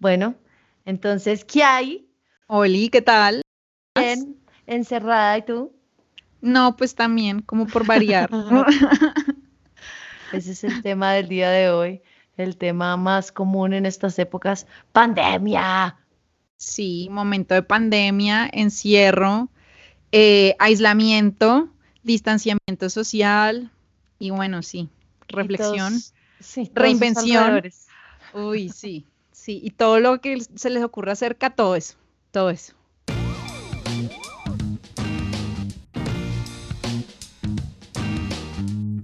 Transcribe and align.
Bueno, 0.00 0.34
entonces, 0.86 1.44
¿qué 1.44 1.62
hay? 1.62 2.08
Oli, 2.46 2.88
¿qué 2.88 3.02
tal? 3.02 3.42
Bien, 3.94 4.34
encerrada, 4.66 5.36
¿y 5.36 5.42
tú? 5.42 5.72
No, 6.40 6.74
pues 6.74 6.94
también, 6.94 7.42
como 7.42 7.66
por 7.66 7.86
variar. 7.86 8.30
Ese 10.32 10.52
es 10.52 10.64
el 10.64 10.80
tema 10.80 11.12
del 11.12 11.28
día 11.28 11.50
de 11.50 11.68
hoy, 11.68 12.00
el 12.38 12.56
tema 12.56 12.96
más 12.96 13.30
común 13.30 13.74
en 13.74 13.84
estas 13.84 14.18
épocas, 14.18 14.66
pandemia. 14.92 15.98
Sí, 16.56 17.08
momento 17.10 17.52
de 17.52 17.62
pandemia, 17.62 18.48
encierro, 18.50 19.50
eh, 20.12 20.56
aislamiento, 20.58 21.68
distanciamiento 22.02 22.88
social 22.88 23.70
y 24.18 24.30
bueno, 24.30 24.62
sí, 24.62 24.88
reflexión, 25.28 25.92
reinvención. 26.74 27.62
Uy, 28.32 28.70
sí, 28.70 29.06
sí, 29.40 29.60
y 29.62 29.70
todo 29.70 30.00
lo 30.00 30.20
que 30.20 30.38
se 30.40 30.70
les 30.70 30.84
ocurra 30.84 31.12
acerca, 31.12 31.50
todo 31.50 31.74
eso, 31.74 31.94
todo 32.30 32.50
eso. 32.50 32.74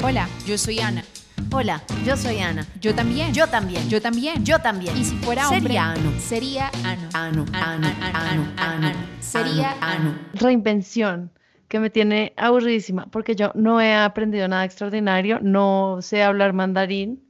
Hola, 0.04 0.28
yo 0.46 0.56
soy 0.58 0.78
Ana. 0.78 1.02
Hola, 1.52 1.82
yo 2.04 2.16
soy 2.16 2.38
Ana. 2.38 2.66
Yo 2.80 2.94
también. 2.94 3.32
Yo 3.32 3.48
también. 3.48 3.88
Yo 3.88 4.00
también. 4.00 4.44
Yo 4.44 4.58
también. 4.60 4.96
Y 4.96 5.04
si 5.04 5.16
fuera 5.16 5.48
hombre, 5.48 5.62
sería 5.62 5.90
Ano. 5.90 6.12
Sería 6.20 6.70
Ano. 6.84 7.08
Ano, 7.14 7.44
Ano, 7.52 7.88
Ano, 8.12 8.46
Ano. 8.56 8.92
Sería 9.20 9.74
Ano. 9.80 10.14
Reinvención, 10.34 11.32
que 11.68 11.80
me 11.80 11.90
tiene 11.90 12.34
aburridísima, 12.36 13.06
porque 13.06 13.34
yo 13.34 13.52
no 13.54 13.80
he 13.80 13.94
aprendido 13.94 14.46
nada 14.48 14.64
extraordinario, 14.64 15.40
no 15.42 15.98
sé 16.02 16.22
hablar 16.22 16.52
mandarín, 16.52 17.25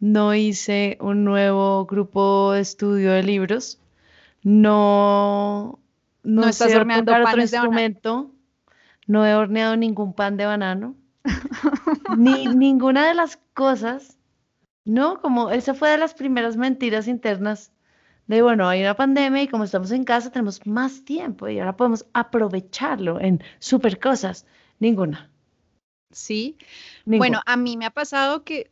no 0.00 0.34
hice 0.34 0.96
un 1.00 1.24
nuevo 1.24 1.86
grupo 1.86 2.52
de 2.52 2.60
estudio 2.60 3.12
de 3.12 3.22
libros, 3.22 3.80
no, 4.42 5.78
no, 6.22 6.42
No 6.42 6.48
estás 6.48 6.70
sé 6.70 6.76
horneando 6.76 7.12
otro 7.12 7.40
instrumento, 7.40 8.30
no 9.06 9.26
he 9.26 9.34
horneado 9.34 9.76
ningún 9.76 10.12
pan 10.14 10.36
de 10.36 10.46
banano, 10.46 10.94
ni 12.16 12.46
ninguna 12.46 13.08
de 13.08 13.14
las 13.14 13.38
cosas, 13.54 14.18
¿no? 14.84 15.20
Como 15.20 15.50
esa 15.50 15.74
fue 15.74 15.90
de 15.90 15.98
las 15.98 16.14
primeras 16.14 16.56
mentiras 16.56 17.08
internas 17.08 17.72
de, 18.28 18.42
bueno, 18.42 18.68
hay 18.68 18.82
una 18.82 18.94
pandemia 18.94 19.42
y 19.42 19.48
como 19.48 19.64
estamos 19.64 19.90
en 19.90 20.04
casa 20.04 20.30
tenemos 20.30 20.64
más 20.66 21.04
tiempo 21.04 21.48
y 21.48 21.58
ahora 21.58 21.76
podemos 21.76 22.04
aprovecharlo 22.12 23.18
en 23.20 23.42
super 23.58 23.98
cosas. 23.98 24.46
Ninguna. 24.78 25.30
Sí, 26.12 26.56
ninguna. 27.06 27.18
Bueno, 27.18 27.40
a 27.46 27.56
mí 27.56 27.78
me 27.78 27.86
ha 27.86 27.90
pasado 27.90 28.44
que 28.44 28.70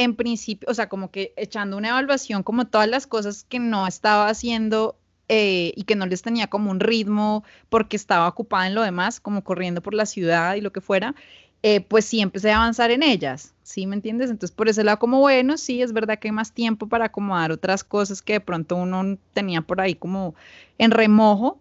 en 0.00 0.16
principio, 0.16 0.66
o 0.70 0.72
sea, 0.72 0.88
como 0.88 1.10
que 1.10 1.34
echando 1.36 1.76
una 1.76 1.90
evaluación, 1.90 2.42
como 2.42 2.66
todas 2.66 2.88
las 2.88 3.06
cosas 3.06 3.44
que 3.46 3.58
no 3.58 3.86
estaba 3.86 4.28
haciendo 4.30 4.96
eh, 5.28 5.74
y 5.76 5.82
que 5.84 5.94
no 5.94 6.06
les 6.06 6.22
tenía 6.22 6.46
como 6.46 6.70
un 6.70 6.80
ritmo 6.80 7.44
porque 7.68 7.96
estaba 7.96 8.26
ocupada 8.26 8.66
en 8.66 8.74
lo 8.74 8.82
demás, 8.82 9.20
como 9.20 9.44
corriendo 9.44 9.82
por 9.82 9.92
la 9.92 10.06
ciudad 10.06 10.54
y 10.54 10.62
lo 10.62 10.72
que 10.72 10.80
fuera, 10.80 11.14
eh, 11.62 11.82
pues 11.82 12.06
sí 12.06 12.22
empecé 12.22 12.50
a 12.50 12.56
avanzar 12.56 12.90
en 12.90 13.02
ellas, 13.02 13.52
¿sí 13.62 13.86
me 13.86 13.94
entiendes? 13.94 14.30
Entonces 14.30 14.56
por 14.56 14.70
ese 14.70 14.84
lado 14.84 14.98
como, 14.98 15.20
bueno, 15.20 15.58
sí, 15.58 15.82
es 15.82 15.92
verdad 15.92 16.18
que 16.18 16.28
hay 16.28 16.32
más 16.32 16.52
tiempo 16.52 16.88
para 16.88 17.06
acomodar 17.06 17.52
otras 17.52 17.84
cosas 17.84 18.22
que 18.22 18.32
de 18.34 18.40
pronto 18.40 18.76
uno 18.76 19.18
tenía 19.34 19.60
por 19.60 19.82
ahí 19.82 19.94
como 19.94 20.34
en 20.78 20.92
remojo, 20.92 21.60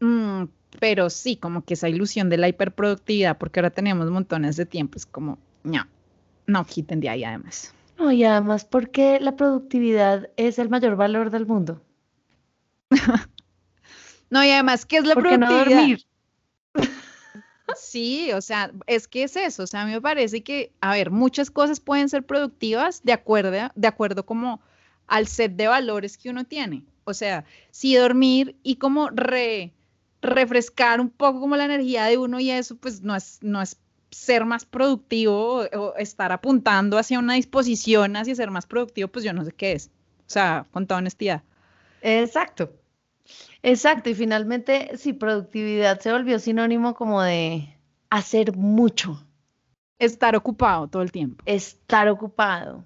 mm, 0.00 0.46
pero 0.80 1.10
sí, 1.10 1.36
como 1.36 1.64
que 1.64 1.74
esa 1.74 1.88
ilusión 1.88 2.28
de 2.28 2.38
la 2.38 2.48
hiperproductividad, 2.48 3.38
porque 3.38 3.60
ahora 3.60 3.70
tenemos 3.70 4.10
montones 4.10 4.56
de 4.56 4.66
tiempo, 4.66 4.98
es 4.98 5.06
como, 5.06 5.38
no, 5.62 5.86
no 6.48 6.64
quiten 6.64 6.98
de 6.98 7.08
ahí 7.08 7.22
además. 7.22 7.72
No, 7.98 8.10
y 8.10 8.24
además, 8.24 8.64
porque 8.64 9.20
la 9.20 9.36
productividad 9.36 10.30
es 10.36 10.58
el 10.58 10.68
mayor 10.68 10.96
valor 10.96 11.30
del 11.30 11.46
mundo? 11.46 11.80
No, 14.30 14.44
y 14.44 14.50
además, 14.50 14.84
¿qué 14.84 14.98
es 14.98 15.06
la 15.06 15.14
¿Por 15.14 15.22
qué 15.26 15.38
no 15.38 15.46
productividad? 15.46 15.78
dormir? 15.78 16.04
Sí, 17.76 18.30
o 18.32 18.42
sea, 18.42 18.72
es 18.86 19.08
que 19.08 19.22
es 19.22 19.36
eso, 19.36 19.62
o 19.62 19.66
sea, 19.66 19.82
a 19.82 19.86
mí 19.86 19.92
me 19.92 20.02
parece 20.02 20.42
que, 20.42 20.70
a 20.82 20.92
ver, 20.92 21.10
muchas 21.10 21.50
cosas 21.50 21.80
pueden 21.80 22.10
ser 22.10 22.24
productivas 22.26 23.02
de 23.04 23.14
acuerdo, 23.14 23.50
de 23.74 23.86
acuerdo 23.88 24.26
como 24.26 24.60
al 25.06 25.26
set 25.26 25.56
de 25.56 25.66
valores 25.66 26.18
que 26.18 26.28
uno 26.28 26.44
tiene. 26.44 26.84
O 27.04 27.14
sea, 27.14 27.46
sí 27.70 27.94
dormir 27.96 28.56
y 28.62 28.76
como 28.76 29.08
re, 29.08 29.72
refrescar 30.20 31.00
un 31.00 31.08
poco 31.08 31.40
como 31.40 31.56
la 31.56 31.64
energía 31.64 32.04
de 32.04 32.18
uno 32.18 32.38
y 32.38 32.50
eso, 32.50 32.76
pues 32.76 33.00
no 33.00 33.16
es, 33.16 33.38
no 33.40 33.62
es 33.62 33.78
ser 34.10 34.44
más 34.44 34.64
productivo 34.64 35.60
o, 35.60 35.94
estar 35.96 36.32
apuntando 36.32 36.98
hacia 36.98 37.18
una 37.18 37.34
disposición 37.34 38.16
hacia 38.16 38.34
ser 38.34 38.50
más 38.50 38.66
productivo, 38.66 39.08
pues 39.08 39.24
yo 39.24 39.32
no 39.32 39.44
sé 39.44 39.52
qué 39.52 39.72
es. 39.72 39.90
O 40.20 40.30
sea, 40.30 40.66
con 40.72 40.86
toda 40.86 40.98
honestidad. 40.98 41.42
Exacto. 42.02 42.72
Exacto. 43.62 44.10
Y 44.10 44.14
finalmente, 44.14 44.96
sí, 44.96 45.12
productividad 45.12 46.00
se 46.00 46.12
volvió 46.12 46.38
sinónimo 46.38 46.94
como 46.94 47.22
de 47.22 47.74
hacer 48.10 48.56
mucho, 48.56 49.24
Estar 49.98 50.36
ocupado 50.36 50.86
todo 50.86 51.02
el 51.02 51.10
tiempo. 51.10 51.42
estar 51.44 52.08
ocupado, 52.08 52.84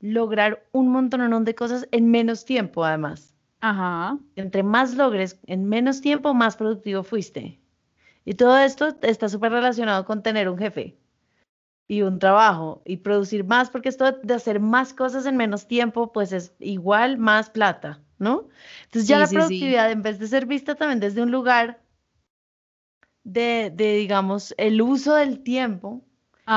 lograr 0.00 0.66
un 0.72 0.90
montón 0.90 1.44
de 1.44 1.54
cosas 1.54 1.86
en 1.92 2.10
menos 2.10 2.44
tiempo, 2.44 2.84
además. 2.84 3.34
Ajá. 3.60 4.18
Entre 4.36 4.62
más 4.62 4.94
logres 4.94 5.38
en 5.46 5.68
menos 5.68 6.00
tiempo, 6.00 6.34
más 6.34 6.56
productivo 6.56 7.02
fuiste. 7.02 7.60
Y 8.28 8.34
todo 8.34 8.58
esto 8.58 8.94
está 9.00 9.30
súper 9.30 9.52
relacionado 9.52 10.04
con 10.04 10.22
tener 10.22 10.50
un 10.50 10.58
jefe 10.58 10.98
y 11.88 12.02
un 12.02 12.18
trabajo 12.18 12.82
y 12.84 12.98
producir 12.98 13.42
más, 13.42 13.70
porque 13.70 13.88
esto 13.88 14.12
de 14.12 14.34
hacer 14.34 14.60
más 14.60 14.92
cosas 14.92 15.24
en 15.24 15.38
menos 15.38 15.66
tiempo, 15.66 16.12
pues 16.12 16.32
es 16.32 16.52
igual 16.58 17.16
más 17.16 17.48
plata, 17.48 18.02
¿no? 18.18 18.50
Entonces 18.84 19.08
ya 19.08 19.16
Sí, 19.16 19.20
la 19.20 19.26
sí, 19.28 19.34
sí. 19.34 19.34
productividad, 19.34 19.90
en 19.90 20.02
vez 20.02 20.18
de 20.18 20.26
ser 20.26 20.44
vista 20.44 20.74
también 20.74 21.00
desde 21.00 21.22
un 21.22 21.30
lugar 21.30 21.80
de, 23.24 23.72
de, 23.74 23.94
digamos, 23.94 24.54
el 24.58 24.82
uso 24.82 25.14
del 25.14 25.42
tiempo, 25.42 26.02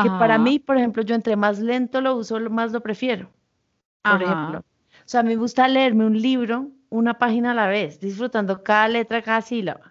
que 0.04 0.10
para 0.20 0.38
mí, 0.38 0.60
por 0.60 0.76
ejemplo, 0.78 1.04
yo 1.04 1.16
entre 1.16 1.38
más 1.38 1.60
lento 1.60 2.02
lo 2.02 2.18
uso, 2.18 2.38
más 2.50 2.74
lo 2.74 2.82
prefiero 2.82 3.32
por 4.04 4.22
Ajá. 4.22 4.24
ejemplo. 4.24 4.60
O 4.60 5.08
sea, 5.08 5.24
me 5.24 5.38
gusta 5.38 5.70
leerme 5.70 6.06
un 6.06 6.22
libro 6.22 6.70
una 6.90 7.18
página 7.18 7.52
a 7.52 7.54
la 7.56 7.68
vez, 7.68 8.02
disfrutando 8.02 8.62
cada 8.62 8.90
letra, 8.90 9.22
cada 9.22 9.42
sílaba. 9.42 9.91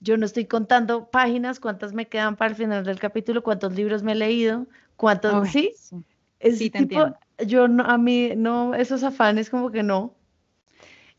Yo 0.00 0.16
no 0.16 0.26
estoy 0.26 0.44
contando 0.46 1.10
páginas, 1.10 1.60
cuántas 1.60 1.92
me 1.92 2.06
quedan 2.06 2.36
para 2.36 2.50
el 2.50 2.56
final 2.56 2.84
del 2.84 2.98
capítulo, 2.98 3.42
cuántos 3.42 3.74
libros 3.74 4.02
me 4.02 4.12
he 4.12 4.14
leído, 4.14 4.66
cuántos, 4.96 5.48
¿sí? 5.48 5.72
sí. 5.74 6.70
Tipo, 6.70 7.14
yo 7.46 7.68
no, 7.68 7.84
a 7.84 7.98
mí 7.98 8.32
no, 8.36 8.74
esos 8.74 9.02
afanes 9.02 9.50
como 9.50 9.70
que 9.70 9.82
no. 9.82 10.14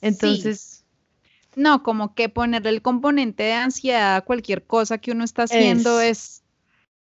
Entonces, 0.01 0.85
No, 1.55 1.81
como 1.81 2.13
que 2.13 2.29
ponerle 2.29 2.69
el 2.69 2.81
componente 2.83 3.43
de 3.43 3.53
ansiedad 3.53 4.15
a 4.17 4.21
cualquier 4.21 4.63
cosa 4.65 4.99
que 4.99 5.11
uno 5.11 5.23
está 5.23 5.44
haciendo 5.44 5.99
Es. 6.01 6.44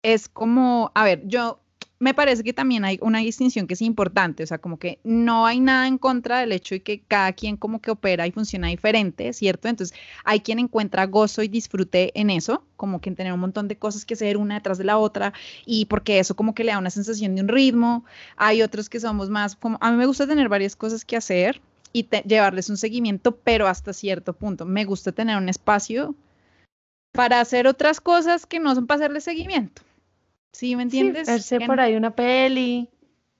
es, 0.02 0.22
es 0.22 0.30
como, 0.30 0.92
a 0.96 1.04
ver, 1.04 1.28
yo 1.28 1.60
me 1.98 2.14
parece 2.14 2.44
que 2.44 2.54
también 2.54 2.84
hay 2.84 3.00
una 3.02 3.20
distinción 3.20 3.68
que 3.68 3.74
es 3.76 3.82
importante, 3.82 4.44
o 4.44 4.48
sea, 4.48 4.58
como 4.58 4.78
que 4.78 5.00
no 5.04 5.46
hay 5.46 5.60
nada 5.60 5.88
en 5.88 5.98
contra 5.98 6.40
del 6.40 6.52
hecho 6.52 6.76
de 6.76 6.82
que 6.82 7.00
cada 7.00 7.32
quien 7.34 7.56
como 7.56 7.80
que 7.80 7.92
opera 7.92 8.28
y 8.28 8.32
funciona 8.32 8.68
diferente, 8.68 9.32
¿cierto? 9.34 9.70
Entonces, 9.70 9.98
hay 10.26 10.42
quien 10.42 10.60
encuentra 10.60 11.06
gozo 11.06 11.42
y 11.42 11.48
disfrute 11.48 12.12
en 12.20 12.30
eso, 12.30 12.66
como 12.76 13.00
que 13.00 13.10
en 13.10 13.16
tener 13.16 13.34
un 13.34 13.40
montón 13.40 13.68
de 13.68 13.78
cosas 13.78 14.06
que 14.06 14.16
hacer 14.16 14.38
una 14.38 14.56
detrás 14.56 14.78
de 14.78 14.84
la 14.84 14.98
otra, 14.98 15.34
y 15.66 15.86
porque 15.86 16.20
eso 16.20 16.36
como 16.36 16.54
que 16.54 16.64
le 16.66 16.72
da 16.74 16.80
una 16.80 16.90
sensación 16.90 17.36
de 17.36 17.42
un 17.42 17.48
ritmo. 17.48 18.04
Hay 18.36 18.62
otros 18.62 18.90
que 18.90 19.00
somos 19.00 19.30
más 19.30 19.56
como, 19.56 19.78
a 19.82 19.92
mí 19.92 19.98
me 19.98 20.06
gusta 20.06 20.28
tener 20.28 20.50
varias 20.50 20.76
cosas 20.76 21.06
que 21.06 21.16
hacer 21.16 21.62
y 21.94 22.08
llevarles 22.28 22.70
un 22.70 22.78
seguimiento, 22.78 23.38
pero 23.38 23.68
hasta 23.68 23.94
cierto 23.94 24.34
punto. 24.34 24.66
Me 24.66 24.84
gusta 24.84 25.14
tener 25.14 25.38
un 25.38 25.48
espacio 25.48 26.14
para 27.14 27.40
hacer 27.40 27.68
otras 27.68 28.02
cosas 28.02 28.46
que 28.46 28.60
no 28.60 28.76
son 28.76 28.86
para 28.86 29.00
hacerle 29.00 29.22
seguimiento. 29.22 29.82
¿Sí 30.58 30.76
me 30.76 30.84
sí, 30.88 31.12
entiendes? 31.12 31.28
verse 31.28 31.60
En- 31.60 31.68
por 31.68 31.80
ahí 31.80 31.96
una 31.96 32.16
peli. 32.16 32.90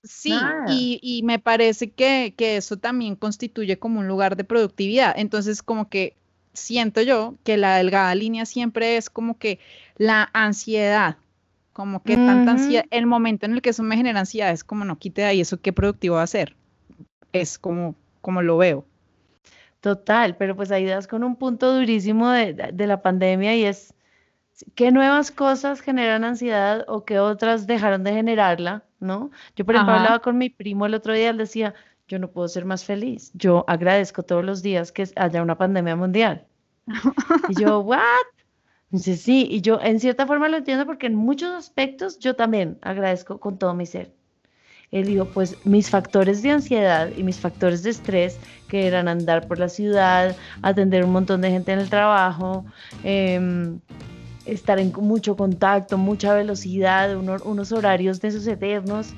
Sí, 0.04 0.62
y, 0.66 1.00
y 1.02 1.24
me 1.24 1.40
parece 1.40 1.92
que, 1.92 2.36
que 2.38 2.58
eso 2.58 2.78
también 2.78 3.16
constituye 3.16 3.80
como 3.80 4.00
un 4.00 4.08
lugar 4.08 4.36
de 4.36 4.44
productividad. 4.44 5.14
Entonces, 5.18 5.64
como 5.64 5.90
que 5.90 6.16
siento 6.54 7.02
yo 7.02 7.36
que 7.44 7.58
la 7.58 7.78
delgada 7.78 8.14
línea 8.14 8.46
siempre 8.46 8.98
es 8.98 9.10
como 9.10 9.38
que 9.40 9.60
la 9.98 10.30
ansiedad, 10.34 11.18
como 11.74 12.04
que 12.04 12.18
tanta 12.18 12.52
Ujú. 12.52 12.52
ansiedad, 12.52 12.86
el 12.92 13.08
momento 13.08 13.46
en 13.48 13.54
el 13.54 13.62
que 13.64 13.72
eso 13.72 13.84
me 13.84 13.98
genera 13.98 14.20
ansiedad 14.20 14.52
es 14.52 14.64
como 14.64 14.86
no 14.86 14.98
quite 15.00 15.22
de 15.22 15.28
ahí 15.28 15.42
eso 15.42 15.60
qué 15.62 15.74
productivo 15.74 16.16
va 16.18 16.24
a 16.24 16.28
ser. 16.28 16.56
Es 17.34 17.60
como, 17.60 17.96
como 18.22 18.42
lo 18.44 18.58
veo. 18.58 18.86
Total, 19.82 20.36
pero 20.38 20.56
pues 20.56 20.72
ahí 20.72 20.86
das 20.86 21.08
con 21.08 21.24
un 21.24 21.36
punto 21.36 21.74
durísimo 21.74 22.30
de- 22.32 22.54
de 22.54 22.88
la 22.88 23.02
pandemia 23.02 23.56
y 23.56 23.66
es 23.66 23.94
qué 24.76 24.92
nuevas 24.92 25.32
cosas 25.32 25.82
generan 25.82 26.24
ansiedad 26.24 26.86
o 26.88 27.06
qué 27.06 27.20
otras 27.20 27.68
dejaron 27.68 28.04
de 28.04 28.14
generarla, 28.14 28.84
¿no? 29.00 29.32
Yo, 29.56 29.66
por 29.66 29.76
ejemplo, 29.76 29.94
Ajá. 29.94 30.02
hablaba 30.04 30.20
con 30.22 30.38
mi 30.38 30.50
primo 30.50 30.86
el 30.86 30.94
otro 30.94 31.14
día, 31.14 31.30
él 31.30 31.38
decía, 31.38 31.74
yo 32.08 32.20
no 32.20 32.30
puedo 32.32 32.48
ser 32.48 32.66
más 32.66 32.86
feliz, 32.86 33.32
yo 33.34 33.66
agradezco 33.68 34.24
todos 34.24 34.46
los 34.46 34.62
días 34.62 34.92
que 34.92 35.08
haya 35.16 35.42
una 35.42 35.58
pandemia 35.58 35.96
mundial. 35.96 36.46
Y 37.48 37.56
yo, 37.56 37.80
¿what? 37.82 38.00
Dice, 38.92 39.18
sí, 39.18 39.48
y 39.50 39.62
yo 39.62 39.80
en 39.82 40.00
cierta 40.00 40.28
forma 40.28 40.48
lo 40.48 40.58
entiendo 40.58 40.86
porque 40.86 41.08
en 41.08 41.16
muchos 41.16 41.52
aspectos 41.52 42.20
yo 42.20 42.36
también 42.36 42.78
agradezco 42.82 43.40
con 43.40 43.58
todo 43.58 43.74
mi 43.74 43.86
ser. 43.86 44.14
él 44.92 45.06
dijo, 45.08 45.26
pues 45.34 45.58
mis 45.66 45.90
factores 45.90 46.42
de 46.44 46.52
ansiedad 46.52 47.12
y 47.18 47.24
mis 47.24 47.40
factores 47.40 47.84
de 47.84 47.90
estrés, 47.92 48.40
que 48.68 48.88
eran 48.88 49.08
andar 49.08 49.48
por 49.48 49.60
la 49.60 49.70
ciudad, 49.70 50.38
atender 50.62 51.04
un 51.04 51.12
montón 51.12 51.42
de 51.42 51.52
gente 51.52 51.74
en 51.74 51.80
el 51.80 51.90
trabajo, 51.90 52.66
em, 53.04 53.82
estar 54.46 54.80
en 54.80 54.92
mucho 54.94 55.36
contacto, 55.36 55.98
mucha 55.98 56.34
velocidad, 56.34 57.16
unos 57.18 57.72
horarios 57.72 58.22
de 58.22 58.30
esos 58.30 58.48
eternos, 58.48 59.14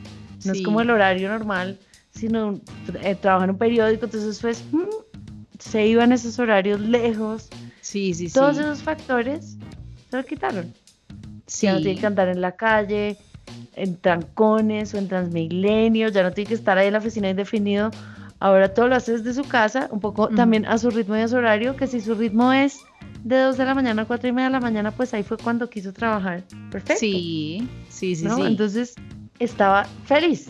no 0.46 0.54
es 0.54 0.62
como 0.62 0.82
el 0.82 0.90
horario 0.90 1.30
normal, 1.30 1.78
sino 2.12 2.60
eh, 3.02 3.16
trabajar 3.16 3.50
en 3.50 3.56
un 3.56 3.58
periódico, 3.58 4.06
entonces 4.06 4.40
pues 4.40 4.64
mm, 4.72 4.84
se 5.60 5.86
iban 5.86 6.12
esos 6.12 6.40
horarios 6.40 6.80
lejos. 6.80 7.50
Sí, 7.82 8.14
sí, 8.14 8.30
Todos 8.30 8.58
esos 8.58 8.82
factores 8.82 9.58
se 10.10 10.18
lo 10.18 10.26
quitaron. 10.26 10.74
Ya 11.62 11.74
no 11.74 11.82
tiene 11.82 12.00
que 12.00 12.06
andar 12.06 12.28
en 12.28 12.42
la 12.42 12.54
calle, 12.54 13.18
en 13.76 13.96
trancones 13.96 14.94
o 14.94 14.98
en 14.98 15.08
transmilenio, 15.08 16.10
ya 16.10 16.24
no 16.24 16.34
tiene 16.34 16.50
que 16.50 16.54
estar 16.56 16.78
ahí 16.78 16.88
en 16.88 16.94
la 16.94 17.00
oficina 17.00 17.30
indefinido. 17.30 17.92
Ahora 18.40 18.74
todo 18.74 18.88
lo 18.88 18.96
hace 18.96 19.14
desde 19.14 19.34
su 19.34 19.48
casa, 19.48 19.88
un 19.92 20.00
poco 20.00 20.30
también 20.30 20.66
a 20.66 20.78
su 20.78 20.92
ritmo 20.92 21.16
y 21.16 21.22
a 21.22 21.28
su 21.28 21.38
horario, 21.38 21.76
que 21.76 21.88
si 21.88 22.02
su 22.02 22.14
ritmo 22.14 22.54
es 22.54 22.80
de 23.28 23.42
2 23.42 23.58
de 23.58 23.66
la 23.66 23.76
mañana 23.76 24.04
a 24.04 24.06
4 24.06 24.30
y 24.30 24.32
media 24.32 24.48
de 24.48 24.54
la 24.54 24.60
mañana, 24.62 24.92
pues 24.92 25.14
ahí 25.14 25.24
fue 25.24 25.38
cuando 25.38 25.70
quiso 25.70 25.92
trabajar. 25.92 26.44
Perfecto. 26.72 27.00
Sí, 27.00 27.68
sí, 27.90 28.16
sí, 28.16 28.30
sí. 28.30 28.42
Entonces 28.42 28.96
estaba 29.40 29.84
feliz. 30.06 30.50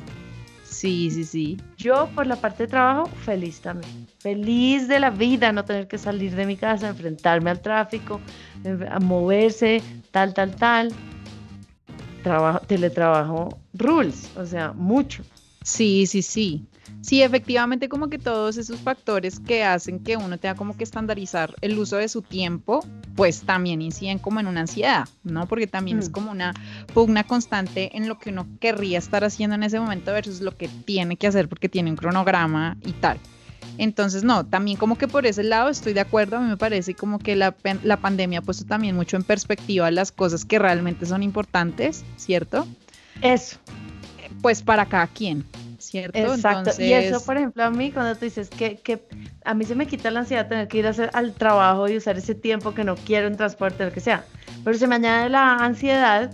Sí, 0.63 1.09
sí, 1.09 1.23
sí. 1.23 1.57
Yo 1.77 2.07
por 2.13 2.27
la 2.27 2.35
parte 2.35 2.63
de 2.63 2.67
trabajo, 2.67 3.07
feliz 3.25 3.61
también. 3.61 4.07
Feliz 4.19 4.87
de 4.87 4.99
la 4.99 5.09
vida, 5.09 5.51
no 5.51 5.65
tener 5.65 5.87
que 5.87 5.97
salir 5.97 6.35
de 6.35 6.45
mi 6.45 6.55
casa, 6.55 6.89
enfrentarme 6.89 7.49
al 7.49 7.61
tráfico, 7.61 8.21
a 8.91 8.99
moverse, 8.99 9.81
tal, 10.11 10.35
tal, 10.35 10.55
tal. 10.55 10.93
Trabajo, 12.21 12.59
teletrabajo 12.67 13.57
rules, 13.73 14.29
o 14.35 14.45
sea, 14.45 14.73
mucho. 14.73 15.23
Sí, 15.63 16.05
sí, 16.05 16.21
sí. 16.21 16.67
Sí, 17.07 17.21
efectivamente, 17.21 17.87
como 17.87 18.09
que 18.09 18.19
todos 18.19 18.57
esos 18.57 18.81
factores 18.81 19.39
que 19.39 19.63
hacen 19.63 19.99
que 19.99 20.17
uno 20.17 20.37
tenga 20.37 20.55
como 20.55 20.75
que 20.75 20.83
estandarizar 20.83 21.55
el 21.61 21.79
uso 21.79 21.95
de 21.95 22.09
su 22.09 22.21
tiempo, 22.21 22.85
pues 23.15 23.43
también 23.43 23.81
inciden 23.81 24.19
como 24.19 24.41
en 24.41 24.47
una 24.47 24.59
ansiedad, 24.59 25.07
¿no? 25.23 25.47
Porque 25.47 25.67
también 25.67 25.99
es 25.99 26.09
mm. 26.09 26.11
como 26.11 26.31
una 26.31 26.53
pugna 26.93 27.23
constante 27.23 27.95
en 27.95 28.09
lo 28.09 28.19
que 28.19 28.31
uno 28.31 28.45
querría 28.59 28.97
estar 28.97 29.23
haciendo 29.23 29.55
en 29.55 29.63
ese 29.63 29.79
momento 29.79 30.11
versus 30.11 30.41
lo 30.41 30.57
que 30.57 30.67
tiene 30.67 31.15
que 31.15 31.27
hacer 31.27 31.47
porque 31.47 31.69
tiene 31.69 31.91
un 31.91 31.95
cronograma 31.95 32.75
y 32.85 32.91
tal. 32.91 33.17
Entonces, 33.77 34.25
no, 34.25 34.45
también 34.45 34.75
como 34.75 34.97
que 34.97 35.07
por 35.07 35.25
ese 35.25 35.43
lado 35.43 35.69
estoy 35.69 35.93
de 35.93 36.01
acuerdo, 36.01 36.35
a 36.35 36.41
mí 36.41 36.49
me 36.49 36.57
parece 36.57 36.93
como 36.93 37.19
que 37.19 37.37
la, 37.37 37.55
la 37.83 37.95
pandemia 37.95 38.39
ha 38.39 38.41
puesto 38.41 38.65
también 38.65 38.97
mucho 38.97 39.15
en 39.15 39.23
perspectiva 39.23 39.89
las 39.91 40.11
cosas 40.11 40.43
que 40.43 40.59
realmente 40.59 41.05
son 41.05 41.23
importantes, 41.23 42.03
¿cierto? 42.17 42.67
Eso. 43.21 43.59
Pues 44.41 44.61
para 44.61 44.85
cada 44.87 45.07
quien. 45.07 45.45
¿Cierto? 45.87 46.17
Exacto. 46.17 46.71
Y 46.79 46.93
eso, 46.93 47.23
por 47.23 47.37
ejemplo, 47.37 47.63
a 47.63 47.71
mí, 47.71 47.91
cuando 47.91 48.15
tú 48.15 48.25
dices 48.25 48.49
que, 48.49 48.75
que 48.75 49.01
a 49.45 49.53
mí 49.53 49.65
se 49.65 49.75
me 49.75 49.87
quita 49.87 50.11
la 50.11 50.21
ansiedad 50.21 50.47
tener 50.47 50.67
que 50.67 50.79
ir 50.79 50.87
a 50.87 50.89
hacer, 50.89 51.09
al 51.13 51.33
trabajo 51.33 51.87
y 51.87 51.97
usar 51.97 52.17
ese 52.17 52.35
tiempo 52.35 52.73
que 52.73 52.83
no 52.83 52.95
quiero 52.95 53.27
en 53.27 53.37
transporte, 53.37 53.85
lo 53.85 53.91
que 53.91 54.01
sea, 54.01 54.25
pero 54.63 54.77
se 54.77 54.87
me 54.87 54.95
añade 54.95 55.29
la 55.29 55.55
ansiedad, 55.55 56.31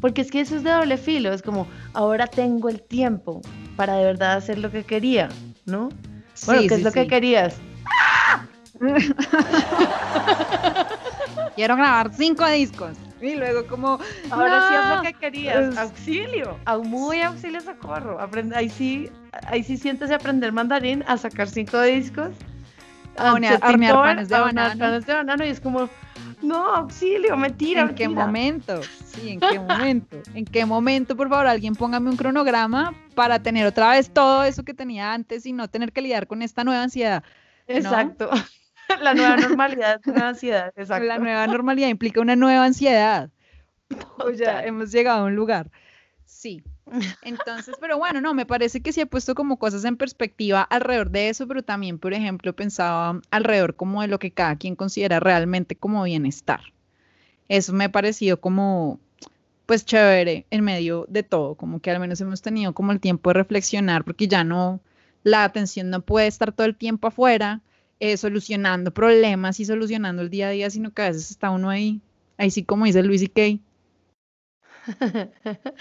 porque 0.00 0.22
es 0.22 0.30
que 0.30 0.40
eso 0.40 0.56
es 0.56 0.64
de 0.64 0.70
doble 0.70 0.96
filo, 0.96 1.32
es 1.32 1.42
como, 1.42 1.66
ahora 1.92 2.26
tengo 2.26 2.68
el 2.68 2.82
tiempo 2.82 3.42
para 3.76 3.96
de 3.96 4.04
verdad 4.04 4.36
hacer 4.36 4.58
lo 4.58 4.70
que 4.70 4.84
quería, 4.84 5.28
¿no? 5.66 5.90
Bueno, 6.46 6.62
¿qué 6.68 6.74
es 6.74 6.82
lo 6.82 6.92
que 6.92 7.06
querías? 7.06 7.56
Quiero 11.54 11.76
grabar 11.76 12.12
cinco 12.14 12.46
discos. 12.48 12.96
Y 13.26 13.34
luego 13.34 13.66
como, 13.66 13.98
ahora 14.30 14.68
sí 14.68 14.74
es 14.74 14.86
lo 14.88 15.02
que 15.02 15.12
querías, 15.14 15.76
auxilio, 15.76 16.58
muy 16.84 17.20
auxilio 17.22 17.60
socorro. 17.60 18.20
Aprende, 18.20 18.56
ahí 18.56 18.70
sí, 18.70 19.10
ahí 19.46 19.62
sí 19.62 19.76
sientes 19.76 20.10
aprender 20.10 20.52
mandarín 20.52 21.04
a 21.06 21.16
sacar 21.16 21.48
cinco 21.48 21.80
discos. 21.82 22.30
A 23.18 23.32
hornear, 23.32 23.60
panes 23.60 24.28
de 24.28 24.38
banano. 24.38 24.78
panes 24.78 25.06
de 25.06 25.14
banano 25.14 25.44
y 25.44 25.48
es 25.48 25.60
como, 25.60 25.88
no, 26.42 26.74
auxilio, 26.74 27.36
mentira. 27.36 27.82
¿En 27.82 27.94
qué 27.94 28.08
momento? 28.08 28.80
Sí, 29.16 29.30
¿en 29.30 29.40
qué 29.40 29.58
momento? 29.58 30.18
¿En 30.34 30.44
qué 30.44 30.66
momento, 30.66 31.16
por 31.16 31.30
favor, 31.30 31.46
alguien 31.46 31.74
póngame 31.74 32.10
un 32.10 32.18
cronograma 32.18 32.92
para 33.14 33.38
tener 33.38 33.66
otra 33.66 33.92
vez 33.92 34.10
todo 34.12 34.44
eso 34.44 34.62
que 34.62 34.74
tenía 34.74 35.14
antes 35.14 35.46
y 35.46 35.54
no 35.54 35.68
tener 35.68 35.90
que 35.90 36.02
lidiar 36.02 36.26
con 36.26 36.42
esta 36.42 36.64
nueva 36.64 36.82
ansiedad? 36.82 37.24
Exacto. 37.66 38.28
La 39.02 39.14
nueva 39.14 39.36
normalidad 39.36 40.00
es 40.00 40.06
una 40.06 40.28
ansiedad, 40.28 40.72
exacto. 40.76 41.06
La 41.06 41.18
nueva 41.18 41.46
normalidad 41.46 41.88
implica 41.88 42.20
una 42.20 42.36
nueva 42.36 42.64
ansiedad. 42.64 43.30
O 44.18 44.30
ya 44.30 44.64
hemos 44.64 44.90
llegado 44.90 45.20
a 45.20 45.24
un 45.24 45.36
lugar. 45.36 45.70
Sí. 46.24 46.64
Entonces, 47.22 47.74
pero 47.80 47.98
bueno, 47.98 48.20
no, 48.20 48.34
me 48.34 48.46
parece 48.46 48.80
que 48.80 48.92
sí 48.92 49.00
he 49.00 49.06
puesto 49.06 49.34
como 49.34 49.58
cosas 49.58 49.84
en 49.84 49.96
perspectiva 49.96 50.62
alrededor 50.62 51.10
de 51.10 51.28
eso, 51.28 51.46
pero 51.46 51.62
también, 51.62 51.98
por 51.98 52.14
ejemplo, 52.14 52.54
pensaba 52.54 53.20
alrededor 53.30 53.76
como 53.76 54.02
de 54.02 54.08
lo 54.08 54.18
que 54.18 54.30
cada 54.30 54.56
quien 54.56 54.76
considera 54.76 55.20
realmente 55.20 55.76
como 55.76 56.02
bienestar. 56.04 56.60
Eso 57.48 57.72
me 57.72 57.84
ha 57.84 57.92
parecido 57.92 58.40
como, 58.40 59.00
pues 59.66 59.84
chévere 59.84 60.46
en 60.50 60.64
medio 60.64 61.06
de 61.08 61.22
todo, 61.22 61.54
como 61.54 61.80
que 61.80 61.90
al 61.90 62.00
menos 62.00 62.20
hemos 62.20 62.42
tenido 62.42 62.72
como 62.72 62.92
el 62.92 63.00
tiempo 63.00 63.30
de 63.30 63.34
reflexionar, 63.34 64.04
porque 64.04 64.28
ya 64.28 64.44
no, 64.44 64.80
la 65.22 65.44
atención 65.44 65.90
no 65.90 66.00
puede 66.02 66.26
estar 66.26 66.52
todo 66.52 66.66
el 66.66 66.76
tiempo 66.76 67.08
afuera, 67.08 67.62
eh, 68.00 68.16
solucionando 68.16 68.92
problemas 68.92 69.58
y 69.60 69.64
solucionando 69.64 70.22
el 70.22 70.30
día 70.30 70.48
a 70.48 70.50
día, 70.50 70.70
sino 70.70 70.92
que 70.92 71.02
a 71.02 71.08
veces 71.08 71.30
está 71.30 71.50
uno 71.50 71.70
ahí, 71.70 72.00
ahí 72.36 72.50
sí 72.50 72.64
como 72.64 72.84
dice 72.84 73.02
Luis 73.02 73.22
y 73.22 73.28
Kay, 73.28 73.60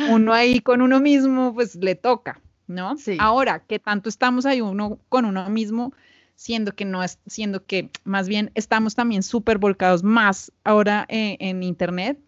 uno 0.10 0.34
ahí 0.34 0.60
con 0.62 0.82
uno 0.82 1.00
mismo, 1.00 1.54
pues 1.54 1.76
le 1.76 1.96
toca, 1.96 2.42
¿no? 2.68 2.98
Sí. 2.98 3.18
Ahora, 3.20 3.60
que 3.60 3.80
tanto 3.80 4.10
estamos 4.10 4.46
ahí 4.46 4.62
uno 4.62 5.00
con 5.10 5.26
uno 5.26 5.50
mismo, 5.50 5.94
siendo 6.36 6.74
que 6.74 6.86
no 6.86 7.04
es, 7.04 7.20
siendo 7.26 7.66
que 7.66 7.90
más 8.04 8.28
bien 8.28 8.52
estamos 8.56 8.96
también 8.96 9.24
súper 9.24 9.58
volcados 9.58 10.04
más 10.04 10.52
ahora 10.64 11.06
eh, 11.10 11.38
en 11.40 11.64
internet, 11.64 12.20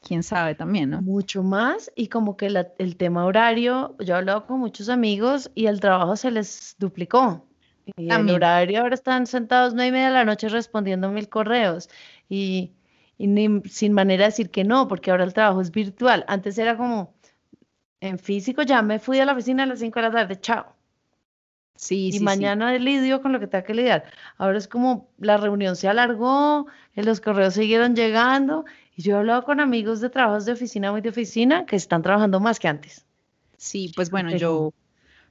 quién 0.00 0.22
sabe 0.22 0.54
también, 0.54 0.90
¿no? 0.90 1.02
Mucho 1.02 1.42
más 1.42 1.90
y 1.94 2.08
como 2.08 2.36
que 2.36 2.46
el 2.78 2.96
tema 2.96 3.24
horario, 3.24 3.96
yo 3.98 4.14
he 4.14 4.18
hablado 4.18 4.46
con 4.46 4.60
muchos 4.60 4.88
amigos 4.88 5.50
y 5.54 5.66
el 5.66 5.80
trabajo 5.80 6.16
se 6.16 6.30
les 6.30 6.76
duplicó. 6.78 7.47
Y 7.96 8.10
el 8.10 8.30
horario 8.30 8.80
ahora 8.80 8.94
están 8.94 9.26
sentados 9.26 9.74
nueve 9.74 9.88
y 9.88 9.92
media 9.92 10.08
de 10.08 10.14
la 10.14 10.24
noche 10.24 10.48
respondiendo 10.48 11.10
mil 11.10 11.28
correos 11.28 11.88
y, 12.28 12.72
sin 13.18 13.92
manera 13.92 14.24
de 14.24 14.30
decir 14.30 14.50
que 14.50 14.64
no, 14.64 14.88
porque 14.88 15.10
ahora 15.10 15.24
el 15.24 15.32
trabajo 15.32 15.60
es 15.60 15.70
virtual. 15.70 16.24
Antes 16.28 16.58
era 16.58 16.76
como 16.76 17.14
en 18.00 18.18
físico, 18.18 18.62
ya 18.62 18.82
me 18.82 18.98
fui 18.98 19.18
a 19.18 19.24
la 19.24 19.32
oficina 19.32 19.62
a 19.62 19.66
las 19.66 19.80
cinco 19.80 20.00
de 20.00 20.08
la 20.08 20.12
tarde, 20.12 20.40
chao. 20.40 20.74
Sí, 21.74 22.10
y 22.12 22.20
mañana 22.20 22.76
lidio 22.76 23.22
con 23.22 23.32
lo 23.32 23.38
que 23.38 23.46
tenga 23.46 23.62
que 23.62 23.72
lidiar. 23.72 24.04
Ahora 24.36 24.58
es 24.58 24.66
como 24.66 25.08
la 25.18 25.36
reunión 25.36 25.76
se 25.76 25.88
alargó, 25.88 26.66
eh, 26.94 27.04
los 27.04 27.20
correos 27.20 27.54
siguieron 27.54 27.94
llegando 27.94 28.64
y 28.96 29.02
yo 29.02 29.14
he 29.14 29.18
hablado 29.18 29.44
con 29.44 29.60
amigos 29.60 30.00
de 30.00 30.10
trabajos 30.10 30.44
de 30.44 30.52
oficina, 30.52 30.90
muy 30.90 31.02
de 31.02 31.10
oficina, 31.10 31.66
que 31.66 31.76
están 31.76 32.02
trabajando 32.02 32.40
más 32.40 32.58
que 32.58 32.66
antes. 32.66 33.06
Sí, 33.56 33.92
pues 33.94 34.10
bueno, 34.10 34.36
yo 34.36 34.72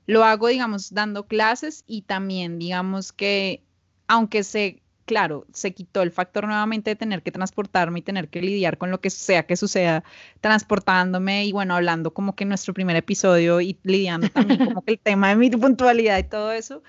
lo 0.08 0.24
hago, 0.24 0.48
digamos, 0.48 0.94
dando 0.94 1.28
clases 1.28 1.84
y 1.86 2.02
también, 2.04 2.58
digamos 2.58 3.12
que, 3.12 3.62
aunque 4.08 4.44
se, 4.44 4.82
claro, 5.06 5.46
se 5.54 5.74
quitó 5.74 6.02
el 6.02 6.12
factor 6.12 6.48
nuevamente 6.48 6.92
de 6.92 6.96
tener 6.96 7.22
que 7.22 7.32
transportarme 7.32 8.00
y 8.00 8.02
tener 8.02 8.30
que 8.30 8.42
lidiar 8.42 8.78
con 8.78 8.90
lo 8.90 9.02
que 9.02 9.10
sea 9.10 9.46
que 9.46 9.58
suceda 9.58 10.06
transportándome 10.40 11.46
y 11.46 11.52
bueno, 11.52 11.76
hablando 11.76 12.14
como 12.14 12.36
que 12.36 12.46
en 12.46 12.50
nuestro 12.50 12.74
primer 12.74 12.96
episodio 12.96 13.60
y 13.60 13.78
lidiando 13.84 14.30
también 14.30 14.66
como 14.66 14.82
que 14.82 14.94
el 14.94 15.00
tema 15.04 15.30
de 15.30 15.36
mi 15.36 15.50
puntualidad 15.50 16.18
y 16.18 16.24
todo 16.24 16.54
eso. 16.54 16.82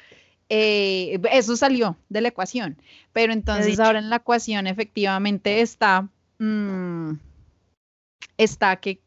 Eh, 0.49 1.21
eso 1.31 1.57
salió 1.57 1.99
de 2.09 2.23
la 2.23 2.29
ecuación, 2.29 2.81
pero 3.13 3.35
entonces 3.35 3.79
ahora 3.81 3.99
en 3.99 4.09
la 4.09 4.17
ecuación 4.17 4.67
efectivamente 4.67 5.61
está, 5.61 6.09
mm, 6.39 7.13
está 8.39 8.77
que 8.77 9.01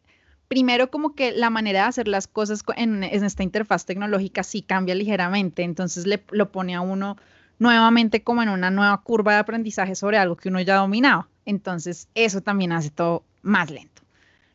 primero 0.52 0.92
como 0.92 1.16
que 1.16 1.32
la 1.32 1.50
manera 1.50 1.84
de 1.84 1.88
hacer 1.88 2.10
las 2.10 2.28
cosas 2.28 2.62
en, 2.76 3.06
esta 3.06 3.42
interfaz 3.42 3.86
tecnológica 3.86 4.44
sí 4.44 4.62
cambia 4.62 4.94
ligeramente, 4.96 5.64
entonces 5.64 6.06
le, 6.06 6.22
lo 6.30 6.52
pone 6.52 6.76
a 6.76 6.82
uno 6.82 7.16
nuevamente 7.58 8.22
como 8.22 8.44
en 8.44 8.50
una 8.50 8.70
nueva 8.70 8.98
curva 8.98 9.32
de 9.32 9.40
aprendizaje 9.40 9.96
sobre 9.96 10.18
algo 10.18 10.36
que 10.36 10.50
uno 10.50 10.60
ya 10.60 10.76
dominaba. 10.76 11.30
Entonces 11.46 12.10
eso 12.16 12.42
también 12.42 12.74
hace 12.74 12.90
todo 12.90 13.24
más 13.44 13.72
lento, 13.72 14.02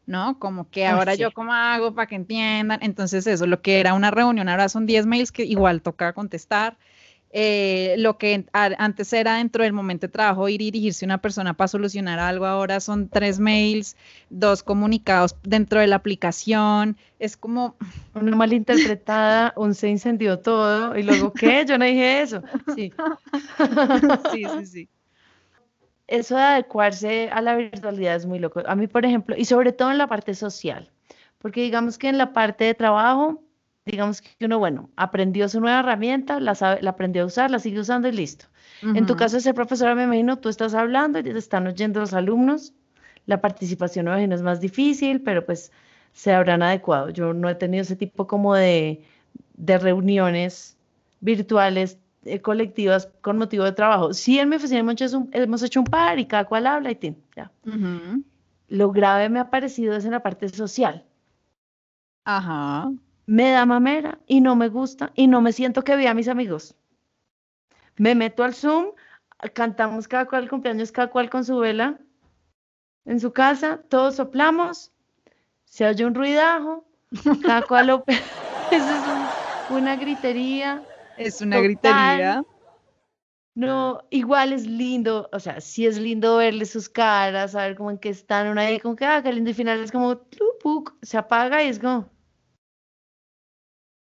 ¿no? 0.05 0.39
Como 0.39 0.69
que 0.69 0.87
ahora 0.87 1.15
yo 1.15 1.33
cómo 1.33 1.55
hago 1.55 1.95
para 1.95 2.07
que 2.07 2.17
entiendan. 2.17 2.81
Entonces 2.83 3.27
eso, 3.27 3.47
lo 3.47 3.63
que 3.63 3.81
era 3.81 3.95
una 3.95 4.11
reunión 4.11 4.51
ahora 4.51 4.69
son 4.69 4.85
10 4.85 5.07
mails 5.07 5.33
que 5.33 5.47
igual 5.47 5.81
toca 5.81 6.13
contestar. 6.13 6.77
Eh, 7.33 7.97
lo 7.99 8.17
que 8.17 8.47
antes 8.53 9.13
era 9.13 9.37
dentro 9.37 9.65
del 9.65 9.73
momento 9.73 10.07
de 10.07 10.13
trabajo 10.13 10.49
ir 10.49 10.63
y 10.63 10.71
dirigirse 10.71 11.05
a 11.05 11.09
una 11.09 11.21
persona 11.21 11.55
para 11.55 11.69
solucionar 11.69 12.19
algo, 12.19 12.47
ahora 12.47 12.81
son 12.81 13.09
tres 13.09 13.39
mails, 13.39 13.97
dos 14.31 14.63
comunicados 14.63 15.37
dentro 15.43 15.81
de 15.81 15.87
la 15.87 15.97
aplicación, 15.97 16.97
es 17.19 17.37
como... 17.37 17.77
Una 18.15 18.37
malinterpretada, 18.37 19.53
un 19.57 19.75
se 19.75 19.89
incendió 19.89 20.39
todo 20.39 20.97
y 20.97 21.03
luego, 21.03 21.33
¿qué? 21.33 21.65
Yo 21.67 21.77
no 21.77 21.85
dije 21.85 22.23
eso. 22.23 22.43
Sí. 22.75 22.93
sí, 24.33 24.45
sí, 24.59 24.67
sí. 24.67 24.89
Eso 26.07 26.37
de 26.37 26.43
adecuarse 26.43 27.29
a 27.31 27.43
la 27.43 27.57
virtualidad 27.57 28.15
es 28.15 28.27
muy 28.27 28.39
loco. 28.39 28.63
A 28.67 28.77
mí, 28.77 28.87
por 28.87 29.05
ejemplo, 29.05 29.35
y 29.37 29.45
sobre 29.45 29.73
todo 29.73 29.91
en 29.91 29.99
la 29.99 30.07
parte 30.07 30.35
social, 30.35 30.91
porque 31.39 31.63
digamos 31.63 31.99
que 31.99 32.09
en 32.09 32.17
la 32.17 32.33
parte 32.33 32.65
de 32.65 32.75
trabajo, 32.75 33.43
digamos 33.87 34.21
que 34.21 34.45
uno, 34.45 34.59
bueno, 34.59 34.91
aprendió 34.97 35.49
su 35.49 35.61
nueva 35.61 35.81
herramienta, 35.81 36.41
la, 36.41 36.55
sabe- 36.55 36.83
la 36.83 36.91
aprendió 36.91 37.23
a 37.23 37.27
usar, 37.27 37.51
la 37.51 37.59
sigue 37.61 37.81
usando 37.81 38.09
y 38.09 38.13
listo. 38.13 38.47
En 38.83 39.07
tu 39.07 39.15
caso 39.17 39.37
de 39.37 39.43
ser 39.43 39.55
profesora, 39.55 39.95
me 39.95 40.05
imagino, 40.05 40.39
tú 40.39 40.49
estás 40.49 40.75
hablando 40.75 41.19
y 41.21 41.23
te 41.23 41.37
están 41.39 41.67
oyendo 41.67 42.01
los 42.01 42.13
alumnos, 42.13 42.75
la 43.27 43.41
participación, 43.41 44.07
me 44.07 44.13
imagino, 44.13 44.35
es 44.35 44.43
más 44.43 44.61
difícil, 44.61 45.23
pero 45.23 45.47
pues 45.47 45.73
se 46.13 46.33
habrán 46.35 46.63
adecuado. 46.63 47.11
Yo 47.11 47.33
no 47.33 47.49
he 47.49 47.55
tenido 47.55 47.83
ese 47.83 47.97
tipo 47.97 48.27
como 48.27 48.55
de, 48.55 49.05
de 49.57 49.79
reuniones 49.79 50.77
virtuales 51.21 51.99
eh, 52.25 52.41
colectivas 52.41 53.09
con 53.21 53.39
motivo 53.39 53.65
de 53.65 53.73
trabajo. 53.73 54.13
Sí, 54.15 54.39
en 54.39 54.49
mi 54.49 54.57
oficina 54.57 54.81
hemos 54.81 54.95
hecho 55.01 55.19
un, 55.19 55.29
hemos 55.33 55.63
hecho 55.63 55.81
un 55.81 55.87
par 55.87 56.19
y 56.19 56.27
cada 56.27 56.45
cual 56.45 56.67
habla 56.67 56.91
y 56.91 56.97
tin, 56.97 57.17
ya. 57.37 57.51
Ujú. 57.65 58.23
Lo 58.69 58.91
grave 58.91 59.29
me 59.29 59.39
ha 59.41 59.51
parecido 59.51 59.95
es 59.97 60.05
en 60.05 60.11
la 60.11 60.23
parte 60.23 60.49
social. 60.49 61.05
Ajá. 62.25 62.91
Me 63.27 63.51
da 63.51 63.67
mamera 63.67 64.19
y 64.27 64.41
no 64.41 64.57
me 64.57 64.69
gusta 64.69 65.13
y 65.15 65.27
no 65.29 65.41
me 65.41 65.53
siento 65.53 65.85
que 65.85 65.97
vea 65.97 66.13
a 66.13 66.15
mis 66.15 66.29
amigos. 66.29 66.75
Me 67.97 68.15
meto 68.15 68.45
al 68.45 68.55
Zoom, 68.55 68.93
cantamos 69.55 70.09
cada 70.09 70.27
cual 70.27 70.45
el 70.45 70.49
cumpleaños, 70.51 70.93
cada 70.93 71.11
cual 71.11 71.29
con 71.31 71.45
su 71.45 71.59
vela 71.59 71.99
en 73.05 73.21
su 73.21 73.33
casa, 73.33 73.83
todos 73.89 74.17
soplamos, 74.17 74.93
se 75.65 75.87
oye 75.87 76.05
un 76.05 76.15
ruidajo, 76.15 76.85
cada 77.43 77.63
cual 77.63 77.87
lo... 77.89 78.05
Eso 78.71 78.95
es 78.95 79.07
un- 79.07 79.33
una 79.69 79.97
gritería. 79.97 80.85
Es 81.17 81.41
una 81.41 81.57
Total. 81.57 81.65
gritería. 81.65 82.43
No, 83.55 84.03
igual 84.11 84.53
es 84.53 84.67
lindo, 84.67 85.31
o 85.33 85.41
sea, 85.41 85.61
sí 85.63 85.87
es 85.87 85.99
lindo 85.99 86.37
verle 86.37 86.67
sus 86.67 86.91
caras, 86.91 87.53
saber 87.53 87.75
cómo 87.75 87.91
en 87.91 87.97
qué 87.99 88.11
están, 88.11 88.49
una 88.49 88.63
ahí 88.63 88.79
como 88.81 88.97
que, 88.97 89.07
ah, 89.07 89.23
qué 89.23 89.33
lindo, 89.33 89.49
y 89.49 89.53
al 89.53 89.57
final 89.57 89.81
es 89.83 89.91
como, 89.93 90.19
tlupuc, 90.19 90.95
se 91.03 91.17
apaga 91.17 91.63
y 91.63 91.69
es 91.69 91.79
como 91.79 92.11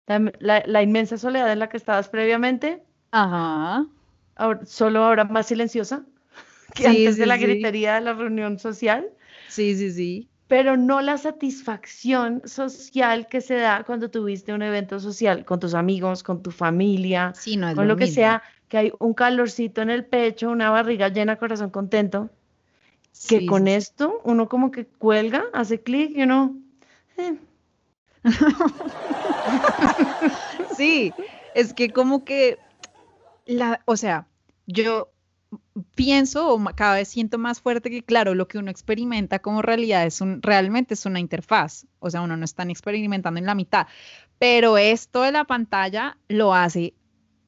la, 0.07 0.31
la- 0.39 0.63
la 0.65 0.81
inmensa 0.83 1.17
soledad 1.17 1.51
en 1.51 1.59
la 1.59 1.69
que 1.69 1.77
estabas 1.77 2.09
previamente, 2.09 2.83
Ajá. 3.11 3.85
ahora, 4.35 4.65
solo 4.65 5.03
ahora 5.03 5.23
más 5.25 5.47
silenciosa 5.47 6.05
que 6.75 6.85
Sí, 6.85 6.87
antes 6.87 7.17
de 7.17 7.25
la 7.27 7.37
gritería 7.37 7.95
de 7.95 8.01
la 8.01 8.13
reunión 8.13 8.59
social, 8.59 9.09
Sí, 9.47 9.75
sí, 9.75 9.91
sí. 9.91 10.29
pero 10.47 10.77
no 10.77 11.01
la 11.01 11.17
satisfacción 11.17 12.41
social 12.45 13.27
que 13.27 13.41
se 13.41 13.55
da 13.55 13.83
cuando 13.83 14.09
tuviste 14.11 14.53
un 14.53 14.61
evento 14.61 14.99
social 14.99 15.45
con 15.45 15.59
tus 15.59 15.73
amigos, 15.73 16.23
con 16.23 16.43
tu 16.43 16.51
familia, 16.51 17.33
Sí, 17.33 17.57
no 17.57 17.73
con 17.75 17.87
lo 17.87 17.95
que 17.95 18.07
sea, 18.07 18.43
que 18.67 18.77
hay 18.77 18.91
un 18.99 19.13
calorcito 19.13 19.81
en 19.81 19.89
el 19.89 20.05
pecho, 20.05 20.49
una 20.51 20.69
barriga 20.69 21.09
llena, 21.09 21.37
corazón 21.37 21.71
contento, 21.71 22.29
que 23.27 23.45
con 23.45 23.67
esto 23.67 24.21
uno 24.25 24.49
como 24.49 24.71
que 24.71 24.85
cuelga, 24.85 25.45
hace 25.53 25.81
clic 25.81 26.11
y 26.15 26.23
uno, 26.23 26.57
eh, 27.17 27.37
Sí, 30.65 31.15
es 31.53 31.73
que 31.73 31.91
como 31.93 32.23
que 32.25 32.61
la, 33.45 33.81
o 33.85 33.97
sea, 33.97 34.27
yo 34.67 35.11
pienso 35.95 36.49
o 36.53 36.63
cada 36.75 36.95
vez 36.95 37.09
siento 37.09 37.37
más 37.39 37.61
fuerte 37.61 37.89
que 37.91 38.03
claro, 38.05 38.35
lo 38.35 38.47
que 38.47 38.57
uno 38.59 38.71
experimenta 38.71 39.39
como 39.39 39.61
realidad 39.61 40.05
es 40.05 40.21
un 40.21 40.41
realmente 40.43 40.95
es 40.95 41.05
una 41.05 41.19
interfaz, 41.21 41.87
o 41.99 42.09
sea, 42.11 42.21
uno 42.21 42.37
no 42.37 42.45
está 42.45 42.63
experimentando 42.63 43.39
en 43.39 43.45
la 43.47 43.55
mitad, 43.55 43.87
pero 44.39 44.77
esto 44.77 45.21
de 45.23 45.31
la 45.33 45.45
pantalla 45.45 46.17
lo 46.29 46.53
hace 46.55 46.95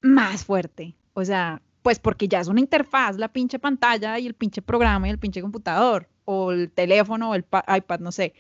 más 0.02 0.46
fuerte, 0.46 0.96
o 1.14 1.26
sea, 1.26 1.62
pues 1.82 2.00
porque 2.00 2.28
ya 2.28 2.40
es 2.42 2.48
una 2.48 2.60
interfaz, 2.62 3.18
la 3.18 3.30
pinche 3.34 3.60
pantalla 3.60 4.20
y 4.20 4.28
el 4.28 4.36
pinche 4.36 4.62
programa 4.62 5.08
y 5.08 5.12
el 5.12 5.20
pinche 5.20 5.42
computador 5.42 6.10
o 6.26 6.52
el 6.52 6.72
teléfono 6.72 7.32
o 7.32 7.36
el 7.36 7.44
pa- 7.44 7.66
iPad, 7.78 8.00
no 8.02 8.12
sé. 8.12 8.34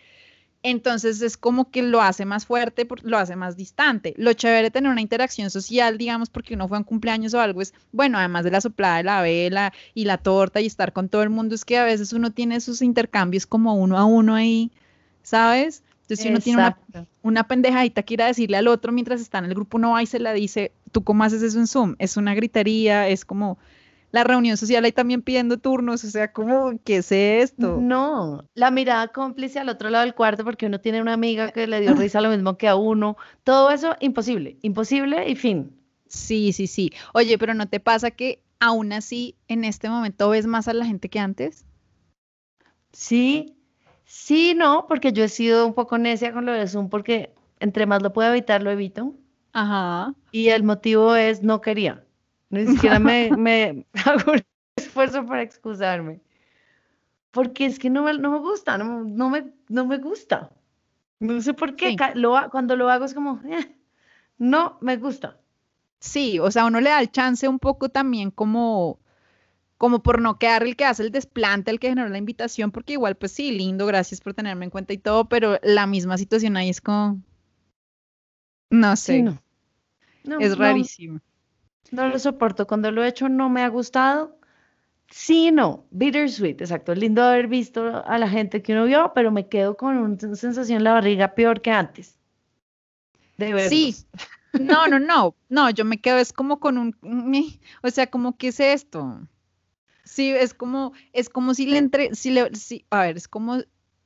Entonces 0.67 1.21
es 1.21 1.37
como 1.37 1.69
que 1.69 1.83
lo 1.83 2.01
hace 2.01 2.25
más 2.25 2.47
fuerte, 2.47 2.87
lo 3.03 3.19
hace 3.19 3.35
más 3.35 3.55
distante. 3.55 4.15
Lo 4.17 4.33
chévere 4.33 4.63
de 4.63 4.71
tener 4.71 4.91
una 4.91 5.01
interacción 5.01 5.51
social, 5.51 5.99
digamos, 5.99 6.31
porque 6.31 6.55
uno 6.55 6.67
fue 6.67 6.77
a 6.77 6.79
un 6.79 6.83
cumpleaños 6.83 7.35
o 7.35 7.39
algo, 7.39 7.61
es, 7.61 7.75
bueno, 7.91 8.17
además 8.17 8.45
de 8.45 8.49
la 8.49 8.61
soplada 8.61 8.97
de 8.97 9.03
la 9.03 9.21
vela 9.21 9.73
y 9.93 10.05
la 10.05 10.17
torta 10.17 10.61
y 10.61 10.65
estar 10.65 10.91
con 10.91 11.07
todo 11.07 11.21
el 11.21 11.29
mundo, 11.29 11.53
es 11.53 11.65
que 11.65 11.77
a 11.77 11.83
veces 11.83 12.13
uno 12.13 12.31
tiene 12.31 12.59
sus 12.61 12.81
intercambios 12.81 13.45
como 13.45 13.75
uno 13.75 13.95
a 13.95 14.05
uno 14.05 14.33
ahí, 14.33 14.71
¿sabes? 15.21 15.83
Entonces 16.01 16.23
si 16.23 16.29
uno 16.29 16.39
tiene 16.39 16.63
una, 16.63 17.07
una 17.21 17.47
pendejadita 17.47 18.01
que 18.01 18.15
ir 18.15 18.23
a 18.23 18.25
decirle 18.25 18.57
al 18.57 18.67
otro 18.67 18.91
mientras 18.91 19.21
está 19.21 19.37
en 19.37 19.45
el 19.45 19.53
grupo, 19.53 19.77
uno 19.77 19.91
va 19.91 20.01
y 20.01 20.07
se 20.07 20.17
la 20.17 20.33
dice, 20.33 20.71
¿tú 20.91 21.03
cómo 21.03 21.23
haces 21.23 21.43
eso 21.43 21.59
en 21.59 21.67
Zoom? 21.67 21.95
Es 21.99 22.17
una 22.17 22.33
gritería, 22.33 23.07
es 23.07 23.23
como 23.23 23.59
la 24.15 24.23
reunión 24.23 24.55
social 24.55 24.85
ahí 24.85 24.93
también 24.93 25.21
pidiendo 25.21 25.57
turnos, 25.57 26.05
o 26.05 26.09
sea, 26.09 26.31
¿cómo, 26.31 26.79
qué 26.85 26.97
es 26.97 27.11
esto? 27.11 27.79
No, 27.81 28.45
la 28.53 28.71
mirada 28.71 29.09
cómplice 29.09 29.59
al 29.59 29.67
otro 29.67 29.89
lado 29.89 30.05
del 30.05 30.15
cuarto 30.15 30.45
porque 30.45 30.67
uno 30.67 30.79
tiene 30.79 31.01
una 31.01 31.11
amiga 31.11 31.51
que 31.51 31.67
le 31.67 31.81
dio 31.81 31.93
risa 31.95 32.21
lo 32.21 32.29
mismo 32.29 32.57
que 32.57 32.69
a 32.69 32.77
uno, 32.77 33.17
todo 33.43 33.71
eso 33.71 33.97
imposible, 33.99 34.55
imposible 34.61 35.29
y 35.29 35.35
fin. 35.35 35.77
Sí, 36.07 36.53
sí, 36.53 36.67
sí. 36.67 36.93
Oye, 37.13 37.37
pero 37.37 37.53
¿no 37.55 37.67
te 37.67 37.81
pasa 37.81 38.09
que 38.09 38.41
aún 38.61 38.93
así 38.93 39.35
en 39.49 39.65
este 39.65 39.89
momento 39.89 40.29
ves 40.29 40.47
más 40.47 40.69
a 40.69 40.73
la 40.73 40.85
gente 40.85 41.09
que 41.09 41.19
antes? 41.19 41.65
Sí, 42.93 43.57
sí, 44.05 44.53
no, 44.55 44.85
porque 44.87 45.11
yo 45.11 45.25
he 45.25 45.29
sido 45.29 45.67
un 45.67 45.73
poco 45.73 45.97
necia 45.97 46.31
con 46.31 46.45
lo 46.45 46.53
de 46.53 46.65
Zoom 46.69 46.87
porque 46.87 47.33
entre 47.59 47.85
más 47.85 48.01
lo 48.01 48.13
puedo 48.13 48.29
evitar, 48.29 48.63
lo 48.63 48.71
evito. 48.71 49.13
Ajá. 49.51 50.13
Y 50.31 50.47
el 50.47 50.63
motivo 50.63 51.17
es 51.17 51.43
no 51.43 51.59
quería. 51.59 52.04
Ni 52.49 52.67
siquiera 52.67 52.99
me, 52.99 53.31
me 53.37 53.85
hago 54.05 54.31
un 54.33 54.41
esfuerzo 54.77 55.25
para 55.25 55.41
excusarme. 55.41 56.21
Porque 57.31 57.65
es 57.65 57.79
que 57.79 57.89
no 57.89 58.03
me, 58.03 58.13
no 58.17 58.31
me 58.31 58.39
gusta, 58.39 58.77
no, 58.77 59.03
no 59.03 59.29
me, 59.29 59.51
no 59.69 59.85
me 59.85 59.97
gusta. 59.97 60.51
No 61.19 61.41
sé 61.41 61.53
por 61.53 61.75
qué. 61.75 61.89
Sí. 61.89 61.97
Lo, 62.15 62.35
cuando 62.51 62.75
lo 62.75 62.89
hago 62.89 63.05
es 63.05 63.13
como, 63.13 63.41
"Eh, 63.45 63.75
no 64.37 64.77
me 64.81 64.97
gusta. 64.97 65.39
Sí, 65.99 66.39
o 66.39 66.51
sea, 66.51 66.65
uno 66.65 66.81
le 66.81 66.89
da 66.91 66.99
el 67.01 67.11
chance 67.11 67.47
un 67.47 67.59
poco 67.59 67.89
también 67.89 68.31
como, 68.31 68.99
como 69.77 70.03
por 70.03 70.21
no 70.21 70.39
quedar 70.39 70.63
el 70.63 70.75
que 70.77 70.85
hace 70.85 71.03
el 71.03 71.11
desplante, 71.11 71.71
el 71.71 71.79
que 71.79 71.89
generó 71.89 72.09
la 72.09 72.17
invitación, 72.19 72.71
porque 72.71 72.93
igual, 72.93 73.15
pues 73.17 73.33
sí, 73.33 73.51
lindo, 73.51 73.85
gracias 73.87 74.21
por 74.21 74.33
tenerme 74.33 74.65
en 74.65 74.71
cuenta 74.71 74.93
y 74.93 74.97
todo, 74.99 75.29
pero 75.29 75.59
la 75.63 75.87
misma 75.87 76.17
situación 76.17 76.57
ahí 76.57 76.69
es 76.69 76.81
como, 76.81 77.21
no 78.69 78.95
Sí, 78.95 79.03
sé, 79.03 79.21
no. 79.23 79.41
No, 80.23 80.39
es 80.39 80.51
no, 80.51 80.55
rarísimo. 80.57 81.19
No 81.95 82.07
lo 82.07 82.19
soporto. 82.19 82.67
Cuando 82.67 82.91
lo 82.91 83.03
he 83.03 83.07
hecho 83.07 83.29
no 83.29 83.49
me 83.49 83.63
ha 83.63 83.69
gustado. 83.69 84.37
Sí, 85.09 85.51
no. 85.51 85.85
Bittersweet, 85.91 86.61
exacto. 86.61 86.93
Lindo 86.95 87.23
haber 87.23 87.47
visto 87.47 88.03
a 88.05 88.17
la 88.17 88.27
gente 88.27 88.61
que 88.61 88.73
uno 88.73 88.85
vio, 88.85 89.11
pero 89.13 89.31
me 89.31 89.47
quedo 89.47 89.77
con 89.77 89.97
una 89.97 90.17
sensación 90.35 90.77
en 90.77 90.83
la 90.83 90.93
barriga 90.93 91.35
peor 91.35 91.61
que 91.61 91.71
antes. 91.71 92.17
De 93.37 93.47
Sí. 93.69 93.95
verlos. 93.95 94.05
No, 94.59 94.87
no, 94.87 94.99
no, 94.99 95.35
no, 95.49 95.69
yo 95.69 95.83
me 95.83 95.99
quedo 95.99 96.17
es 96.17 96.31
como 96.31 96.61
con 96.61 96.77
un, 96.77 96.95
o 97.83 97.89
sea, 97.89 98.07
como, 98.07 98.37
¿qué 98.37 98.47
es 98.47 98.59
esto? 98.61 99.27
Sí, 100.05 100.31
es 100.31 100.53
como, 100.53 100.93
es 101.11 101.27
como 101.29 101.53
si 101.53 101.65
le 101.65 101.77
entre, 101.77 102.15
si 102.15 102.31
le, 102.31 102.55
si, 102.55 102.85
a 102.89 103.01
ver, 103.01 103.17
es 103.17 103.27
como 103.27 103.57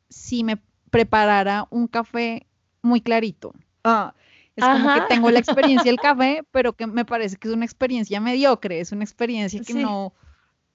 si 0.09 0.43
me 0.43 0.59
preparara 0.89 1.67
un 1.69 1.87
café 1.87 2.47
muy 2.81 3.01
clarito. 3.01 3.53
Ah, 3.83 4.15
es 4.59 4.65
como 4.65 4.93
que 4.93 5.01
tengo 5.09 5.31
la 5.31 5.39
experiencia 5.39 5.89
del 5.91 5.99
café, 6.01 6.43
pero 6.51 6.73
que 6.73 6.87
me 6.87 7.05
parece 7.05 7.37
que 7.37 7.47
es 7.47 7.53
una 7.53 7.65
experiencia 7.65 8.19
mediocre, 8.21 8.79
es 8.79 8.91
una 8.91 9.03
experiencia 9.03 9.59
que 9.61 9.73
Sí. 9.73 9.81
no 9.81 10.13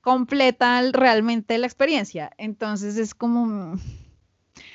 completa 0.01 0.83
realmente 0.93 1.57
la 1.59 1.67
experiencia. 1.67 2.31
Entonces 2.37 2.97
es 2.99 3.15
como, 3.15 3.77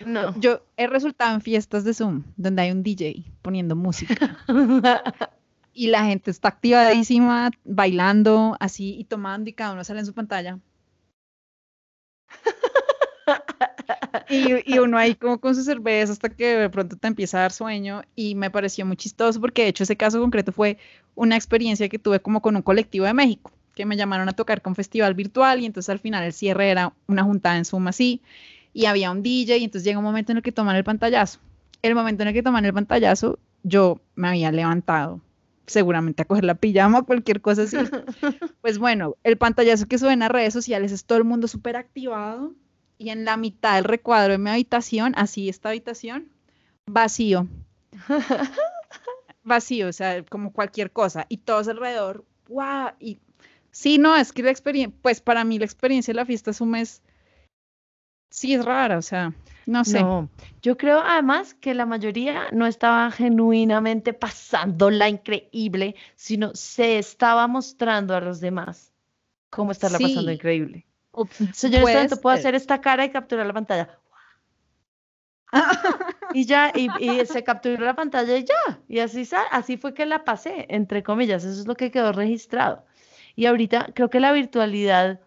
No. 0.05 0.33
yo 0.39 0.63
he 0.77 0.87
resultado 0.87 1.33
en 1.35 1.41
fiestas 1.41 1.83
de 1.83 1.93
Zoom, 1.93 2.23
donde 2.35 2.61
hay 2.63 2.71
un 2.71 2.81
DJ 2.83 3.23
poniendo 3.41 3.75
música 3.75 4.37
y 5.73 5.87
la 5.87 6.03
gente 6.05 6.31
está 6.31 6.47
activadísima, 6.47 7.51
bailando 7.63 8.57
así 8.59 8.95
y 8.97 9.03
tomando 9.05 9.49
y 9.49 9.53
cada 9.53 9.73
uno 9.73 9.83
sale 9.83 9.99
en 9.99 10.05
su 10.07 10.13
pantalla. 10.13 10.59
Y, 14.29 14.73
y 14.73 14.79
uno 14.79 14.97
ahí 14.97 15.15
como 15.15 15.39
con 15.39 15.55
su 15.55 15.63
cerveza 15.63 16.13
hasta 16.13 16.29
que 16.29 16.57
de 16.57 16.69
pronto 16.69 16.95
te 16.95 17.07
empieza 17.07 17.37
a 17.37 17.41
dar 17.41 17.51
sueño 17.51 18.03
y 18.15 18.35
me 18.35 18.51
pareció 18.51 18.85
muy 18.85 18.95
chistoso 18.95 19.41
porque 19.41 19.63
de 19.63 19.69
hecho 19.69 19.83
ese 19.83 19.97
caso 19.97 20.19
concreto 20.19 20.51
fue 20.51 20.77
una 21.15 21.35
experiencia 21.35 21.89
que 21.89 21.99
tuve 21.99 22.19
como 22.19 22.41
con 22.41 22.55
un 22.55 22.61
colectivo 22.61 23.05
de 23.05 23.13
México 23.13 23.51
que 23.75 23.85
me 23.85 23.95
llamaron 23.95 24.27
a 24.27 24.33
tocar 24.33 24.61
con 24.61 24.75
festival 24.75 25.13
virtual 25.13 25.61
y 25.61 25.65
entonces 25.65 25.89
al 25.89 25.99
final 25.99 26.23
el 26.23 26.33
cierre 26.33 26.69
era 26.69 26.93
una 27.07 27.23
juntada 27.23 27.57
en 27.57 27.65
Zoom 27.65 27.87
así 27.87 28.21
y 28.73 28.85
había 28.85 29.09
un 29.11 29.23
DJ 29.23 29.57
y 29.57 29.63
entonces 29.63 29.85
llega 29.85 29.99
un 29.99 30.03
momento 30.03 30.31
en 30.31 30.37
el 30.37 30.43
que 30.43 30.51
toman 30.51 30.75
el 30.75 30.83
pantallazo. 30.83 31.39
El 31.81 31.95
momento 31.95 32.23
en 32.23 32.27
el 32.27 32.33
que 32.33 32.43
toman 32.43 32.65
el 32.65 32.73
pantallazo 32.73 33.39
yo 33.63 34.01
me 34.15 34.27
había 34.27 34.51
levantado 34.51 35.21
seguramente 35.65 36.23
a 36.23 36.25
coger 36.25 36.43
la 36.43 36.55
pijama, 36.55 37.03
cualquier 37.03 37.41
cosa 37.41 37.63
así. 37.63 37.77
Pues 38.61 38.77
bueno, 38.77 39.15
el 39.23 39.37
pantallazo 39.37 39.87
que 39.87 39.97
suben 39.97 40.21
a 40.21 40.27
redes 40.27 40.53
sociales 40.53 40.91
es 40.91 41.05
todo 41.05 41.17
el 41.17 41.23
mundo 41.23 41.47
súper 41.47 41.77
activado 41.77 42.53
y 42.99 43.09
en 43.09 43.25
la 43.25 43.37
mitad 43.37 43.75
del 43.75 43.85
recuadro 43.85 44.33
de 44.33 44.37
mi 44.37 44.51
habitación, 44.51 45.13
así 45.15 45.49
esta 45.49 45.69
habitación, 45.69 46.29
vacío. 46.85 47.47
Vacío, 49.41 49.87
o 49.87 49.93
sea, 49.93 50.23
como 50.25 50.51
cualquier 50.51 50.91
cosa. 50.91 51.25
Y 51.29 51.37
todos 51.37 51.67
alrededor, 51.69 52.25
¡guau! 52.47 52.91
Y 52.99 53.17
sí, 53.71 53.97
no, 53.97 54.15
es 54.15 54.31
que 54.31 54.43
la 54.43 54.51
experiencia, 54.51 54.95
pues 55.01 55.21
para 55.21 55.43
mí 55.43 55.57
la 55.57 55.65
experiencia 55.65 56.11
de 56.11 56.17
la 56.17 56.25
fiesta 56.25 56.51
es 56.51 56.61
un 56.61 56.71
mes 56.71 57.01
Sí, 58.31 58.53
es 58.53 58.63
rara, 58.63 58.97
o 58.97 59.01
sea, 59.01 59.33
no 59.65 59.83
sé. 59.83 60.01
No, 60.03 60.29
yo 60.61 60.77
creo 60.77 60.99
además 60.99 61.55
que 61.55 61.73
la 61.73 61.87
mayoría 61.87 62.47
no 62.51 62.67
estaba 62.67 63.09
genuinamente 63.09 64.13
pasándola 64.13 65.09
increíble, 65.09 65.95
sino 66.15 66.53
se 66.53 66.99
estaba 66.99 67.47
mostrando 67.47 68.15
a 68.15 68.21
los 68.21 68.39
demás 68.39 68.93
cómo 69.49 69.71
estarla 69.71 69.97
pasando 69.97 70.29
Sí. 70.29 70.35
increíble. 70.35 70.85
O 71.21 71.25
puede 71.25 71.79
momento 71.81 72.21
puedo 72.21 72.35
hacer 72.37 72.55
esta 72.55 72.79
cara 72.81 73.03
y 73.05 73.09
capturar 73.11 73.45
la 73.45 73.53
pantalla. 73.53 73.99
Y 76.33 76.45
ya, 76.45 76.71
y, 76.75 76.89
y 77.03 77.25
se 77.25 77.43
capturó 77.43 77.83
la 77.83 77.95
pantalla 77.95 78.37
y 78.37 78.43
ya. 78.45 78.79
Y 78.87 78.99
así, 78.99 79.27
así 79.51 79.77
fue 79.77 79.95
que 79.95 80.05
la 80.05 80.23
pasé, 80.23 80.67
entre 80.69 81.01
comillas. 81.01 81.43
Eso 81.43 81.59
es 81.61 81.67
lo 81.67 81.73
que 81.75 81.89
quedó 81.89 82.11
registrado. 82.11 82.85
Y 83.35 83.47
ahorita 83.47 83.89
creo 83.95 84.11
que 84.11 84.19
la 84.19 84.31
virtualidad 84.31 85.19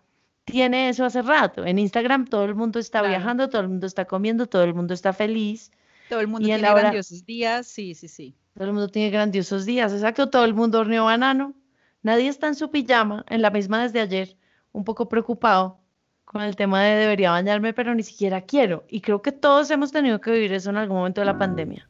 tiene 0.44 0.88
eso 0.90 1.04
hace 1.04 1.22
rato. 1.22 1.64
En 1.66 1.80
Instagram 1.80 2.26
todo 2.26 2.44
el 2.44 2.54
mundo 2.54 2.78
está 2.78 3.00
Claro. 3.00 3.08
viajando, 3.08 3.48
todo 3.48 3.62
el 3.62 3.68
mundo 3.68 3.86
está 3.88 4.04
comiendo, 4.04 4.46
todo 4.46 4.62
el 4.62 4.74
mundo 4.74 4.94
está 4.94 5.12
feliz, 5.12 5.72
Todo 6.08 6.20
el 6.20 6.28
mundo 6.28 6.42
Y 6.46 6.50
tiene 6.52 6.68
hora- 6.70 6.80
grandiosos 6.82 7.24
días, 7.26 7.66
sí, 7.66 7.94
sí, 7.96 8.06
sí. 8.06 8.36
todo 8.54 8.66
el 8.66 8.72
mundo 8.74 8.88
tiene 8.88 9.10
grandiosos 9.10 9.64
días. 9.66 9.92
Exacto, 9.92 10.30
todo 10.30 10.44
el 10.44 10.54
mundo 10.54 10.78
horneó 10.80 11.06
banano. 11.06 11.54
Nadie 12.02 12.28
está 12.28 12.46
en 12.48 12.54
su 12.54 12.70
pijama, 12.70 13.24
en 13.28 13.42
la 13.42 13.50
misma 13.50 13.82
desde 13.82 13.98
ayer, 14.00 14.36
un 14.72 14.84
poco 14.84 15.08
preocupado 15.08 15.80
con 16.32 16.42
el 16.42 16.56
tema 16.56 16.82
de 16.82 16.96
debería 16.96 17.30
bañarme, 17.30 17.72
pero 17.74 17.94
ni 17.94 18.02
siquiera 18.02 18.40
quiero. 18.40 18.84
Y 18.88 19.00
creo 19.02 19.20
que 19.22 19.32
todos 19.32 19.70
hemos 19.70 19.92
tenido 19.92 20.20
que 20.20 20.30
vivir 20.32 20.52
eso 20.52 20.70
en 20.70 20.78
algún 20.78 20.96
momento 20.96 21.20
de 21.20 21.26
la 21.26 21.38
pandemia. 21.38 21.88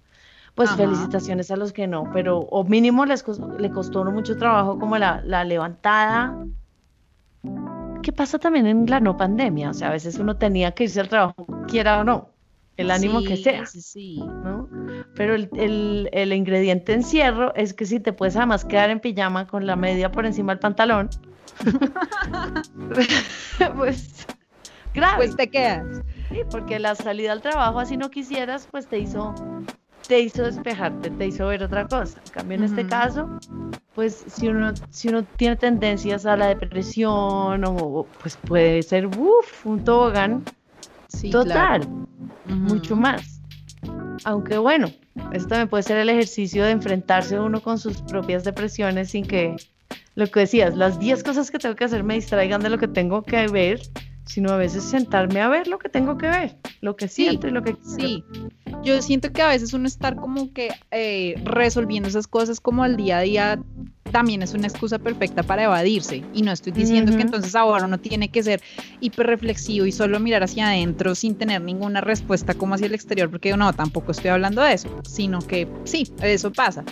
Pues 0.55 0.69
Ajá. 0.71 0.79
felicitaciones 0.79 1.51
a 1.51 1.57
los 1.57 1.73
que 1.73 1.87
no, 1.87 2.11
pero 2.13 2.39
o 2.41 2.65
mínimo 2.65 3.07
les 3.07 3.25
cos- 3.25 3.41
le 3.59 3.71
costó 3.71 4.03
uno 4.03 4.11
mucho 4.11 4.37
trabajo 4.37 4.79
como 4.79 4.99
la, 4.99 5.23
la 5.25 5.45
levantada. 5.45 6.37
¿Qué 8.03 8.13
pasa 8.13 8.39
también 8.39 8.67
en 8.67 8.87
la 8.91 9.01
no 9.01 9.17
pandemia? 9.17 9.71
O 9.71 9.75
sea, 9.75 9.89
a 9.89 9.93
veces 9.93 10.19
uno 10.19 10.37
tenía 10.37 10.73
que 10.73 10.85
irse 10.85 11.01
al 11.01 11.09
trabajo, 11.09 11.47
quiera 11.69 12.01
o 12.01 12.05
no, 12.05 12.31
el 12.77 12.91
ánimo 12.91 13.23
que 13.23 13.37
sea. 13.37 13.65
Sí, 13.67 13.81
sí. 13.81 14.17
¿no? 14.45 14.69
Pero 15.15 15.35
el, 15.37 15.49
el- 15.55 16.11
el 16.13 16.33
ingrediente 16.33 16.93
encierro 16.95 17.55
es 17.55 17.73
que 17.75 17.87
si 17.87 18.01
te 18.01 18.13
puedes 18.13 18.37
además 18.37 18.65
quedar 18.65 18.91
en 18.91 18.99
pijama 19.01 19.47
con 19.47 19.67
la 19.67 19.77
media 19.77 20.11
por 20.11 20.27
encima 20.27 20.53
del 20.53 20.59
pantalón, 20.59 21.09
pues 23.77 24.27
grave, 24.95 25.17
Pues 25.17 25.37
te 25.37 25.51
quedas. 25.51 25.87
sí, 26.31 26.41
porque 26.51 26.79
la 26.79 26.95
salida 26.95 27.33
al 27.33 27.43
trabajo, 27.43 27.81
así 27.81 27.97
no 27.97 28.11
quisieras, 28.11 28.69
pues 28.71 28.89
te 28.89 28.99
hizo, 28.99 29.35
te 30.07 30.21
hizo 30.21 30.45
despejarte, 30.45 31.11
te 31.11 31.27
hizo 31.27 31.47
ver 31.47 31.63
otra 31.63 31.87
cosa. 31.87 32.21
En 32.25 32.31
cambio, 32.33 32.59
en 32.59 32.65
este 32.65 32.87
caso, 32.87 33.29
pues 33.95 34.25
si 34.27 34.49
uno, 34.49 34.73
si 34.91 35.09
uno 35.09 35.25
tiene 35.25 35.57
tendencias 35.57 36.27
a 36.27 36.37
la 36.37 36.49
depresión, 36.49 37.65
o 37.65 38.07
pues 38.21 38.37
puede 38.37 38.83
ser 38.83 39.07
uf, 39.07 39.67
un 39.67 39.85
tobogán 39.85 40.45
Sí, 41.09 41.31
total 41.31 41.83
claro. 41.83 42.07
mucho 42.47 42.97
más. 42.97 43.41
Aunque 44.25 44.57
bueno, 44.59 44.91
esto 45.33 45.49
también 45.49 45.69
puede 45.69 45.83
ser 45.83 45.99
el 45.99 46.09
ejercicio 46.09 46.65
de 46.65 46.71
enfrentarse 46.71 47.39
uno 47.39 47.61
con 47.61 47.79
sus 47.79 48.01
propias 48.03 48.45
depresiones 48.45 49.11
sin 49.11 49.27
que, 49.27 49.57
lo 50.15 50.27
que 50.27 50.41
decías, 50.41 50.77
las 50.77 50.99
10 50.99 51.23
cosas 51.25 51.51
que 51.51 51.59
tengo 51.59 51.75
que 51.75 51.85
hacer 51.85 52.05
me 52.05 52.15
distraigan 52.15 52.63
de 52.63 52.71
lo 52.71 52.79
que 52.79 52.89
tengo 52.89 53.23
que 53.23 53.49
ver, 53.49 53.81
sino 54.27 54.53
a 54.53 54.57
veces 54.57 54.85
sentarme 54.85 55.41
a 55.41 55.49
ver 55.49 55.69
lo 55.69 55.79
que 55.79 55.89
tengo 55.89 56.19
que 56.19 56.29
ver, 56.29 56.57
lo 56.81 56.97
que 56.97 57.09
Sí, 57.09 57.25
siento 57.25 57.49
y 57.49 57.51
lo 57.51 57.63
que 57.63 57.75
quiero. 57.75 57.99
Sí, 57.99 58.25
yo 58.85 59.01
siento 59.03 59.33
que 59.33 59.43
a 59.43 59.49
veces 59.49 59.73
uno 59.73 59.87
estar 59.87 60.17
como 60.17 60.53
que 60.53 60.71
eh, 60.91 61.41
resolviendo 61.45 62.09
esas 62.09 62.27
cosas 62.27 62.61
como 62.61 62.85
al 62.85 62.97
día 62.97 63.19
a 63.19 63.23
día 63.23 63.59
también 64.13 64.43
es 64.43 64.53
una 64.55 64.69
excusa 64.69 64.99
perfecta 64.99 65.43
para 65.43 65.65
evadirse. 65.65 66.23
Y 66.35 66.43
no 66.43 66.53
estoy 66.53 66.73
diciendo 66.73 67.17
que 67.17 67.23
entonces 67.23 67.55
ahora 67.57 67.87
uno 67.87 67.99
tiene 67.99 68.29
que 68.29 68.43
ser 68.43 68.61
hiperreflexivo 69.01 69.87
y 69.87 69.93
solo 69.93 70.21
mirar 70.21 70.43
hacia 70.45 70.69
adentro 70.69 71.15
sin 71.15 71.35
tener 71.35 71.63
ninguna 71.63 72.01
respuesta 72.03 72.55
como 72.55 72.75
hacia 72.75 72.87
el 72.87 72.95
exterior, 72.95 73.31
porque 73.31 73.57
no, 73.57 73.73
tampoco 73.73 74.13
estoy 74.13 74.31
hablando 74.31 74.63
de 74.63 74.75
eso, 74.75 74.89
sino 75.09 75.41
que 75.41 75.67
sí, 75.85 76.13
eso 76.23 76.53
pasa. 76.53 76.85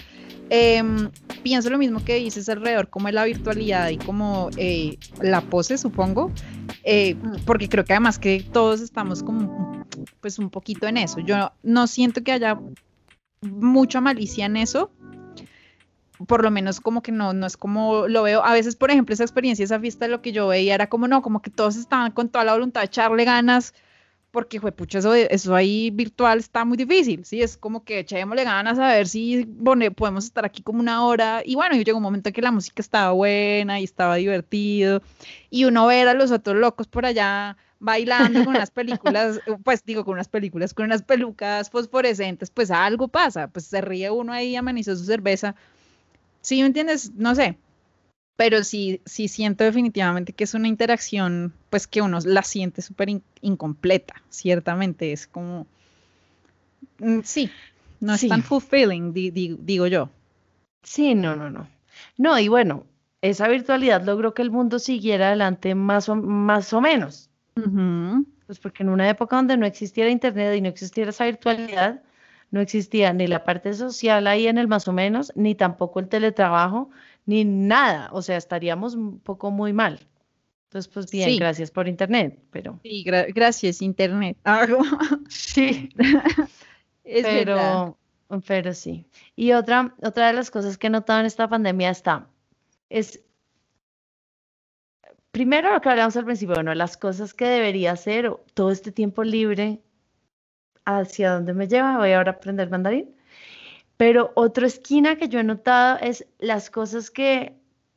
Em, 0.52 1.10
pienso 1.44 1.70
lo 1.70 1.78
mismo 1.78 2.04
que 2.04 2.16
dices 2.16 2.48
alrededor, 2.48 2.90
como 2.90 3.06
de 3.06 3.12
la 3.12 3.24
virtualidad 3.24 3.88
y 3.90 3.98
como 3.98 4.50
eh, 4.56 4.98
la 5.22 5.42
pose, 5.42 5.78
supongo, 5.78 6.32
eh, 6.82 7.16
porque 7.46 7.68
creo 7.68 7.84
que 7.84 7.92
además 7.92 8.18
que 8.18 8.44
todos 8.52 8.80
estamos 8.80 9.22
como 9.22 9.86
pues 10.20 10.40
un 10.40 10.50
poquito 10.50 10.88
en 10.88 10.96
eso. 10.96 11.20
Yo 11.20 11.52
no 11.62 11.86
siento 11.86 12.24
que 12.24 12.32
haya 12.32 12.58
mucha 13.42 14.00
malicia 14.00 14.46
en 14.46 14.56
eso. 14.56 14.90
Por 16.26 16.42
lo 16.42 16.50
menos 16.50 16.80
como 16.80 17.00
que 17.00 17.12
no, 17.12 17.32
no 17.32 17.46
es 17.46 17.56
como 17.56 18.08
lo 18.08 18.24
veo. 18.24 18.44
A 18.44 18.52
veces, 18.52 18.74
por 18.74 18.90
ejemplo, 18.90 19.14
esa 19.14 19.22
experiencia, 19.22 19.64
esa 19.64 19.80
fiesta, 19.80 20.08
lo 20.08 20.20
que 20.20 20.32
yo 20.32 20.48
veía 20.48 20.74
era 20.74 20.88
como 20.88 21.06
no, 21.06 21.22
como 21.22 21.40
que 21.40 21.50
todos 21.50 21.76
estaban 21.76 22.10
con 22.10 22.28
toda 22.28 22.44
la 22.44 22.54
voluntad 22.54 22.80
de 22.80 22.86
echarle 22.86 23.24
ganas, 23.24 23.72
porque 24.30 24.60
fue 24.60 24.72
pucha, 24.72 24.98
eso, 24.98 25.12
de- 25.12 25.28
eso 25.30 25.54
ahí 25.54 25.90
virtual 25.90 26.38
está 26.38 26.64
muy 26.64 26.76
difícil, 26.76 27.24
¿sí? 27.24 27.42
Es 27.42 27.56
como 27.56 27.84
que 27.84 28.00
echémosle 28.00 28.44
ganas 28.44 28.78
a 28.78 28.88
ver 28.88 29.08
si 29.08 29.44
bueno, 29.48 29.90
podemos 29.92 30.24
estar 30.24 30.44
aquí 30.44 30.62
como 30.62 30.80
una 30.80 31.04
hora. 31.04 31.42
Y 31.44 31.54
bueno, 31.56 31.76
y 31.76 31.84
llegó 31.84 31.98
un 31.98 32.02
momento 32.04 32.28
en 32.28 32.32
que 32.34 32.42
la 32.42 32.52
música 32.52 32.80
estaba 32.82 33.12
buena 33.12 33.80
y 33.80 33.84
estaba 33.84 34.16
divertido. 34.16 35.02
Y 35.50 35.64
uno 35.64 35.86
ver 35.86 36.08
a 36.08 36.14
los 36.14 36.30
otros 36.30 36.56
locos 36.56 36.86
por 36.86 37.06
allá 37.06 37.56
bailando 37.80 38.42
con 38.42 38.52
unas 38.52 38.70
películas, 38.72 39.40
pues 39.64 39.84
digo, 39.84 40.04
con 40.04 40.14
unas 40.14 40.28
películas, 40.28 40.74
con 40.74 40.84
unas 40.86 41.02
pelucas 41.02 41.70
fosforescentes, 41.70 42.50
pues 42.50 42.70
algo 42.70 43.08
pasa, 43.08 43.48
pues 43.48 43.66
se 43.66 43.80
ríe 43.80 44.10
uno 44.10 44.32
ahí, 44.32 44.54
amenizó 44.56 44.96
su 44.96 45.04
cerveza. 45.04 45.54
Sí, 46.42 46.60
¿me 46.60 46.66
entiendes? 46.68 47.12
No 47.14 47.34
sé. 47.34 47.58
Pero 48.40 48.64
sí, 48.64 49.02
sí 49.04 49.28
siento 49.28 49.64
definitivamente 49.64 50.32
que 50.32 50.44
es 50.44 50.54
una 50.54 50.66
interacción, 50.66 51.52
pues 51.68 51.86
que 51.86 52.00
uno 52.00 52.20
la 52.24 52.42
siente 52.42 52.80
súper 52.80 53.10
in- 53.10 53.22
incompleta, 53.42 54.14
ciertamente. 54.30 55.12
Es 55.12 55.26
como, 55.26 55.66
mm, 57.00 57.20
sí, 57.22 57.50
no 58.00 58.16
Sí. 58.16 58.26
es 58.26 58.30
tan 58.30 58.42
fulfilling, 58.42 59.12
di- 59.12 59.30
di- 59.30 59.58
digo 59.60 59.86
yo. 59.86 60.08
Sí, 60.82 61.14
no, 61.14 61.36
no, 61.36 61.50
no. 61.50 61.68
No, 62.16 62.38
y 62.38 62.48
bueno, 62.48 62.86
esa 63.20 63.46
virtualidad 63.46 64.02
logró 64.06 64.32
que 64.32 64.40
el 64.40 64.50
mundo 64.50 64.78
siguiera 64.78 65.26
adelante 65.26 65.74
más 65.74 66.08
o, 66.08 66.16
más 66.16 66.72
o 66.72 66.80
menos. 66.80 67.28
Pues 68.46 68.58
porque 68.58 68.82
en 68.84 68.88
una 68.88 69.06
época 69.10 69.36
donde 69.36 69.58
no 69.58 69.66
existiera 69.66 70.08
internet 70.08 70.56
y 70.56 70.62
no 70.62 70.70
existiera 70.70 71.10
esa 71.10 71.26
virtualidad, 71.26 72.02
no 72.50 72.60
existía 72.62 73.12
ni 73.12 73.26
la 73.26 73.44
parte 73.44 73.74
social 73.74 74.26
ahí 74.26 74.46
en 74.46 74.56
el 74.56 74.66
más 74.66 74.88
o 74.88 74.94
menos, 74.94 75.30
ni 75.36 75.54
tampoco 75.54 76.00
el 76.00 76.08
teletrabajo, 76.08 76.88
ni 77.30 77.44
nada. 77.44 78.08
O 78.12 78.22
sea, 78.22 78.36
estaríamos 78.36 78.94
un 78.94 79.20
poco 79.20 79.50
muy 79.52 79.72
mal. 79.72 80.00
Entonces, 80.68 80.92
pues 80.92 81.10
bien, 81.10 81.30
Sí. 81.30 81.38
gracias 81.38 81.70
por 81.70 81.88
internet, 81.88 82.38
pero 82.50 82.78
Sí, 82.82 83.04
gra- 83.04 83.32
gracias, 83.32 83.80
Internet. 83.82 84.36
Ah, 84.44 84.66
sí, 85.28 85.88
es 87.04 87.22
verdad. 87.24 87.94
pero, 88.28 88.40
pero 88.46 88.74
sí. 88.74 89.04
Y 89.36 89.52
otra, 89.52 89.94
otra 90.02 90.28
de 90.28 90.32
las 90.32 90.50
cosas 90.50 90.76
que 90.78 90.86
he 90.88 90.90
notado 90.90 91.20
en 91.20 91.26
esta 91.26 91.48
pandemia 91.48 91.90
está, 91.90 92.28
es 92.88 93.20
primero 95.30 95.72
lo 95.72 95.80
que 95.80 95.88
hablamos 95.88 96.16
al 96.16 96.24
principio, 96.24 96.54
bueno, 96.54 96.74
las 96.74 96.96
cosas 96.96 97.34
que 97.34 97.46
debería 97.46 97.92
hacer 97.92 98.26
o 98.28 98.44
todo 98.54 98.70
este 98.70 98.92
tiempo 98.92 99.22
libre, 99.24 99.80
hacia 100.84 101.32
dónde 101.34 101.52
me 101.54 101.68
lleva, 101.68 101.98
voy 101.98 102.12
ahora 102.12 102.32
a 102.32 102.34
aprender 102.34 102.70
mandarín. 102.70 103.14
Pero 104.00 104.32
otra 104.34 104.66
esquina 104.66 105.16
que 105.16 105.28
yo 105.28 105.40
he 105.40 105.44
notado 105.44 105.98
es 106.00 106.24
las 106.38 106.70
cosas 106.70 107.10
que, 107.10 107.52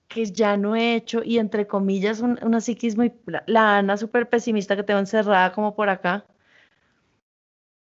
que 0.09 0.25
ya 0.25 0.57
no 0.57 0.75
he 0.75 0.95
hecho 0.95 1.23
y 1.23 1.37
entre 1.39 1.65
comillas 1.65 2.19
un- 2.19 2.37
una 2.43 2.59
psiquis 2.59 2.97
muy, 2.97 3.13
la, 3.25 3.41
la 3.47 3.77
Ana 3.77 3.95
súper 3.95 4.27
pesimista 4.27 4.75
que 4.75 4.83
tengo 4.83 4.99
encerrada 4.99 5.53
como 5.53 5.75
por 5.77 5.87
acá, 5.87 6.25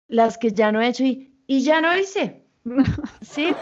las 0.08 0.38
que 0.38 0.52
ya 0.52 0.70
no 0.70 0.80
he 0.80 0.86
hecho 0.88 1.02
y, 1.04 1.32
y 1.48 1.64
ya 1.64 1.80
no 1.80 1.96
hice. 1.96 2.42
Sí, 3.22 3.48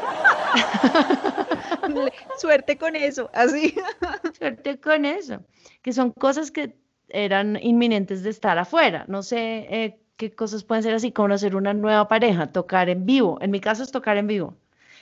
Suerte 2.38 2.76
con 2.76 2.96
eso, 2.96 3.30
así. 3.32 3.74
suerte 4.38 4.78
con 4.78 5.04
eso, 5.06 5.42
que 5.82 5.92
son 5.92 6.10
cosas 6.12 6.50
que 6.50 6.76
eran 7.08 7.58
inminentes 7.62 8.22
de 8.22 8.30
estar 8.30 8.58
afuera. 8.58 9.04
No 9.08 9.22
sé 9.22 9.66
eh, 9.70 9.99
qué 10.20 10.30
cosas 10.30 10.64
pueden 10.64 10.82
ser 10.82 10.94
así, 10.94 11.12
conocer 11.12 11.56
una 11.56 11.72
nueva 11.72 12.06
pareja, 12.06 12.52
tocar 12.52 12.90
en 12.90 13.06
vivo. 13.06 13.38
En 13.40 13.50
mi 13.50 13.58
caso 13.58 13.82
es 13.82 13.90
tocar 13.90 14.18
en 14.18 14.26
vivo. 14.26 14.54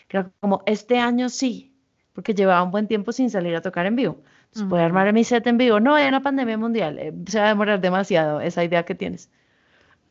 Creo 0.06 0.26
que 0.26 0.30
como 0.40 0.62
este 0.64 1.00
año 1.00 1.28
sí, 1.28 1.72
porque 2.12 2.34
llevaba 2.34 2.62
un 2.62 2.70
buen 2.70 2.86
tiempo 2.86 3.10
sin 3.10 3.28
salir 3.28 3.56
a 3.56 3.60
tocar 3.60 3.86
en 3.86 3.96
vivo. 3.96 4.18
Entonces, 4.46 4.68
puedo 4.68 4.80
Ujú. 4.82 4.86
armar 4.86 5.12
mi 5.12 5.24
set 5.24 5.44
en 5.48 5.58
vivo. 5.58 5.80
No, 5.80 5.96
hay 5.96 6.06
una 6.06 6.22
pandemia 6.22 6.56
mundial. 6.56 6.98
eh, 7.00 7.12
se 7.26 7.40
va 7.40 7.46
a 7.46 7.48
demorar 7.48 7.80
demasiado 7.80 8.40
esa 8.40 8.62
idea 8.62 8.84
que 8.84 8.94
tienes. 8.94 9.28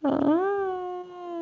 Ah. 0.04 1.42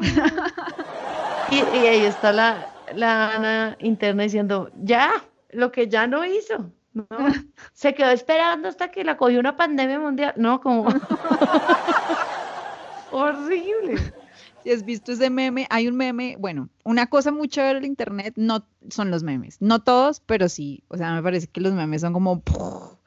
Y, 1.51 1.55
y 1.55 1.87
ahí 1.87 2.05
está 2.05 2.31
la, 2.31 2.67
la 2.95 3.35
Ana 3.35 3.77
interna 3.79 4.23
diciendo, 4.23 4.69
ya, 4.83 5.09
lo 5.51 5.71
que 5.71 5.87
ya 5.87 6.05
no 6.07 6.23
hizo. 6.23 6.71
¿no? 6.93 7.05
Se 7.73 7.93
quedó 7.95 8.11
esperando 8.11 8.67
hasta 8.67 8.91
que 8.91 9.03
la 9.03 9.17
cogió 9.17 9.39
una 9.39 9.55
pandemia 9.55 9.99
mundial. 9.99 10.33
No, 10.37 10.61
como... 10.61 10.87
Horrible. 13.15 14.13
Si 14.63 14.71
has 14.73 14.83
visto 14.83 15.13
ese 15.13 15.29
meme, 15.29 15.67
hay 15.69 15.87
un 15.87 15.95
meme, 15.95 16.35
bueno, 16.37 16.67
una 16.83 17.07
cosa 17.07 17.31
muy 17.31 17.47
chévere 17.47 17.75
del 17.75 17.85
internet 17.85 18.33
no 18.35 18.67
son 18.89 19.09
los 19.09 19.23
memes, 19.23 19.55
no 19.61 19.81
todos, 19.81 20.19
pero 20.19 20.49
sí, 20.49 20.83
o 20.89 20.97
sea, 20.97 21.13
me 21.13 21.23
parece 21.23 21.47
que 21.47 21.61
los 21.61 21.71
memes 21.71 22.01
son 22.01 22.11
como 22.11 22.43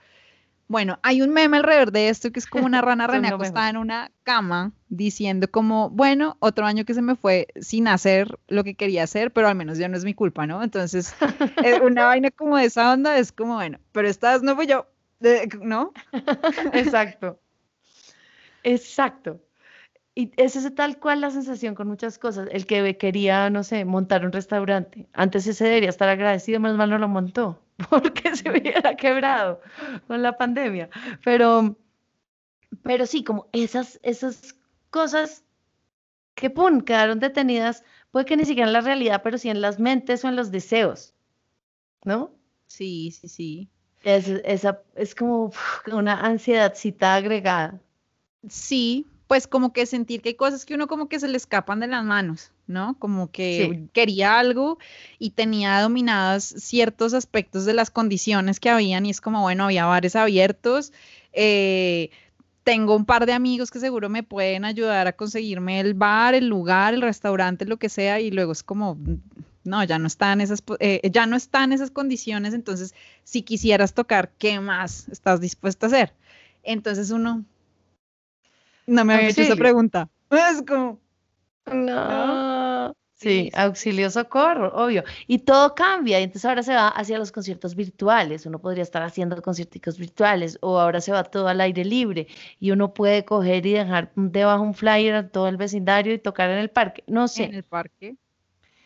Bueno, 0.67 0.99
hay 1.03 1.21
un 1.23 1.31
meme 1.31 1.59
alrededor 1.59 1.93
de 1.93 2.09
esto 2.09 2.31
que 2.31 2.39
es 2.39 2.47
como 2.47 2.65
una 2.65 2.81
rana 2.81 3.07
René 3.07 3.29
acostada 3.29 3.69
en 3.69 3.77
una 3.77 4.11
cama 4.23 4.73
diciendo 4.89 5.51
como, 5.51 5.91
bueno, 5.91 6.39
otro 6.41 6.65
año 6.65 6.87
que 6.87 6.95
se 6.95 7.03
me 7.03 7.15
fue 7.15 7.49
sin 7.61 7.87
hacer 7.87 8.39
lo 8.49 8.65
que 8.65 8.75
quería 8.75 9.03
hacer, 9.03 9.31
pero 9.31 9.49
al 9.49 9.57
menos 9.57 9.77
ya 9.77 9.89
no 9.89 9.97
es 9.97 10.05
mi 10.05 10.15
culpa, 10.15 10.47
¿no? 10.47 10.63
Entonces, 10.63 11.15
eh, 11.65 11.81
una 11.83 12.05
vaina 12.07 12.31
como 12.31 12.57
de 12.57 12.65
esa 12.65 12.93
onda 12.93 13.19
es 13.19 13.31
como, 13.33 13.55
bueno, 13.55 13.79
pero 13.93 14.09
esta 14.09 14.33
vez 14.33 14.43
no 14.43 14.57
fui 14.57 14.67
yo, 14.67 14.87
eh, 15.21 15.49
¿no? 15.61 15.93
Exacto. 16.73 17.41
Exacto. 18.63 19.41
Y 20.19 20.33
es 20.37 20.57
esa 20.57 20.75
tal 20.75 20.99
cual 20.99 21.21
la 21.21 21.31
sensación 21.31 21.77
con 21.77 21.87
muchas 21.87 22.19
cosas. 22.19 22.49
El 22.51 22.67
que 22.67 22.99
quería, 22.99 23.51
no 23.51 23.63
sé, 23.63 23.85
montar 23.85 24.27
un 24.27 24.33
restaurante. 24.33 25.09
Antes 25.13 25.47
ese 25.47 25.67
debería 25.67 25.91
estar 25.91 26.09
agradecido, 26.09 26.59
menos 26.59 26.77
mal 26.77 26.91
no 26.91 26.99
lo 26.99 27.07
montó, 27.07 27.63
porque 27.89 28.35
se 28.35 28.51
hubiera 28.51 28.97
quebrado 28.97 29.61
con 30.09 30.21
la 30.21 30.37
pandemia. 30.37 30.91
Pero, 31.23 31.77
pero 32.83 33.07
sí, 33.07 33.23
como 33.23 33.47
esas, 33.53 34.01
esas 34.03 34.57
cosas 34.91 35.45
que, 36.35 36.51
pum, 36.51 36.81
quedaron 36.81 37.21
detenidas, 37.21 37.85
puede 38.11 38.27
que 38.27 38.37
ni 38.37 38.45
siquiera 38.45 38.67
en 38.67 38.73
la 38.73 38.81
realidad, 38.81 39.21
pero 39.23 39.39
sí 39.39 39.51
en 39.51 39.61
las 39.61 39.79
mentes 39.79 40.25
o 40.25 40.29
en 40.29 40.35
los 40.35 40.51
deseos, 40.51 41.15
¿no? 42.03 42.33
Sí, 42.67 43.13
sí, 43.13 43.29
sí. 43.29 43.69
Es, 44.03 44.27
esa, 44.27 44.83
es 44.97 45.15
como 45.15 45.53
una 45.93 46.21
ansiedadcita 46.23 47.15
agregada. 47.15 47.81
Sí, 48.49 49.07
pues 49.29 49.47
como 49.47 49.75
que 49.75 49.85
sentir 49.87 50.23
que 50.23 50.31
hay 50.31 50.35
cosas 50.35 50.65
que 50.65 50.75
uno 50.75 50.89
como 50.89 51.09
que 51.09 51.21
se 51.21 51.29
le 51.29 51.37
escapan 51.37 51.81
de 51.81 51.87
las 51.87 52.03
manos, 52.03 52.51
¿no? 52.67 52.97
Como 52.99 53.31
que 53.31 53.69
Sí. 53.71 53.91
quería 53.93 54.39
algo 54.39 54.79
y 55.19 55.31
tenía 55.31 55.81
dominadas 55.81 56.45
ciertos 56.45 57.13
aspectos 57.13 57.67
de 57.67 57.75
las 57.75 57.91
condiciones 57.91 58.59
que 58.59 58.71
habían 58.71 59.05
y 59.05 59.11
es 59.11 59.21
como, 59.21 59.43
bueno, 59.43 59.65
había 59.65 59.85
bares 59.85 60.17
abiertos, 60.17 60.95
eh, 61.35 62.09
tengo 62.65 62.97
un 62.97 63.05
par 63.05 63.27
de 63.27 63.35
amigos 63.35 63.71
que 63.71 63.81
seguro 63.81 64.09
me 64.09 64.23
pueden 64.23 64.65
ayudar 64.65 65.07
a 65.07 65.13
conseguirme 65.13 65.79
el 65.81 65.93
bar, 65.93 66.35
el 66.35 66.49
lugar, 66.49 66.95
el 66.95 67.03
restaurante, 67.03 67.67
lo 67.67 67.77
que 67.77 67.91
sea, 67.91 68.21
y 68.21 68.31
luego 68.31 68.53
es 68.53 68.63
como, 68.63 68.97
no, 69.63 69.85
ya 69.85 69.99
no 69.99 70.07
están 70.07 70.41
esas, 70.41 70.63
eh, 70.79 71.03
ya 71.13 71.27
no 71.27 71.37
están 71.37 71.73
esas 71.75 71.91
condiciones, 71.91 72.55
entonces 72.55 72.95
si 73.25 73.43
quisieras 73.43 73.93
tocar, 73.93 74.33
¿qué 74.39 74.59
más 74.59 75.07
estás 75.11 75.39
dispuesta 75.41 75.85
a 75.85 75.89
hacer? 75.89 76.15
Entonces 76.63 77.11
uno, 77.11 77.45
no 78.89 79.05
me 79.05 79.15
había 79.15 79.29
hecho 79.29 79.43
esa 79.43 79.57
pregunta. 79.57 80.09
Es 80.31 80.63
como, 80.67 80.99
No. 81.67 82.95
Sí, 83.21 83.51
auxilio, 83.55 84.11
socorro, 84.11 84.73
obvio. 84.77 85.03
Y 85.27 85.41
todo 85.41 85.75
cambia, 85.75 86.21
y 86.21 86.23
entonces 86.23 86.45
ahora 86.45 86.63
se 86.63 86.73
va 86.73 86.87
hacia 86.89 87.19
los 87.19 87.33
conciertos 87.33 87.75
virtuales. 87.75 88.47
Uno 88.47 88.61
podría 88.61 88.85
estar 88.85 89.03
haciendo 89.03 89.43
conciertos 89.43 89.99
virtuales, 89.99 90.57
o 90.61 90.79
ahora 90.79 91.01
se 91.01 91.11
va 91.11 91.25
todo 91.25 91.49
al 91.49 91.61
aire 91.61 91.85
libre, 91.85 92.29
y 92.61 92.71
uno 92.71 92.95
puede 92.95 93.25
coger 93.25 93.67
y 93.67 93.73
dejar 93.73 94.13
debajo 94.15 94.63
un 94.63 94.75
flyer 94.75 95.17
a 95.17 95.29
todo 95.29 95.49
el 95.49 95.57
vecindario 95.57 96.15
y 96.15 96.19
tocar 96.19 96.49
en 96.51 96.59
el 96.59 96.71
parque. 96.71 97.03
No 97.09 97.23
en 97.23 97.29
sé. 97.29 97.45
el 97.47 97.65
parque. 97.65 98.17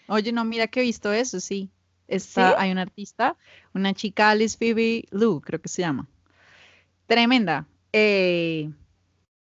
Oye, 0.09 0.33
no, 0.33 0.45
mira 0.47 0.67
que 0.67 0.81
he 0.81 0.83
visto 0.85 1.13
eso, 1.13 1.39
sí. 1.39 1.71
Está, 2.09 2.49
¿Sí? 2.49 2.55
Hay 2.59 2.73
una 2.73 2.83
artista, 2.83 3.37
una 3.75 3.93
chica 3.93 4.31
Alice 4.31 4.57
Phoebe 4.57 5.05
Lou, 5.11 5.43
creo 5.43 5.61
que 5.61 5.69
se 5.69 5.83
llama. 5.83 6.09
Tremenda. 7.07 7.67
Eh, 7.93 8.71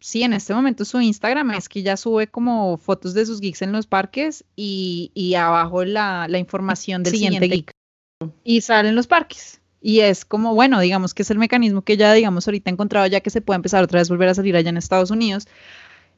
sí, 0.06 0.22
en 0.22 0.34
este 0.34 0.54
momento 0.54 0.86
su 0.86 1.02
Instagram 1.02 1.50
es 1.52 1.68
que 1.68 1.82
ya 1.82 1.98
sube 1.98 2.28
como 2.28 2.78
fotos 2.78 3.16
de 3.16 3.26
sus 3.26 3.42
gigs 3.42 3.64
en 3.64 3.72
los 3.72 3.88
parques 3.88 4.46
y, 4.56 5.10
y 5.16 5.34
abajo 5.34 5.84
la, 5.84 6.28
la 6.30 6.38
información 6.38 7.02
del 7.02 7.14
siguiente, 7.14 7.46
Siguiente 7.46 7.72
gig. 7.72 8.30
Y 8.44 8.62
sale 8.62 8.90
en 8.90 8.96
los 8.96 9.08
parques. 9.08 9.62
Y 9.82 10.02
es 10.02 10.24
como, 10.24 10.54
bueno, 10.54 10.80
digamos 10.80 11.16
que 11.16 11.24
es 11.24 11.32
el 11.32 11.40
mecanismo 11.40 11.82
que 11.82 11.98
ya, 11.98 12.14
digamos, 12.14 12.48
ahorita 12.48 12.70
ha 12.70 12.74
encontrado 12.74 13.08
ya 13.08 13.22
que 13.22 13.32
se 13.32 13.42
puede 13.42 13.56
empezar 13.56 13.84
otra 13.84 14.00
vez 14.00 14.08
volver 14.08 14.30
a 14.30 14.36
salir 14.36 14.56
allá 14.56 14.70
en 14.70 14.78
Estados 14.78 15.10
Unidos. 15.10 15.48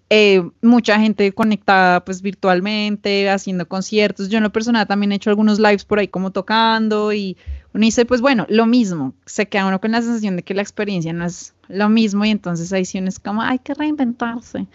Eh, 0.09 0.41
mucha 0.61 0.99
gente 0.99 1.31
conectada 1.31 2.03
pues 2.03 2.21
virtualmente, 2.21 3.29
haciendo 3.29 3.69
conciertos. 3.69 4.27
Yo 4.27 4.37
en 4.37 4.43
lo 4.43 4.51
personal 4.51 4.85
también 4.85 5.13
he 5.13 5.15
hecho 5.15 5.29
algunos 5.29 5.59
lives 5.59 5.85
por 5.85 5.99
ahí 5.99 6.09
como 6.09 6.31
tocando 6.31 7.13
y 7.13 7.37
uno 7.77 7.85
dice, 7.85 8.05
pues 8.05 8.21
bueno, 8.21 8.47
lo 8.49 8.65
mismo. 8.65 9.13
Se 9.27 9.47
queda 9.47 9.67
uno 9.67 9.79
con 9.79 9.91
la 9.91 10.01
sensación 10.01 10.35
de 10.35 10.41
que 10.41 10.55
la 10.55 10.63
experiencia 10.63 11.13
no 11.13 11.25
es 11.25 11.53
lo 11.67 11.89
mismo 11.89 12.25
y 12.25 12.31
entonces 12.31 12.73
ahí 12.73 12.85
sí 12.85 12.97
uno 12.97 13.07
es 13.07 13.19
como, 13.19 13.43
hay 13.43 13.59
que 13.59 13.75
reinventarse. 13.75 14.65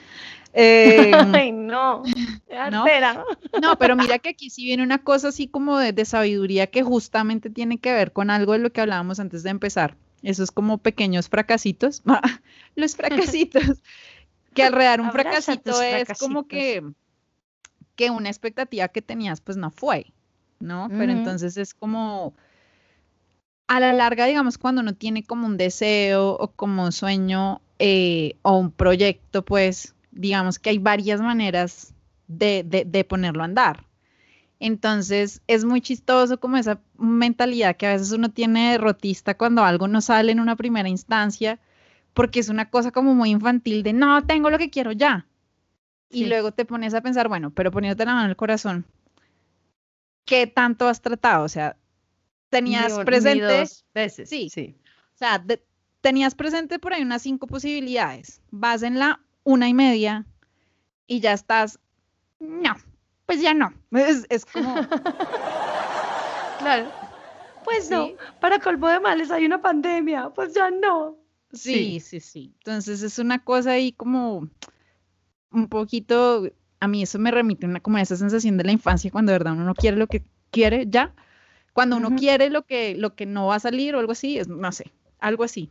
Eh, 0.52 1.10
Ay, 1.34 1.50
no. 1.50 2.04
¿no? 2.70 2.84
no, 3.60 3.76
pero 3.76 3.96
mira 3.96 4.20
que 4.20 4.28
aquí 4.28 4.50
sí 4.50 4.66
viene 4.66 4.84
una 4.84 4.98
cosa 4.98 5.28
así 5.28 5.48
como 5.48 5.78
de, 5.78 5.92
de 5.92 6.04
sabiduría 6.04 6.68
que 6.68 6.84
justamente 6.84 7.50
tiene 7.50 7.78
que 7.78 7.92
ver 7.92 8.12
con 8.12 8.30
algo 8.30 8.52
de 8.52 8.60
lo 8.60 8.70
que 8.70 8.82
hablábamos 8.82 9.18
antes 9.18 9.42
de 9.42 9.50
empezar. 9.50 9.96
Esos 10.22 10.52
como 10.52 10.78
pequeños 10.78 11.28
fracasitos, 11.28 12.02
los 12.76 12.94
fracasitos, 12.94 13.82
que 14.54 14.62
alrededor 14.62 15.00
un 15.00 15.06
Abraza 15.06 15.54
fracasito 15.54 15.82
es 15.82 16.16
como 16.20 16.46
que, 16.46 16.84
que 17.96 18.10
una 18.10 18.28
expectativa 18.28 18.86
que 18.86 19.02
tenías 19.02 19.40
pues 19.40 19.56
no 19.56 19.72
fue, 19.72 20.12
¿no? 20.60 20.86
Pero 20.88 21.10
entonces 21.10 21.56
es 21.56 21.74
como, 21.74 22.36
a 23.66 23.80
la 23.80 23.92
larga, 23.92 24.26
digamos, 24.26 24.58
cuando 24.58 24.80
uno 24.80 24.94
tiene 24.94 25.24
como 25.24 25.46
un 25.46 25.56
deseo 25.56 26.36
o 26.38 26.48
como 26.48 26.84
un 26.84 26.92
sueño 26.92 27.60
eh, 27.78 28.36
o 28.42 28.58
un 28.58 28.70
proyecto, 28.70 29.44
pues 29.44 29.94
digamos 30.10 30.58
que 30.58 30.70
hay 30.70 30.78
varias 30.78 31.20
maneras 31.20 31.94
de, 32.28 32.64
de, 32.64 32.84
de 32.84 33.04
ponerlo 33.04 33.42
a 33.42 33.46
andar. 33.46 33.86
Entonces 34.60 35.42
es 35.48 35.64
muy 35.64 35.80
chistoso 35.80 36.38
como 36.38 36.56
esa 36.56 36.80
mentalidad 36.96 37.76
que 37.76 37.86
a 37.86 37.92
veces 37.94 38.12
uno 38.12 38.30
tiene 38.30 38.72
derrotista 38.72 39.36
cuando 39.36 39.64
algo 39.64 39.88
no 39.88 40.00
sale 40.00 40.30
en 40.30 40.38
una 40.38 40.54
primera 40.54 40.88
instancia, 40.88 41.58
porque 42.14 42.40
es 42.40 42.48
una 42.48 42.70
cosa 42.70 42.92
como 42.92 43.14
muy 43.14 43.30
infantil 43.30 43.82
de 43.82 43.92
no, 43.92 44.24
tengo 44.24 44.50
lo 44.50 44.58
que 44.58 44.70
quiero 44.70 44.92
ya. 44.92 45.26
Y 46.10 46.26
luego 46.26 46.52
te 46.52 46.66
pones 46.66 46.94
a 46.94 47.00
pensar, 47.00 47.26
bueno, 47.28 47.50
pero 47.50 47.70
poniéndote 47.70 48.04
la 48.04 48.12
mano 48.12 48.24
en 48.26 48.30
el 48.30 48.36
corazón, 48.36 48.84
¿qué 50.26 50.46
tanto 50.46 50.86
has 50.86 51.00
tratado? 51.00 51.44
O 51.44 51.48
sea, 51.48 51.76
tenías 52.52 52.86
Ni 52.88 52.92
un- 52.92 52.98
ni 53.00 53.04
presente, 53.06 53.44
dos 53.58 53.84
veces. 53.94 54.28
Sí. 54.28 54.48
sí. 54.50 54.76
o 55.14 55.18
sea, 55.18 55.38
de- 55.38 55.64
tenías 56.02 56.34
presente 56.34 56.78
por 56.78 56.92
ahí 56.92 57.02
unas 57.02 57.22
cinco 57.22 57.46
posibilidades. 57.46 58.40
Vas 58.50 58.82
en 58.82 58.98
la 58.98 59.20
una 59.44 59.68
y 59.68 59.74
media 59.74 60.26
y 61.06 61.20
ya 61.20 61.32
estás, 61.32 61.78
no, 62.38 62.76
pues 63.26 63.40
ya 63.40 63.54
no. 63.54 63.72
Es, 63.92 64.26
es 64.28 64.44
como, 64.44 64.74
Claro. 66.58 66.90
Pues 67.64 67.90
no, 67.90 68.06
Sí. 68.08 68.16
para 68.40 68.58
colmo 68.58 68.88
de 68.88 68.98
males 69.00 69.30
hay 69.30 69.46
una 69.46 69.62
pandemia, 69.62 70.30
pues 70.30 70.52
ya 70.54 70.70
no. 70.70 71.16
sí, 71.52 72.00
sí, 72.00 72.18
sí. 72.20 72.52
Entonces 72.58 73.02
es 73.02 73.18
una 73.18 73.42
cosa 73.44 73.72
ahí 73.72 73.92
como 73.92 74.48
un 75.52 75.68
poquito, 75.68 76.50
a 76.80 76.88
mí 76.88 77.02
eso 77.02 77.18
me 77.18 77.30
remite 77.30 77.66
una, 77.66 77.78
como 77.80 77.98
a 77.98 78.00
esa 78.02 78.16
sensación 78.16 78.56
de 78.56 78.64
la 78.64 78.72
infancia 78.72 79.10
cuando 79.10 79.30
de 79.32 79.38
verdad 79.38 79.52
uno 79.52 79.64
no 79.64 79.74
quiere 79.74 79.96
lo 79.96 80.06
que 80.08 80.24
quiere 80.50 80.86
ya. 80.88 81.14
Cuando 81.72 81.96
uno 81.96 82.14
quiere 82.16 82.50
lo 82.50 82.62
que, 82.62 82.94
lo 82.96 83.14
que 83.14 83.26
no 83.26 83.46
va 83.46 83.56
a 83.56 83.60
salir 83.60 83.94
o 83.94 83.98
algo 83.98 84.12
así, 84.12 84.38
es, 84.38 84.48
no 84.48 84.72
sé, 84.72 84.92
algo 85.18 85.44
así. 85.44 85.70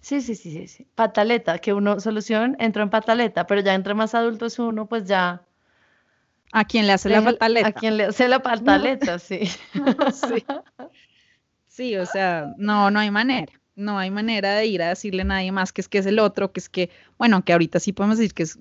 Sí, 0.00 0.20
sí, 0.20 0.34
sí, 0.34 0.52
sí, 0.52 0.68
sí. 0.68 0.86
Pataleta, 0.94 1.58
que 1.58 1.72
uno, 1.72 2.00
solución, 2.00 2.56
entró 2.58 2.82
en 2.82 2.90
pataleta, 2.90 3.46
pero 3.46 3.60
ya 3.60 3.74
entre 3.74 3.94
más 3.94 4.14
adulto 4.14 4.46
es 4.46 4.58
uno, 4.58 4.86
pues 4.86 5.04
ya. 5.06 5.42
A 6.52 6.64
quien 6.64 6.86
le 6.86 6.92
hace 6.92 7.08
la 7.08 7.22
pataleta. 7.22 7.68
A 7.68 7.72
quien 7.72 7.96
le 7.96 8.04
hace 8.04 8.28
la 8.28 8.40
pataleta, 8.40 9.18
sí. 9.18 9.40
Sí. 10.12 10.44
Sí, 11.66 11.96
o 11.96 12.06
sea, 12.06 12.54
no, 12.56 12.90
no 12.92 13.00
hay 13.00 13.10
manera. 13.10 13.52
No 13.74 13.98
hay 13.98 14.08
manera 14.08 14.54
de 14.54 14.66
ir 14.66 14.80
a 14.80 14.90
decirle 14.90 15.22
a 15.22 15.24
nadie 15.24 15.50
más 15.50 15.72
que 15.72 15.80
es 15.80 15.88
que 15.88 15.98
es 15.98 16.06
el 16.06 16.20
otro, 16.20 16.52
que 16.52 16.60
es 16.60 16.68
que, 16.68 16.90
bueno, 17.18 17.44
que 17.44 17.52
ahorita 17.52 17.80
sí 17.80 17.92
podemos 17.92 18.18
decir 18.18 18.32
que 18.32 18.44
es, 18.44 18.60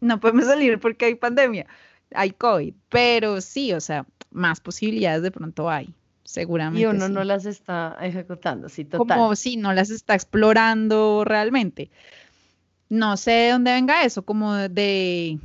no 0.00 0.18
podemos 0.18 0.46
salir 0.46 0.80
porque 0.80 1.04
hay 1.04 1.14
pandemia, 1.14 1.66
hay 2.12 2.32
COVID, 2.32 2.74
pero 2.88 3.40
sí, 3.40 3.72
o 3.72 3.80
sea, 3.80 4.04
más 4.32 4.60
posibilidades 4.60 5.22
de 5.22 5.30
pronto 5.30 5.70
hay, 5.70 5.94
seguramente. 6.24 6.80
Y 6.80 6.86
uno 6.86 7.06
sí. 7.06 7.12
no 7.12 7.24
las 7.24 7.46
está 7.46 7.96
ejecutando, 8.00 8.68
sí, 8.68 8.84
total. 8.84 9.18
Como 9.18 9.36
si 9.36 9.56
no 9.56 9.72
las 9.72 9.90
está 9.90 10.14
explorando 10.14 11.24
realmente. 11.24 11.90
No 12.88 13.16
sé 13.16 13.30
de 13.30 13.50
dónde 13.52 13.72
venga 13.72 14.04
eso, 14.04 14.22
como 14.22 14.54
de, 14.54 15.38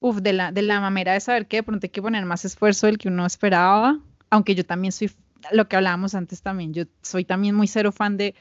uf, 0.00 0.18
de 0.18 0.32
la, 0.32 0.50
de 0.50 0.62
la 0.62 0.80
mamera 0.80 1.12
de 1.12 1.20
saber 1.20 1.46
que 1.46 1.58
de 1.58 1.62
pronto 1.62 1.86
hay 1.86 1.90
que 1.90 2.02
poner 2.02 2.24
más 2.24 2.44
esfuerzo 2.44 2.86
del 2.86 2.98
que 2.98 3.08
uno 3.08 3.26
esperaba, 3.26 4.00
aunque 4.28 4.54
yo 4.54 4.66
también 4.66 4.90
soy, 4.90 5.10
lo 5.52 5.68
que 5.68 5.76
hablábamos 5.76 6.14
antes 6.14 6.42
también, 6.42 6.74
yo 6.74 6.84
soy 7.02 7.24
también 7.24 7.54
muy 7.54 7.68
cero 7.68 7.92
fan 7.92 8.16
de, 8.16 8.34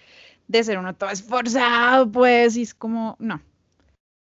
de 0.48 0.64
ser 0.64 0.80
uno 0.80 0.96
todo 0.96 1.12
esforzado, 1.12 2.12
pues, 2.12 2.58
y 2.58 2.64
es 2.64 2.74
como, 2.74 3.16
no, 3.20 3.40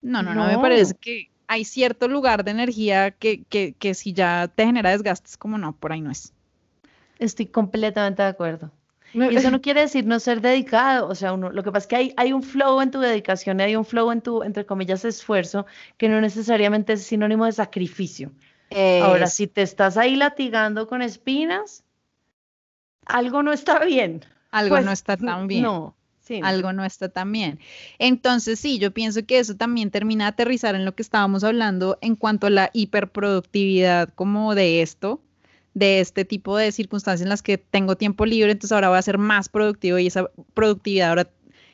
no, 0.01 0.21
no, 0.23 0.35
no, 0.35 0.45
me 0.45 0.53
No. 0.53 0.61
parece 0.61 0.93
que 0.95 1.30
hay 1.51 1.65
cierto 1.65 2.07
lugar 2.07 2.43
de 2.43 2.51
energía 2.51 3.11
que, 3.11 3.43
que, 3.43 3.73
que 3.73 3.93
si 3.93 4.13
ya 4.13 4.47
te 4.55 4.65
genera 4.65 4.91
desgastes, 4.91 5.37
como 5.37 5.57
no, 5.57 5.73
por 5.75 5.91
ahí 5.91 6.01
no 6.01 6.11
es. 6.11 6.33
Estoy 7.19 7.47
completamente 7.47 8.21
de 8.23 8.29
acuerdo. 8.29 8.71
Y 9.13 9.35
eso 9.35 9.51
no 9.51 9.61
quiere 9.61 9.81
decir 9.81 10.05
no 10.05 10.19
ser 10.19 10.39
dedicado, 10.39 11.07
o 11.09 11.15
sea, 11.15 11.33
uno, 11.33 11.51
lo 11.51 11.63
que 11.63 11.71
pasa 11.71 11.83
es 11.83 11.87
que 11.87 11.95
hay, 11.97 12.13
hay 12.15 12.31
un 12.31 12.43
flow 12.43 12.79
en 12.81 12.91
tu 12.91 12.99
dedicación 13.01 13.59
hay 13.59 13.75
un 13.75 13.83
flow 13.83 14.09
en 14.11 14.21
tu, 14.21 14.41
entre 14.43 14.65
comillas, 14.65 15.03
esfuerzo, 15.03 15.65
que 15.97 16.07
no 16.07 16.21
necesariamente 16.21 16.93
es 16.93 17.03
sinónimo 17.03 17.45
de 17.45 17.51
sacrificio. 17.51 18.31
Ahora, 19.01 19.25
Es- 19.25 19.33
si 19.33 19.47
te 19.47 19.61
estás 19.63 19.97
ahí 19.97 20.15
latigando 20.15 20.87
con 20.87 21.01
espinas, 21.01 21.83
algo 23.05 23.43
no 23.43 23.51
está 23.51 23.83
bien. 23.83 24.21
algo 24.51 24.75
Pues, 24.75 24.85
no 24.85 24.91
está 24.91 25.17
tan 25.17 25.47
bien. 25.47 25.63
No, 25.63 25.95
Sí. 26.31 26.39
algo 26.43 26.71
no 26.71 26.85
está 26.85 27.09
tan 27.09 27.31
bien. 27.31 27.59
Entonces, 27.99 28.59
sí, 28.59 28.79
yo 28.79 28.91
pienso 28.91 29.25
que 29.25 29.39
eso 29.39 29.55
también 29.55 29.91
termina 29.91 30.25
de 30.25 30.29
aterrizar 30.29 30.75
en 30.75 30.85
lo 30.85 30.95
que 30.95 31.01
estábamos 31.01 31.43
hablando 31.43 31.97
en 32.01 32.15
cuanto 32.15 32.47
a 32.47 32.49
la 32.49 32.69
hiperproductividad 32.73 34.09
como 34.15 34.55
de 34.55 34.81
esto, 34.81 35.21
de 35.73 35.99
este 35.99 36.23
tipo 36.23 36.55
de 36.55 36.71
circunstancias 36.71 37.23
en 37.23 37.29
las 37.29 37.41
que 37.41 37.57
tengo 37.57 37.97
tiempo 37.97 38.25
libre, 38.25 38.51
entonces 38.51 38.71
ahora 38.71 38.89
voy 38.89 38.97
a 38.97 39.01
ser 39.01 39.17
más 39.17 39.49
productivo 39.49 39.97
y 39.99 40.07
esa 40.07 40.29
productividad 40.53 41.09
ahora 41.09 41.29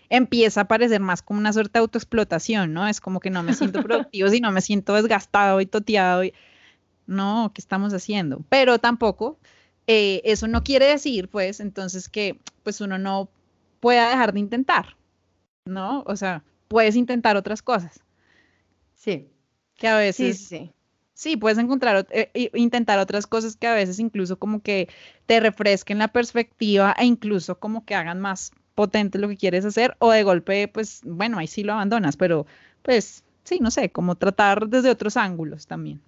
empieza 0.09 0.61
a 0.61 0.67
parecer 0.67 1.01
más 1.01 1.21
como 1.21 1.39
una 1.39 1.53
suerte 1.53 1.73
de 1.73 1.79
autoexplotación, 1.79 2.73
¿no? 2.73 2.87
Es 2.87 3.01
como 3.01 3.19
que 3.19 3.29
no 3.29 3.43
me 3.43 3.53
siento 3.53 3.81
productivo, 3.83 4.29
sino 4.29 4.51
me 4.51 4.61
siento 4.61 4.93
desgastado 4.95 5.61
y 5.61 5.65
toteado. 5.65 6.23
Y... 6.23 6.33
No, 7.05 7.51
¿qué 7.53 7.61
estamos 7.61 7.93
haciendo? 7.93 8.43
Pero 8.49 8.79
tampoco, 8.79 9.37
eh, 9.87 10.21
eso 10.25 10.47
no 10.47 10.63
quiere 10.63 10.85
decir, 10.85 11.29
pues, 11.29 11.59
entonces 11.59 12.09
que 12.09 12.39
pues 12.63 12.81
uno 12.81 12.97
no 12.97 13.29
pueda 13.79 14.09
dejar 14.09 14.33
de 14.33 14.39
intentar, 14.41 14.97
¿no? 15.65 16.03
O 16.07 16.15
sea, 16.17 16.43
puedes 16.69 16.95
intentar 16.95 17.37
otras 17.37 17.61
cosas, 17.61 18.01
Sí, 18.95 19.29
que 19.75 19.87
a 19.87 19.97
sí, 20.11 20.33
veces... 20.33 20.37
sí. 20.37 20.73
Sí, 21.13 21.35
puedes 21.35 21.57
encontrar, 21.57 22.05
eh, 22.11 22.51
intentar 22.53 22.99
otras 22.99 23.25
cosas 23.25 23.55
que 23.55 23.65
a 23.65 23.73
veces 23.73 23.99
incluso 23.99 24.37
como 24.37 24.61
que 24.61 24.87
te 25.25 25.39
refresquen 25.39 25.97
la 25.97 26.09
perspectiva 26.09 26.95
e 26.99 27.05
incluso 27.05 27.59
como 27.59 27.85
que 27.85 27.95
hagan 27.95 28.19
más 28.21 28.51
potente 28.75 29.17
lo 29.17 29.27
que 29.27 29.35
quieres 29.37 29.65
hacer 29.65 29.95
o 29.99 30.11
de 30.11 30.21
golpe, 30.23 30.67
pues 30.67 31.01
bueno, 31.03 31.39
ahí 31.39 31.47
sí 31.47 31.63
lo 31.63 31.73
abandonas, 31.73 32.17
pero 32.17 32.45
pues 32.83 33.23
sí, 33.43 33.57
no 33.59 33.71
sé, 33.71 33.91
como 33.91 34.15
tratar 34.15 34.67
desde 34.69 34.91
otros 34.91 35.17
ángulos 35.17 35.65
también. 35.65 36.01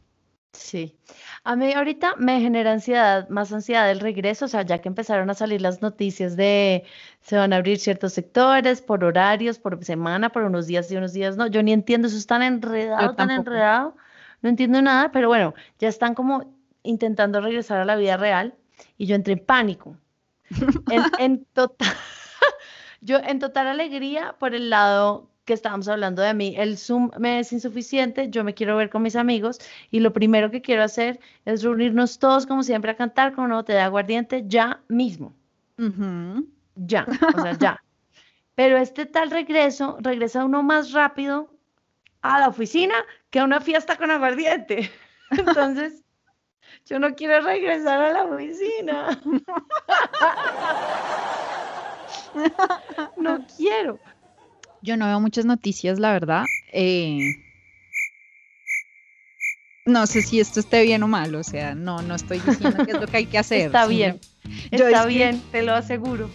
Sí, 0.52 0.98
a 1.44 1.56
mí 1.56 1.74
ahorita 1.74 2.16
me 2.18 2.42
genera 2.42 2.72
ansiedad, 2.72 3.30
más 3.30 3.54
ansiedad 3.54 3.88
del 3.88 4.00
regreso, 4.00 4.46
o 4.46 4.48
sea, 4.48 4.64
ya 4.64 4.80
que 4.82 4.88
empezaron 4.90 5.30
a 5.30 5.36
salir 5.36 5.62
las 5.62 5.84
noticias 5.84 6.36
de 6.36 6.86
se 7.22 7.38
van 7.38 7.54
a 7.54 7.58
abrir 7.58 7.78
ciertos 7.78 8.14
sectores 8.14 8.82
por 8.82 9.04
horarios, 9.04 9.60
por 9.60 9.84
semana, 9.86 10.32
por 10.32 10.44
unos 10.44 10.66
días 10.66 10.92
y 10.92 10.98
unos 10.98 11.14
días 11.14 11.38
no, 11.38 11.46
yo 11.46 11.62
ni 11.62 11.72
entiendo, 11.72 12.08
eso 12.08 12.18
es 12.18 12.26
tan 12.26 12.42
enredado, 12.42 13.14
tan 13.14 13.30
enredado, 13.30 13.96
no 14.42 14.50
entiendo 14.50 14.82
nada, 14.82 15.12
pero 15.12 15.28
bueno, 15.28 15.54
ya 15.78 15.88
están 15.88 16.16
como 16.16 16.52
intentando 16.82 17.42
regresar 17.42 17.80
a 17.80 17.86
la 17.86 17.96
vida 17.96 18.18
real 18.18 18.56
y 18.98 19.06
yo 19.06 19.16
entré 19.16 19.34
en 19.34 19.46
pánico, 19.46 19.98
en, 20.90 21.04
en 21.20 21.46
total, 21.54 21.94
yo 23.02 23.20
en 23.20 23.38
total 23.38 23.68
alegría 23.68 24.36
por 24.40 24.56
el 24.56 24.72
lado 24.72 25.30
que 25.50 25.56
estábamos 25.56 25.88
hablando 25.88 26.22
de 26.22 26.36
mí, 26.36 26.54
el 26.60 26.78
Zoom 26.78 27.10
me 27.18 27.40
es 27.40 27.52
insuficiente, 27.52 28.30
yo 28.30 28.44
me 28.44 28.54
quiero 28.54 28.78
ver 28.78 28.92
con 28.92 29.02
mis 29.02 29.16
amigos 29.16 29.58
y 29.90 30.00
lo 30.00 30.14
primero 30.14 30.52
que 30.52 30.62
quiero 30.62 30.84
hacer 30.84 31.20
es 31.44 31.64
reunirnos 31.64 32.20
todos 32.20 32.46
como 32.46 32.62
siempre 32.62 32.92
a 32.92 32.96
cantar 32.96 33.34
con 33.34 33.46
una 33.46 33.56
botella 33.56 33.80
de 33.80 33.86
aguardiente 33.86 34.44
ya 34.46 34.84
mismo, 34.90 35.34
Ujú. 35.80 36.48
ya, 36.76 37.08
o 37.36 37.42
sea, 37.42 37.58
ya. 37.58 37.84
Pero 38.56 38.78
este 38.78 39.08
tal 39.08 39.32
regreso, 39.32 39.98
regresa 40.02 40.46
uno 40.46 40.62
más 40.62 40.92
rápido 40.92 41.52
a 42.22 42.40
la 42.42 42.50
oficina 42.50 42.94
que 43.32 43.40
a 43.40 43.44
una 43.44 43.60
fiesta 43.60 43.98
con 43.98 44.12
aguardiente. 44.12 44.92
Entonces, 45.32 46.04
yo 46.86 47.00
no 47.00 47.16
quiero 47.16 47.42
regresar 47.42 48.00
a 48.00 48.14
la 48.14 48.26
oficina. 48.26 49.20
No 53.18 53.40
quiero. 53.58 54.00
Yo 54.82 54.98
no 54.98 55.06
veo 55.08 55.20
muchas 55.20 55.46
noticias, 55.46 56.00
la 56.00 56.12
verdad. 56.14 56.46
eh, 56.72 57.20
no 59.86 60.06
sé 60.06 60.22
si 60.22 60.40
esto 60.40 60.60
esté 60.60 60.84
bien 60.84 61.02
o 61.02 61.08
mal, 61.08 61.34
o 61.34 61.44
sea, 61.44 61.74
no, 61.74 62.02
no 62.04 62.14
estoy 62.16 62.40
diciendo 62.40 62.86
qué 62.86 62.92
es 62.92 63.00
lo 63.00 63.08
que 63.08 63.18
hay 63.18 63.26
que 63.26 63.38
hacer. 63.40 63.66
Está 63.68 63.88
bien, 63.88 64.20
está 64.70 65.02
que- 65.04 65.08
bien, 65.08 65.42
te 65.52 65.64
lo 65.64 65.74
aseguro. 65.74 66.30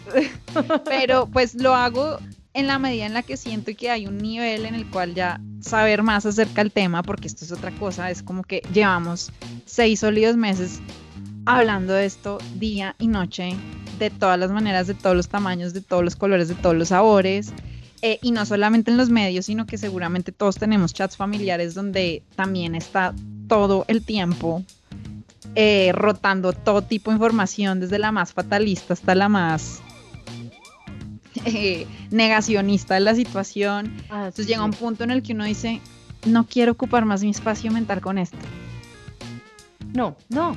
pero 0.84 1.26
pues 1.26 1.54
lo 1.54 1.74
hago 1.74 2.18
en 2.52 2.66
la 2.66 2.78
medida 2.78 3.06
en 3.06 3.14
la 3.14 3.22
que 3.22 3.36
siento 3.36 3.72
que 3.76 3.90
hay 3.90 4.06
un 4.06 4.18
nivel 4.18 4.66
en 4.66 4.74
el 4.74 4.88
cual 4.90 5.14
ya 5.14 5.40
saber 5.60 6.02
más 6.02 6.26
acerca 6.26 6.62
del 6.62 6.72
tema, 6.72 7.02
porque 7.02 7.28
esto 7.28 7.44
es 7.44 7.52
otra 7.52 7.70
cosa, 7.78 8.10
es 8.10 8.22
como 8.22 8.42
que 8.42 8.60
llevamos 8.72 9.30
seis 9.66 10.00
sólidos 10.00 10.36
meses 10.36 10.80
hablando 11.46 11.92
de 11.92 12.06
esto 12.06 12.38
día 12.56 12.96
y 12.98 13.06
noche, 13.06 13.54
de 13.98 14.10
todas 14.10 14.38
las 14.38 14.50
maneras, 14.50 14.86
de 14.88 14.94
todos 14.94 15.14
los 15.14 15.28
tamaños, 15.28 15.72
de 15.74 15.80
todos 15.80 16.02
los 16.02 16.16
colores, 16.16 16.48
de 16.48 16.54
todos 16.56 16.74
los 16.76 16.88
sabores. 16.88 17.52
Eh, 18.06 18.18
y 18.20 18.32
no 18.32 18.44
solamente 18.44 18.90
en 18.90 18.98
los 18.98 19.08
medios, 19.08 19.46
sino 19.46 19.64
que 19.64 19.78
seguramente 19.78 20.30
todos 20.30 20.56
tenemos 20.56 20.92
chats 20.92 21.16
familiares 21.16 21.72
donde 21.72 22.22
también 22.36 22.74
está 22.74 23.14
todo 23.48 23.86
el 23.88 24.04
tiempo 24.04 24.62
eh, 25.54 25.90
rotando 25.94 26.52
todo 26.52 26.82
tipo 26.82 27.10
de 27.10 27.14
información, 27.14 27.80
desde 27.80 27.98
la 27.98 28.12
más 28.12 28.34
fatalista 28.34 28.92
hasta 28.92 29.14
la 29.14 29.30
más 29.30 29.80
eh, 31.46 31.86
negacionista 32.10 32.92
de 32.92 33.00
la 33.00 33.14
situación. 33.14 33.90
Ah, 34.10 34.26
Entonces 34.26 34.44
sí, 34.44 34.52
llega 34.52 34.64
un 34.64 34.72
punto 34.72 35.02
en 35.02 35.10
el 35.10 35.22
que 35.22 35.32
uno 35.32 35.44
dice, 35.46 35.80
no 36.26 36.44
quiero 36.46 36.72
ocupar 36.72 37.06
más 37.06 37.22
mi 37.22 37.30
espacio 37.30 37.70
mental 37.70 38.02
con 38.02 38.18
esto. 38.18 38.36
No, 39.94 40.14
no, 40.28 40.54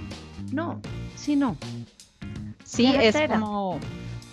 no, 0.51 0.81
sí, 1.15 1.37
no. 1.37 1.55
Sí, 2.65 2.87
es 2.87 3.15
como, 3.29 3.79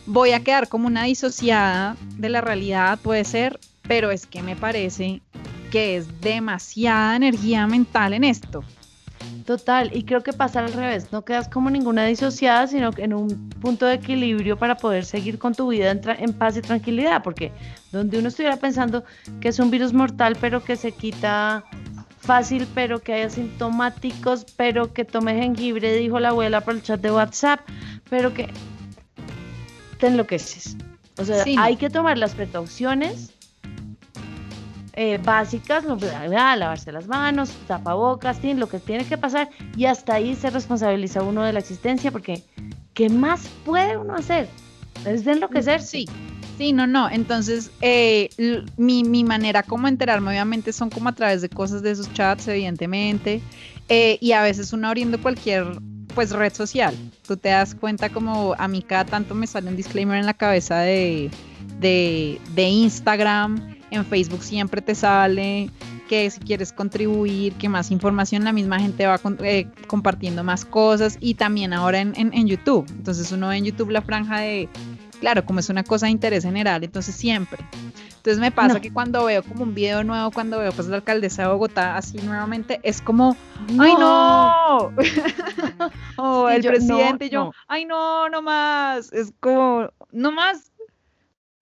voy 0.06 0.32
a 0.32 0.40
quedar 0.40 0.68
como 0.68 0.86
una 0.86 1.04
disociada 1.04 1.96
de 2.16 2.28
la 2.28 2.40
realidad, 2.40 2.98
puede 3.02 3.24
ser, 3.24 3.58
pero 3.82 4.10
es 4.10 4.26
que 4.26 4.42
me 4.42 4.56
parece 4.56 5.22
que 5.70 5.96
es 5.96 6.20
demasiada 6.20 7.16
energía 7.16 7.66
mental 7.66 8.14
en 8.14 8.24
esto. 8.24 8.64
Total, 9.46 9.90
y 9.94 10.04
creo 10.04 10.22
que 10.22 10.32
pasa 10.32 10.60
al 10.60 10.72
revés, 10.72 11.12
no 11.12 11.22
quedas 11.22 11.48
como 11.48 11.68
ninguna 11.68 12.04
disociada, 12.06 12.66
sino 12.66 12.90
en 12.96 13.12
un 13.12 13.50
punto 13.60 13.84
de 13.84 13.94
equilibrio 13.94 14.56
para 14.56 14.76
poder 14.76 15.04
seguir 15.04 15.38
con 15.38 15.54
tu 15.54 15.68
vida 15.68 15.90
en 15.90 16.32
paz 16.32 16.56
y 16.56 16.62
tranquilidad, 16.62 17.22
porque 17.22 17.52
donde 17.92 18.18
uno 18.18 18.28
estuviera 18.28 18.56
pensando 18.56 19.04
que 19.40 19.48
es 19.48 19.58
un 19.58 19.70
virus 19.70 19.92
mortal, 19.92 20.36
pero 20.40 20.64
que 20.64 20.76
se 20.76 20.92
quita 20.92 21.64
fácil, 22.18 22.66
pero 22.74 23.00
que 23.00 23.12
hay 23.12 23.22
asintomáticos, 23.22 24.46
pero 24.56 24.94
que 24.94 25.04
tome 25.04 25.34
jengibre, 25.34 25.94
dijo 25.94 26.20
la 26.20 26.30
abuela 26.30 26.62
por 26.62 26.74
el 26.74 26.82
chat 26.82 27.00
de 27.00 27.12
WhatsApp, 27.12 27.60
pero 28.08 28.32
que 28.32 28.48
te 30.04 30.08
enloqueces. 30.08 30.76
O 31.16 31.24
sea, 31.24 31.44
Sí, 31.44 31.56
no. 31.56 31.62
hay 31.62 31.76
que 31.76 31.88
tomar 31.88 32.18
las 32.18 32.34
precauciones 32.34 33.32
eh, 34.92 35.18
básicas, 35.24 35.82
lo- 35.84 35.96
ah, 36.38 36.56
lavarse 36.56 36.92
las 36.92 37.06
manos, 37.06 37.50
tapabocas, 37.66 38.38
lo 38.44 38.68
que 38.68 38.80
tiene 38.80 39.06
que 39.06 39.16
pasar 39.16 39.48
y 39.78 39.86
hasta 39.86 40.12
ahí 40.14 40.34
se 40.36 40.50
responsabiliza 40.50 41.22
uno 41.22 41.42
de 41.42 41.54
la 41.54 41.60
existencia 41.60 42.12
porque 42.12 42.42
¿qué 42.92 43.08
más 43.08 43.48
puede 43.64 43.96
uno 43.96 44.14
hacer? 44.14 44.46
Es 45.06 45.24
de 45.24 45.32
enloquecerse. 45.32 45.86
Sí, 45.88 46.06
sí, 46.58 46.72
no, 46.74 46.86
no. 46.86 47.08
Entonces, 47.08 47.70
eh, 47.80 48.28
mi, 48.76 49.04
mi 49.04 49.24
manera 49.24 49.62
como 49.62 49.88
enterarme, 49.88 50.28
obviamente, 50.32 50.70
son 50.74 50.90
como 50.90 51.08
a 51.08 51.12
través 51.12 51.40
de 51.40 51.48
cosas 51.48 51.80
de 51.82 51.92
esos 51.92 52.12
chats, 52.12 52.46
evidentemente, 52.48 53.40
eh, 53.88 54.18
y 54.20 54.32
a 54.32 54.42
veces 54.42 54.70
uno 54.74 54.86
abriendo 54.88 55.18
cualquier 55.20 55.64
pues 56.14 56.30
red 56.30 56.52
social. 56.52 56.94
Tú 57.26 57.36
te 57.36 57.50
das 57.50 57.74
cuenta 57.74 58.08
como 58.10 58.54
a 58.58 58.68
mí 58.68 58.82
cada 58.82 59.04
tanto 59.04 59.34
me 59.34 59.46
sale 59.46 59.68
un 59.68 59.76
disclaimer 59.76 60.18
en 60.18 60.26
la 60.26 60.34
cabeza 60.34 60.78
de, 60.80 61.30
de, 61.80 62.38
Instagram, 62.68 63.76
en 63.90 64.04
Facebook 64.06 64.42
siempre 64.42 64.80
te 64.82 64.94
sale 64.94 65.70
que 66.08 66.30
si 66.30 66.38
quieres 66.40 66.72
contribuir, 66.72 67.54
que 67.54 67.68
más 67.68 67.90
información, 67.90 68.44
la 68.44 68.52
misma 68.52 68.78
gente 68.78 69.06
va 69.06 69.18
eh, 69.42 69.66
compartiendo 69.86 70.44
más 70.44 70.64
cosas 70.66 71.16
y 71.20 71.34
también 71.34 71.72
ahora 71.72 72.00
en, 72.00 72.12
en- 72.16 72.34
en 72.34 72.46
YouTube. 72.46 72.84
Entonces 72.90 73.32
uno 73.32 73.48
ve 73.48 73.56
en 73.56 73.64
YouTube 73.64 73.90
la 73.90 74.02
franja 74.02 74.40
de, 74.40 74.68
claro, 75.20 75.44
como 75.46 75.60
es 75.60 75.70
una 75.70 75.82
cosa 75.82 76.06
de 76.06 76.12
interés 76.12 76.44
general, 76.44 76.84
entonces 76.84 77.14
siempre. 77.14 77.64
Entonces 78.24 78.40
me 78.40 78.50
pasa 78.50 78.74
No. 78.76 78.80
que 78.80 78.90
cuando 78.90 79.26
veo 79.26 79.42
como 79.42 79.64
un 79.64 79.74
video 79.74 80.02
nuevo, 80.02 80.30
cuando 80.30 80.58
veo 80.58 80.72
pues 80.72 80.88
la 80.88 80.96
alcaldesa 80.96 81.42
de 81.42 81.48
Bogotá 81.48 81.98
así 81.98 82.16
nuevamente, 82.22 82.80
es 82.82 83.02
como, 83.02 83.36
¡ay 83.78 83.94
no! 83.98 84.92
o 86.16 86.48
Sí, 86.48 86.54
el 86.56 86.62
yo- 86.62 86.70
no, 86.70 86.74
presidente 86.76 87.26
y 87.26 87.28
yo, 87.28 87.44
no. 87.44 87.52
¡ay 87.68 87.84
no, 87.84 88.30
no 88.30 88.40
más! 88.40 89.12
Es 89.12 89.30
como, 89.40 89.90
no 90.10 90.32
más. 90.32 90.72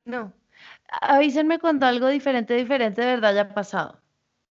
No. 0.04 0.32
Avísenme 1.00 1.58
cuando 1.58 1.84
algo 1.86 2.06
diferente, 2.06 2.54
diferente 2.54 3.00
de 3.00 3.08
verdad 3.08 3.30
haya 3.32 3.54
pasado. 3.54 3.98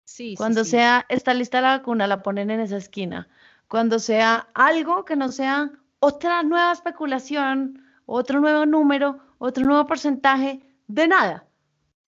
Sí, 0.05 0.35
Cuando 0.37 0.65
sí. 0.65 0.73
sea, 0.73 1.07
está 1.09 1.33
lista 1.35 1.61
la 1.61 1.77
vacuna, 1.79 2.09
la 2.09 2.25
ponen 2.25 2.51
en 2.51 2.59
esa 2.59 2.79
esquina. 2.79 3.29
Cuando 3.69 4.01
sea 4.01 4.49
algo 4.55 5.05
que 5.05 5.15
no 5.15 5.29
sea 5.31 5.71
otra 6.01 6.43
nueva 6.43 6.73
especulación, 6.73 7.81
otro 8.07 8.41
nuevo 8.41 8.67
número, 8.67 9.21
otro 9.39 9.65
nuevo 9.65 9.87
porcentaje, 9.87 10.61
de 10.89 11.07
nada. 11.07 11.45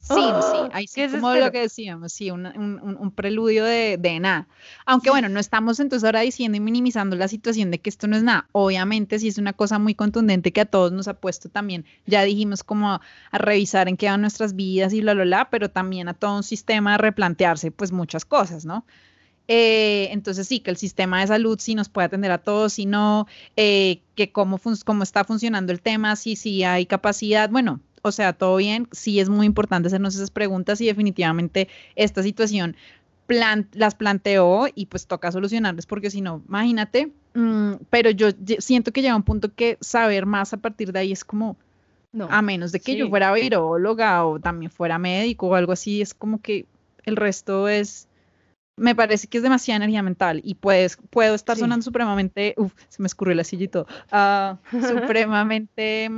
Sí, 0.06 0.42
sí, 0.42 0.68
¡Ah! 0.70 0.76
ahí 0.76 0.86
sí, 0.86 0.94
¡Qué 0.96 1.06
como 1.08 1.30
desespero! 1.30 1.46
lo 1.46 1.52
que 1.52 1.60
decíamos, 1.60 2.12
sí, 2.12 2.30
un, 2.30 2.44
un- 2.46 2.96
un 3.00 3.10
preludio 3.10 3.64
de, 3.64 3.96
de 3.96 4.20
nada. 4.20 4.46
Aunque 4.84 5.08
bueno, 5.08 5.30
no 5.30 5.40
estamos 5.40 5.80
entonces 5.80 6.04
ahora 6.04 6.20
diciendo 6.20 6.56
y 6.56 6.60
minimizando 6.60 7.16
la 7.16 7.26
situación 7.26 7.70
de 7.70 7.80
que 7.80 7.88
esto 7.88 8.06
no 8.06 8.16
es 8.16 8.22
nada. 8.22 8.46
Obviamente 8.52 9.18
sí 9.18 9.28
es 9.28 9.38
una 9.38 9.54
cosa 9.54 9.78
muy 9.78 9.94
contundente 9.94 10.52
que 10.52 10.60
a 10.60 10.66
todos 10.66 10.92
nos 10.92 11.08
ha 11.08 11.14
puesto 11.14 11.48
también, 11.48 11.86
ya 12.06 12.22
dijimos 12.22 12.62
como 12.62 12.90
a, 12.92 13.00
a 13.30 13.38
revisar 13.38 13.88
en 13.88 13.96
qué 13.96 14.06
van 14.10 14.20
nuestras 14.20 14.54
vidas 14.54 14.92
y 14.92 15.00
bla, 15.00 15.14
bla, 15.14 15.24
bla, 15.24 15.48
pero 15.50 15.70
también 15.70 16.08
a 16.08 16.14
todo 16.14 16.36
un 16.36 16.42
sistema 16.42 16.94
a 16.94 16.98
replantearse 16.98 17.70
pues 17.70 17.90
muchas 17.90 18.26
cosas, 18.26 18.66
¿no? 18.66 18.84
Eh, 19.46 20.08
entonces 20.10 20.48
sí, 20.48 20.60
que 20.60 20.70
el 20.70 20.76
sistema 20.78 21.20
de 21.20 21.26
salud 21.26 21.58
sí 21.60 21.74
nos 21.74 21.90
puede 21.90 22.06
atender 22.06 22.30
a 22.30 22.38
todos, 22.38 22.74
si 22.74 22.86
no, 22.86 23.26
eh, 23.56 24.00
que 24.14 24.32
cómo, 24.32 24.58
cómo 24.86 25.02
está 25.02 25.24
funcionando 25.24 25.70
el 25.72 25.82
tema, 25.82 26.16
si 26.16 26.34
sí 26.36 26.64
hay 26.64 26.86
capacidad, 26.86 27.50
bueno, 27.50 27.80
o 28.04 28.12
sea, 28.12 28.34
todo 28.34 28.56
bien, 28.56 28.86
sí 28.92 29.18
es 29.18 29.30
muy 29.30 29.46
importante 29.46 29.86
hacernos 29.86 30.14
esas 30.14 30.30
preguntas 30.30 30.80
y 30.80 30.86
definitivamente 30.86 31.68
esta 31.96 32.22
situación 32.22 32.76
las 33.26 33.94
planteó 33.94 34.66
y 34.74 34.86
pues 34.86 35.06
toca 35.06 35.32
solucionarlas 35.32 35.86
porque 35.86 36.10
si 36.10 36.20
no, 36.20 36.42
imagínate, 36.46 37.10
mm, 37.32 37.72
pero 37.88 38.10
yo 38.10 38.28
siento 38.58 38.92
que 38.92 39.00
llega 39.00 39.16
un 39.16 39.22
punto 39.22 39.54
que 39.54 39.78
saber 39.80 40.26
más 40.26 40.52
a 40.52 40.58
partir 40.58 40.92
de 40.92 40.98
ahí 40.98 41.12
es 41.12 41.24
como, 41.24 41.56
no, 42.12 42.28
a 42.30 42.42
menos 42.42 42.72
de 42.72 42.80
que 42.80 42.94
yo 42.94 43.08
fuera 43.08 43.32
viróloga 43.32 44.26
o 44.26 44.38
también 44.38 44.70
fuera 44.70 44.98
médico 44.98 45.48
o 45.48 45.54
algo 45.54 45.72
así, 45.72 46.02
es 46.02 46.12
como 46.12 46.42
que 46.42 46.66
el 47.04 47.16
resto 47.16 47.68
es, 47.68 48.06
me 48.76 48.94
parece 48.94 49.26
que 49.28 49.38
es 49.38 49.42
demasiada 49.42 49.76
energía 49.76 50.02
mental 50.02 50.42
y 50.44 50.56
pues 50.56 50.98
puedo 51.08 51.34
estar 51.34 51.56
sonando 51.56 51.82
supremamente, 51.82 52.52
uff, 52.58 52.74
se 52.88 53.00
me 53.00 53.06
escurrió 53.06 53.34
la 53.34 53.44
silla 53.44 53.64
y 53.64 53.68
todo, 53.68 53.86
ah, 54.12 54.58
supremamente, 54.70 56.10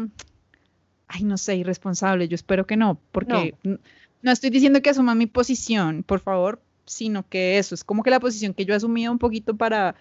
ay, 1.09 1.25
no 1.25 1.37
sé, 1.37 1.57
irresponsable, 1.57 2.29
yo 2.29 2.35
espero 2.35 2.67
que 2.67 2.77
no, 2.77 2.99
porque 3.13 3.55
no. 3.63 3.79
no 4.23 4.33
estoy 4.33 4.51
diciendo 4.51 4.83
que 4.83 4.91
asuma 4.91 5.15
mi 5.15 5.27
posición, 5.27 6.03
por 6.03 6.21
favor, 6.21 6.61
sino 6.85 7.29
que 7.29 7.59
eso 7.59 7.75
es 7.75 7.85
como 7.85 8.03
que 8.03 8.11
la 8.11 8.21
posición 8.21 8.55
que 8.55 8.65
yo 8.65 8.75
he 8.75 8.77
asumido 8.77 9.13
un 9.13 9.19
poquito 9.19 9.57
para 9.57 9.95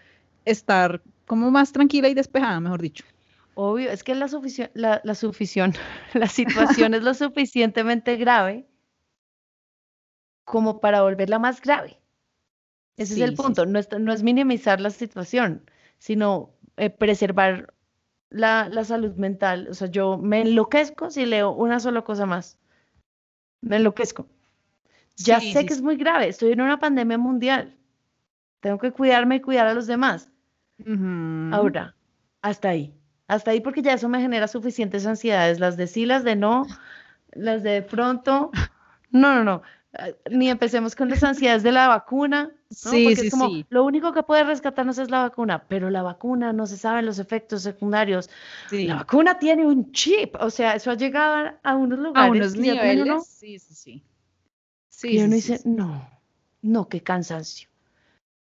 estar 0.45 1.01
como 1.25 1.51
más 1.51 1.71
tranquila 1.71 2.07
y 2.09 2.13
despejada, 2.13 2.59
mejor 2.59 2.81
dicho. 2.81 3.03
Obvio, 3.55 3.89
es 3.89 4.03
que 4.03 4.15
la, 4.15 4.27
la, 4.73 5.01
la, 5.03 5.13
la 6.13 6.27
situación 6.27 6.93
es 6.93 7.03
lo 7.03 7.13
suficientemente 7.13 8.17
grave 8.17 8.67
como 10.43 10.79
para 10.79 11.01
volverla 11.01 11.39
más 11.39 11.61
grave. 11.61 11.97
Ese 12.97 13.15
es 13.15 13.21
el 13.21 13.33
punto, 13.33 13.65
no, 13.65 13.77
es, 13.77 13.89
no, 13.99 14.13
es, 14.13 14.23
minimizar 14.23 14.79
la 14.79 14.89
situación, 14.89 15.69
sino 15.97 16.51
eh, 16.77 16.89
preservar 16.89 17.73
la, 18.29 18.69
la, 18.69 18.83
salud 18.83 19.15
mental. 19.15 19.67
O 19.69 19.73
sea, 19.73 19.87
yo 19.87 20.17
me 20.17 20.41
enloquezco 20.41 21.09
si 21.09 21.25
leo 21.25 21.51
una 21.51 21.79
sola 21.79 22.01
cosa 22.01 22.25
más. 22.25 22.57
Me 23.61 23.77
enloquezco. 23.77 24.27
Ya 25.17 25.39
sé 25.39 25.65
que 25.65 25.73
es 25.73 25.81
muy 25.81 25.95
grave, 25.95 26.27
estoy 26.27 26.51
en 26.51 26.61
una 26.61 26.79
pandemia 26.79 27.17
mundial. 27.17 27.73
Tengo 28.59 28.77
que 28.77 28.91
cuidarme 28.91 29.37
y 29.37 29.41
cuidar 29.41 29.67
a 29.67 29.73
los 29.73 29.87
demás. 29.87 30.29
Ahora, 31.53 31.95
hasta 32.41 32.69
ahí. 32.69 32.93
Hasta 33.27 33.51
ahí 33.51 33.61
porque 33.61 33.81
ya 33.81 33.93
eso 33.93 34.09
me 34.09 34.21
genera 34.21 34.47
suficientes 34.47 35.05
ansiedades, 35.05 35.59
las 35.59 35.77
de 35.77 35.87
sí, 35.87 36.05
las 36.05 36.23
de 36.23 36.35
no, 36.35 36.65
las 37.31 37.63
de 37.63 37.81
pronto. 37.81 38.51
No, 39.11 39.33
no, 39.33 39.45
no. 39.45 39.61
Ah, 39.93 40.09
ni 40.29 40.49
empecemos 40.49 40.93
con 40.93 41.09
las 41.09 41.23
ansiedades 41.23 41.63
de 41.63 41.71
la 41.71 41.87
vacuna. 41.87 42.51
Sí, 42.75 43.03
porque 43.05 43.21
sí, 43.21 43.27
es 43.27 43.31
como, 43.31 43.51
Lo 43.69 43.83
único 43.83 44.13
que 44.13 44.23
puede 44.23 44.43
rescatarnos 44.43 44.97
es 44.97 45.09
la 45.09 45.21
vacuna, 45.21 45.63
pero 45.67 45.89
la 45.89 46.03
vacuna 46.03 46.53
no 46.53 46.67
se 46.67 46.77
saben 46.77 47.05
los 47.05 47.19
efectos 47.19 47.61
secundarios. 47.61 48.29
La 48.71 48.95
vacuna 48.95 49.39
tiene 49.39 49.65
un 49.65 49.91
chip, 49.91 50.35
o 50.39 50.49
sea, 50.49 50.75
eso 50.75 50.91
ha 50.91 50.95
llegado 50.95 51.51
a 51.63 51.75
unos 51.75 51.99
lugares. 51.99 52.29
A 52.29 52.31
unos 52.31 52.55
niveles. 52.55 53.25
Sí, 53.25 53.59
sí, 53.59 53.73
sí 53.73 54.03
y 55.03 55.19
uno 55.19 55.35
dice, 55.35 55.61
no, 55.65 56.07
no, 56.61 56.87
qué 56.87 57.01
cansancio. 57.01 57.69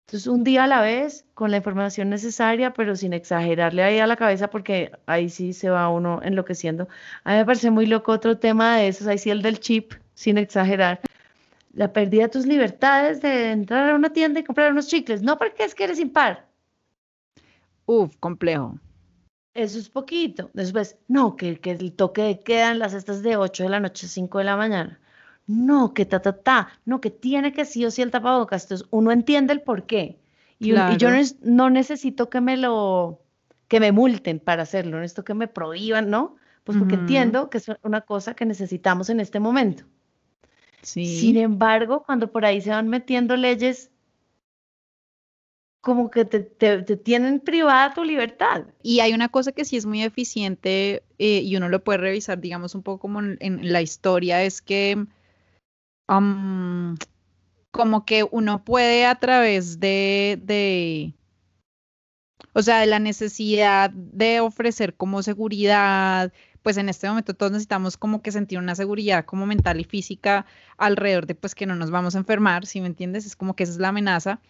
Entonces, 0.06 0.26
un 0.26 0.44
día 0.44 0.64
a 0.64 0.66
la 0.66 0.82
vez, 0.82 1.24
con 1.34 1.50
la 1.50 1.56
información 1.56 2.10
necesaria, 2.10 2.74
pero 2.74 2.94
sin 2.94 3.14
exagerarle 3.14 3.82
ahí 3.82 3.98
a 3.98 4.06
la 4.06 4.16
cabeza, 4.16 4.50
porque 4.50 4.92
ahí 5.06 5.30
sí 5.30 5.52
se 5.52 5.70
va 5.70 5.88
uno 5.88 6.20
enloqueciendo. 6.22 6.88
A 7.24 7.32
mí 7.32 7.38
me 7.38 7.46
parece 7.46 7.70
muy 7.70 7.86
loco 7.86 8.12
otro 8.12 8.38
tema 8.38 8.76
de 8.76 8.88
esos, 8.88 9.06
ahí 9.06 9.18
sí 9.18 9.30
el 9.30 9.42
del 9.42 9.60
chip, 9.60 9.94
sin 10.14 10.36
exagerar. 10.36 11.00
La 11.74 11.92
pérdida 11.92 12.24
de 12.24 12.28
tus 12.28 12.46
libertades 12.46 13.20
de 13.20 13.50
entrar 13.50 13.90
a 13.90 13.94
una 13.94 14.10
tienda 14.12 14.40
y 14.40 14.44
comprar 14.44 14.72
unos 14.72 14.88
chicles. 14.88 15.22
No 15.22 15.38
porque 15.38 15.64
es 15.64 15.74
que 15.74 15.84
eres 15.84 15.98
impar. 15.98 16.46
Uf, 17.86 18.16
complejo. 18.18 18.78
Eso 19.54 19.78
es 19.78 19.88
poquito. 19.88 20.50
Después, 20.52 20.96
no, 21.08 21.36
que, 21.36 21.58
que 21.60 21.72
el 21.72 21.92
toque 21.92 22.22
de 22.22 22.40
queda 22.40 22.72
en 22.72 22.78
las 22.78 22.94
estas 22.94 23.22
de 23.22 23.36
8 23.36 23.64
de 23.64 23.68
la 23.68 23.80
noche 23.80 24.06
a 24.06 24.08
5 24.08 24.38
de 24.38 24.44
la 24.44 24.56
mañana 24.56 25.00
no, 25.46 25.92
que 25.94 26.06
ta, 26.06 26.20
ta, 26.20 26.32
ta, 26.32 26.68
no, 26.84 27.00
que 27.00 27.10
tiene 27.10 27.52
que 27.52 27.64
sí 27.64 27.84
o 27.84 27.90
sí 27.90 28.02
el 28.02 28.10
tapabocas. 28.10 28.64
Entonces, 28.64 28.88
uno 28.90 29.12
entiende 29.12 29.52
el 29.52 29.62
por 29.62 29.84
qué. 29.84 30.18
Y, 30.58 30.72
yo 30.96 31.10
no, 31.42 31.68
necesito 31.68 32.30
que 32.30 32.40
me 32.40 32.56
lo, 32.56 33.20
que 33.68 33.80
me 33.80 33.92
multen 33.92 34.40
para 34.40 34.62
hacerlo, 34.62 34.92
no 34.92 35.00
necesito 35.00 35.24
que 35.24 35.34
me 35.34 35.48
prohíban, 35.48 36.08
¿no? 36.08 36.36
Pues 36.62 36.78
porque 36.78 36.94
entiendo 36.94 37.50
que 37.50 37.58
es 37.58 37.66
una 37.82 38.00
cosa 38.00 38.34
que 38.34 38.46
necesitamos 38.46 39.10
en 39.10 39.20
este 39.20 39.40
momento. 39.40 39.84
Sí. 40.84 41.18
Sin 41.18 41.36
embargo, 41.36 42.04
cuando 42.04 42.30
por 42.30 42.44
ahí 42.44 42.60
se 42.60 42.70
van 42.70 42.88
metiendo 42.88 43.36
leyes 43.36 43.90
como 45.80 46.10
que 46.10 46.24
te, 46.24 46.40
tienen 46.96 47.40
privada 47.40 47.92
tu 47.92 48.04
libertad. 48.04 48.64
Y 48.82 49.00
hay 49.00 49.12
una 49.12 49.28
cosa 49.28 49.52
que 49.52 49.66
sí 49.66 49.76
es 49.76 49.84
muy 49.84 50.02
eficiente 50.02 51.02
eh, 51.18 51.40
y 51.40 51.56
uno 51.56 51.68
lo 51.68 51.84
puede 51.84 51.98
revisar, 51.98 52.40
digamos, 52.40 52.74
un 52.74 52.82
poco 52.82 53.00
como 53.00 53.20
en 53.20 53.72
la 53.72 53.82
historia, 53.82 54.42
es 54.42 54.62
que 54.62 55.06
como 56.06 58.04
que 58.04 58.24
uno 58.30 58.64
puede 58.64 59.06
a 59.06 59.14
través 59.16 59.80
de, 59.80 60.38
de, 60.42 61.14
o 62.52 62.62
sea, 62.62 62.80
de 62.80 62.86
la 62.86 62.98
necesidad 62.98 63.90
de 63.90 64.40
ofrecer 64.40 64.94
como 64.94 65.22
seguridad, 65.22 66.32
pues 66.64 66.78
en 66.78 66.88
este 66.88 67.06
momento 67.06 67.34
todos 67.34 67.52
necesitamos 67.52 67.98
como 67.98 68.22
que 68.22 68.32
sentir 68.32 68.58
una 68.58 68.74
seguridad 68.74 69.26
como 69.26 69.44
mental 69.44 69.80
y 69.80 69.84
física 69.84 70.46
alrededor 70.78 71.26
de 71.26 71.34
pues 71.34 71.54
que 71.54 71.66
no 71.66 71.76
nos 71.76 71.90
vamos 71.90 72.14
a 72.14 72.18
enfermar, 72.18 72.64
si 72.64 72.80
me 72.80 72.86
entiendes? 72.86 73.26
Es 73.26 73.36
como 73.36 73.54
que 73.54 73.64
esa 73.64 73.74
es 73.74 73.78
la 73.78 73.88
amenaza. 73.88 74.40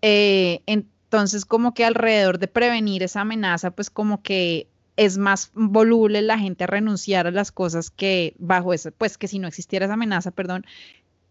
Eh, 0.00 0.60
entonces, 0.66 1.44
como 1.44 1.74
que 1.74 1.84
alrededor 1.84 2.38
de 2.38 2.46
prevenir 2.46 3.02
esa 3.02 3.22
amenaza, 3.22 3.72
pues 3.72 3.90
como 3.90 4.22
que 4.22 4.68
es 4.94 5.18
más 5.18 5.50
voluble 5.52 6.22
la 6.22 6.38
gente 6.38 6.62
a 6.62 6.68
renunciar 6.68 7.26
a 7.26 7.32
las 7.32 7.50
cosas 7.50 7.90
que 7.90 8.36
bajo 8.38 8.72
eso, 8.72 8.92
pues 8.92 9.18
que 9.18 9.26
si 9.26 9.40
no 9.40 9.48
existiera 9.48 9.86
esa 9.86 9.94
amenaza, 9.94 10.30
perdón, 10.30 10.64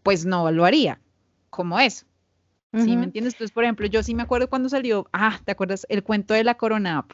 pues 0.02 0.26
no 0.26 0.50
lo 0.52 0.66
haría, 0.66 1.00
como 1.48 1.80
eso. 1.80 2.04
¿Sí 2.74 2.98
me 2.98 3.04
entiendes? 3.04 3.32
Entonces, 3.32 3.54
por 3.54 3.64
ejemplo, 3.64 3.86
yo 3.86 4.02
sí 4.02 4.14
me 4.14 4.24
acuerdo 4.24 4.50
cuando 4.50 4.68
salió, 4.68 5.08
ah, 5.14 5.40
¿te 5.42 5.52
acuerdas? 5.52 5.86
El 5.88 6.02
cuento 6.02 6.34
de 6.34 6.44
la 6.44 6.58
Corona 6.58 7.06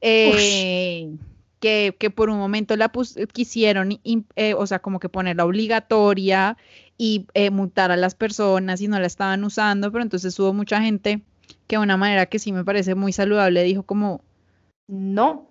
eh, 0.00 1.14
que, 1.60 1.94
que, 1.98 2.10
por 2.10 2.30
un 2.30 2.38
momento 2.38 2.74
la 2.76 2.90
quisieron, 3.32 4.00
eh, 4.36 4.54
o 4.54 4.66
sea, 4.66 4.80
como 4.80 4.98
que 4.98 5.08
ponerla 5.08 5.44
obligatoria 5.44 6.56
y 6.96 7.26
eh, 7.34 7.50
multar 7.50 7.90
a 7.90 7.96
las 7.96 8.14
personas 8.14 8.80
y 8.80 8.88
no 8.88 8.98
la 8.98 9.06
estaban 9.06 9.44
usando, 9.44 9.92
pero 9.92 10.02
entonces 10.02 10.38
hubo 10.38 10.52
mucha 10.52 10.82
gente 10.82 11.22
que 11.66 11.76
de 11.76 11.82
una 11.82 11.96
manera 11.96 12.26
que 12.26 12.38
sí 12.38 12.52
me 12.52 12.64
parece 12.64 12.94
muy 12.94 13.12
saludable 13.12 13.62
dijo 13.62 13.82
como, 13.82 14.22
no, 14.88 15.48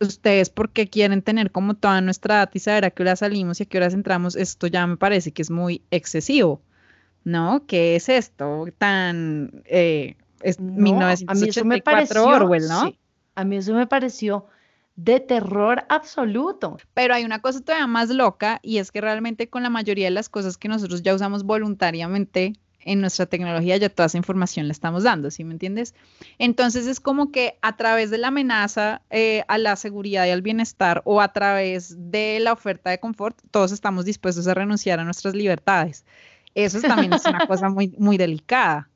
ustedes 0.00 0.50
porque 0.50 0.88
quieren 0.88 1.22
tener 1.22 1.50
como 1.50 1.74
toda 1.74 2.00
nuestra 2.00 2.36
data 2.36 2.52
y 2.54 2.60
saber 2.60 2.86
a 2.86 2.90
qué 2.90 3.02
hora 3.02 3.16
salimos 3.16 3.60
y 3.60 3.64
a 3.64 3.66
qué 3.66 3.78
horas 3.78 3.94
entramos, 3.94 4.36
esto 4.36 4.66
ya 4.66 4.86
me 4.86 4.96
parece 4.96 5.32
que 5.32 5.42
es 5.42 5.50
muy 5.50 5.82
excesivo, 5.90 6.62
¿no? 7.24 7.66
¿Qué 7.66 7.96
es 7.96 8.08
esto 8.08 8.66
tan... 8.78 9.62
Eh, 9.66 10.16
es 10.42 10.58
1984 10.58 12.24
Orwell, 12.24 12.66
¿no? 12.66 12.92
a 13.34 13.44
mí 13.44 13.56
eso 13.56 13.74
me 13.74 13.86
pareció 13.86 14.46
de 15.04 15.20
terror 15.20 15.84
absoluto. 15.88 16.76
Pero 16.92 17.14
hay 17.14 17.24
una 17.24 17.40
cosa 17.40 17.60
todavía 17.60 17.86
más 17.86 18.10
loca 18.10 18.60
y 18.62 18.78
es 18.78 18.92
que 18.92 19.00
realmente 19.00 19.48
con 19.48 19.62
la 19.62 19.70
mayoría 19.70 20.06
de 20.06 20.10
las 20.10 20.28
cosas 20.28 20.58
que 20.58 20.68
nosotros 20.68 21.02
ya 21.02 21.14
usamos 21.14 21.44
voluntariamente 21.44 22.54
en 22.82 23.00
nuestra 23.00 23.26
tecnología 23.26 23.76
ya 23.76 23.90
toda 23.90 24.06
esa 24.06 24.16
información 24.16 24.66
la 24.66 24.72
estamos 24.72 25.02
dando, 25.02 25.30
¿sí 25.30 25.44
me 25.44 25.52
entiendes? 25.52 25.94
Entonces 26.38 26.86
es 26.86 26.98
como 26.98 27.30
que 27.30 27.58
a 27.62 27.76
través 27.76 28.10
de 28.10 28.18
la 28.18 28.28
amenaza 28.28 29.02
eh, 29.10 29.44
a 29.48 29.58
la 29.58 29.76
seguridad 29.76 30.26
y 30.26 30.30
al 30.30 30.42
bienestar 30.42 31.02
o 31.04 31.20
a 31.20 31.32
través 31.32 31.94
de 32.10 32.38
la 32.40 32.52
oferta 32.52 32.90
de 32.90 32.98
confort, 32.98 33.38
todos 33.50 33.72
estamos 33.72 34.04
dispuestos 34.04 34.46
a 34.48 34.54
renunciar 34.54 34.98
a 34.98 35.04
nuestras 35.04 35.34
libertades. 35.34 36.04
Eso 36.54 36.80
también 36.80 37.12
es 37.12 37.24
una 37.26 37.46
cosa 37.46 37.68
muy, 37.68 37.94
muy 37.98 38.16
delicada, 38.16 38.88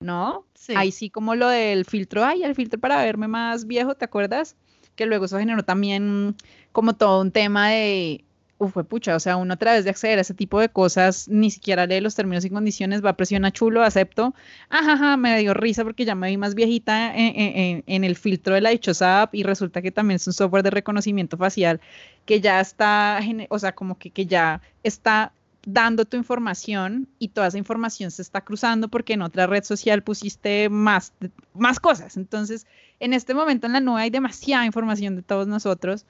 ¿no? 0.00 0.46
Sí. 0.54 0.74
Ahí 0.76 0.92
sí 0.92 1.10
como 1.10 1.34
lo 1.34 1.48
del 1.48 1.84
filtro, 1.84 2.24
ay, 2.24 2.44
el 2.44 2.54
filtro 2.54 2.78
para 2.78 3.02
verme 3.02 3.26
más 3.26 3.66
viejo, 3.66 3.94
¿te 3.94 4.04
acuerdas? 4.04 4.56
Que 4.96 5.06
luego 5.06 5.24
eso 5.26 5.38
generó 5.38 5.64
también 5.64 6.36
como 6.72 6.94
todo 6.94 7.20
un 7.20 7.30
tema 7.30 7.70
de 7.70 8.24
fue 8.70 8.84
pucha, 8.84 9.16
o 9.16 9.20
sea, 9.20 9.36
uno 9.36 9.54
a 9.54 9.56
través 9.56 9.84
de 9.84 9.90
acceder 9.90 10.18
a 10.18 10.22
ese 10.22 10.34
tipo 10.34 10.60
de 10.60 10.68
cosas, 10.68 11.28
ni 11.28 11.50
siquiera 11.50 11.86
lee 11.86 12.00
los 12.00 12.14
términos 12.14 12.44
y 12.44 12.50
condiciones, 12.50 13.04
va 13.04 13.10
a 13.10 13.16
presionar 13.16 13.52
chulo, 13.52 13.82
acepto, 13.82 14.34
ajaja, 14.70 15.16
me 15.16 15.38
dio 15.38 15.54
risa 15.54 15.84
porque 15.84 16.04
ya 16.04 16.14
me 16.14 16.28
vi 16.28 16.36
más 16.36 16.54
viejita 16.54 17.12
en, 17.14 18.04
el 18.04 18.16
filtro 18.16 18.54
de 18.54 18.60
la 18.60 18.70
dichosa 18.70 19.22
app 19.22 19.34
y 19.34 19.42
resulta 19.42 19.82
que 19.82 19.90
también 19.90 20.16
es 20.16 20.26
un 20.26 20.32
software 20.32 20.62
de 20.62 20.70
reconocimiento 20.70 21.36
facial 21.36 21.80
que 22.26 22.40
ya 22.40 22.60
está, 22.60 23.20
o 23.48 23.58
sea, 23.58 23.74
como 23.74 23.98
que, 23.98 24.10
que 24.10 24.26
ya 24.26 24.60
está 24.82 25.32
dando 25.66 26.04
tu 26.04 26.16
información 26.16 27.08
y 27.18 27.28
toda 27.28 27.48
esa 27.48 27.58
información 27.58 28.10
se 28.10 28.22
está 28.22 28.42
cruzando 28.42 28.88
porque 28.88 29.14
en 29.14 29.22
otra 29.22 29.46
red 29.46 29.64
social 29.64 30.02
pusiste 30.02 30.68
más, 30.68 31.12
más 31.54 31.80
cosas. 31.80 32.16
Entonces, 32.16 32.66
en 33.00 33.12
este 33.12 33.34
momento 33.34 33.66
en 33.66 33.72
la 33.72 33.80
nube 33.80 34.02
hay 34.02 34.10
demasiada 34.10 34.66
información 34.66 35.16
de 35.16 35.22
todos 35.22 35.46
nosotros 35.46 36.06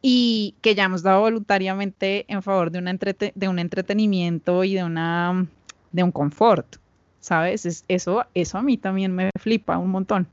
y 0.00 0.56
que 0.62 0.74
ya 0.74 0.84
hemos 0.84 1.02
dado 1.02 1.20
voluntariamente 1.20 2.24
en 2.28 2.42
favor 2.42 2.70
de, 2.70 2.78
una 2.78 2.92
de 3.34 3.48
un 3.48 3.58
entretenimiento 3.58 4.64
y 4.64 4.74
de, 4.74 4.84
una, 4.84 5.46
de 5.92 6.02
un 6.02 6.10
confort, 6.10 6.76
¿sabes? 7.20 7.84
eso, 7.88 8.26
eso 8.34 8.58
a 8.58 8.62
mí 8.62 8.78
también 8.78 9.14
me 9.14 9.30
flipa 9.38 9.78
un 9.78 9.90
montón. 9.90 10.28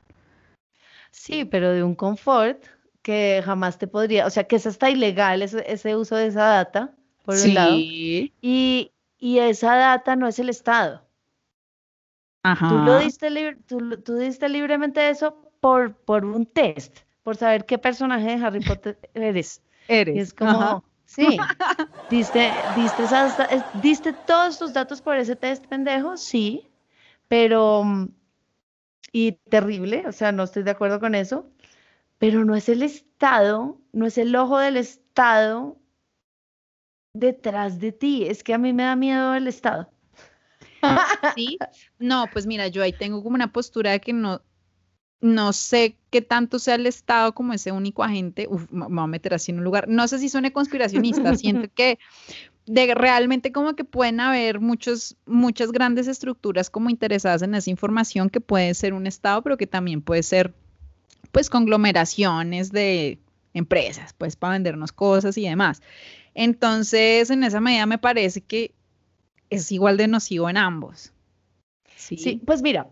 Sí, 1.12 1.44
pero 1.44 1.70
de 1.70 1.82
un 1.82 1.94
confort 1.94 2.64
que 3.02 3.42
jamás 3.44 3.78
te 3.78 3.86
podría, 3.86 4.26
o 4.26 4.30
sea, 4.30 4.44
que 4.44 4.56
es 4.56 4.66
hasta 4.66 4.90
ilegal 4.90 5.42
ese 5.42 5.96
uso 5.96 6.16
de 6.16 6.26
esa 6.26 6.44
data, 6.44 6.94
por 7.24 7.34
un 7.36 7.54
lado, 7.54 7.76
Sí. 7.76 8.32
y, 8.40 8.92
y 9.18 9.38
esa 9.38 9.76
data 9.76 10.16
no 10.16 10.26
es 10.28 10.38
el 10.38 10.48
Estado. 10.48 11.02
Ajá. 12.42 12.68
Tú 12.68 12.78
lo 12.86 12.98
diste, 12.98 13.56
tú, 13.66 13.96
tú 14.02 14.16
diste 14.16 14.48
libremente 14.48 15.08
eso 15.10 15.36
por, 15.60 15.94
por 15.94 16.24
un 16.24 16.46
test, 16.46 16.96
por 17.22 17.36
saber 17.36 17.66
qué 17.66 17.78
personaje 17.78 18.36
de 18.36 18.44
Harry 18.44 18.60
Potter 18.60 18.98
eres. 19.14 19.62
Eres. 19.88 20.16
Y 20.16 20.20
es 20.20 20.32
como, 20.34 20.50
Ajá. 20.50 20.82
sí, 21.04 21.38
diste, 22.10 22.50
diste, 22.76 23.02
esas 23.04 23.38
es- 23.50 23.62
diste 23.82 24.12
todos 24.26 24.58
tus 24.58 24.72
datos 24.72 25.02
por 25.02 25.16
ese 25.16 25.36
test 25.36 25.66
pendejo, 25.66 26.16
sí, 26.16 26.66
pero, 27.28 27.84
mm, 27.84 28.08
y 29.12 29.32
terrible, 29.32 30.04
o 30.06 30.12
sea, 30.12 30.32
no 30.32 30.44
estoy 30.44 30.62
de 30.62 30.70
acuerdo 30.70 31.00
con 31.00 31.14
eso, 31.14 31.46
pero 32.18 32.44
no 32.44 32.54
es 32.56 32.68
el 32.68 32.82
Estado, 32.82 33.78
no 33.92 34.06
es 34.06 34.18
el 34.18 34.34
ojo 34.36 34.58
del 34.58 34.76
Estado 34.76 35.76
detrás 37.12 37.78
de 37.78 37.92
ti, 37.92 38.24
es 38.26 38.42
que 38.42 38.54
a 38.54 38.58
mí 38.58 38.72
me 38.72 38.84
da 38.84 38.96
miedo 38.96 39.34
el 39.34 39.48
Estado. 39.48 39.90
Sí, 41.36 41.58
no, 41.98 42.26
pues 42.32 42.46
mira, 42.46 42.68
yo 42.68 42.82
ahí 42.82 42.92
tengo 42.92 43.22
como 43.22 43.34
una 43.34 43.52
postura 43.52 43.90
de 43.90 44.00
que 44.00 44.14
no, 44.14 44.40
no 45.20 45.52
sé 45.52 45.96
qué 46.10 46.22
tanto 46.22 46.58
sea 46.58 46.76
el 46.76 46.86
Estado 46.86 47.34
como 47.34 47.52
ese 47.52 47.70
único 47.70 48.02
agente. 48.02 48.46
Uf, 48.48 48.70
me 48.70 48.88
me 48.88 48.94
voy 48.94 49.04
a 49.04 49.06
meter 49.06 49.34
así 49.34 49.52
en 49.52 49.58
un 49.58 49.64
lugar. 49.64 49.88
No 49.88 50.08
sé 50.08 50.18
si 50.18 50.28
suene 50.28 50.52
conspiracionista, 50.52 51.36
siento 51.36 51.68
que 51.74 51.98
de 52.66 52.94
realmente 52.94 53.52
como 53.52 53.74
que 53.74 53.84
pueden 53.84 54.20
haber 54.20 54.60
muchos, 54.60 55.16
muchas 55.26 55.72
grandes 55.72 56.08
estructuras 56.08 56.70
como 56.70 56.88
interesadas 56.88 57.42
en 57.42 57.54
esa 57.54 57.70
información 57.70 58.30
que 58.30 58.40
puede 58.40 58.72
ser 58.74 58.94
un 58.94 59.06
Estado, 59.06 59.42
pero 59.42 59.56
que 59.56 59.66
también 59.66 60.02
puede 60.02 60.22
ser 60.22 60.54
pues 61.32 61.50
conglomeraciones 61.50 62.72
de 62.72 63.18
empresas, 63.54 64.14
pues 64.16 64.36
para 64.36 64.54
vendernos 64.54 64.92
cosas 64.92 65.36
y 65.36 65.42
demás. 65.42 65.82
Entonces, 66.34 67.30
en 67.30 67.44
esa 67.44 67.60
medida 67.60 67.86
me 67.86 67.98
parece 67.98 68.40
que 68.40 68.74
es 69.50 69.72
igual 69.72 69.96
de 69.96 70.08
nocivo 70.08 70.48
en 70.48 70.56
ambos. 70.56 71.12
Sí. 71.96 72.16
Sí, 72.16 72.42
pues 72.46 72.62
mira, 72.62 72.88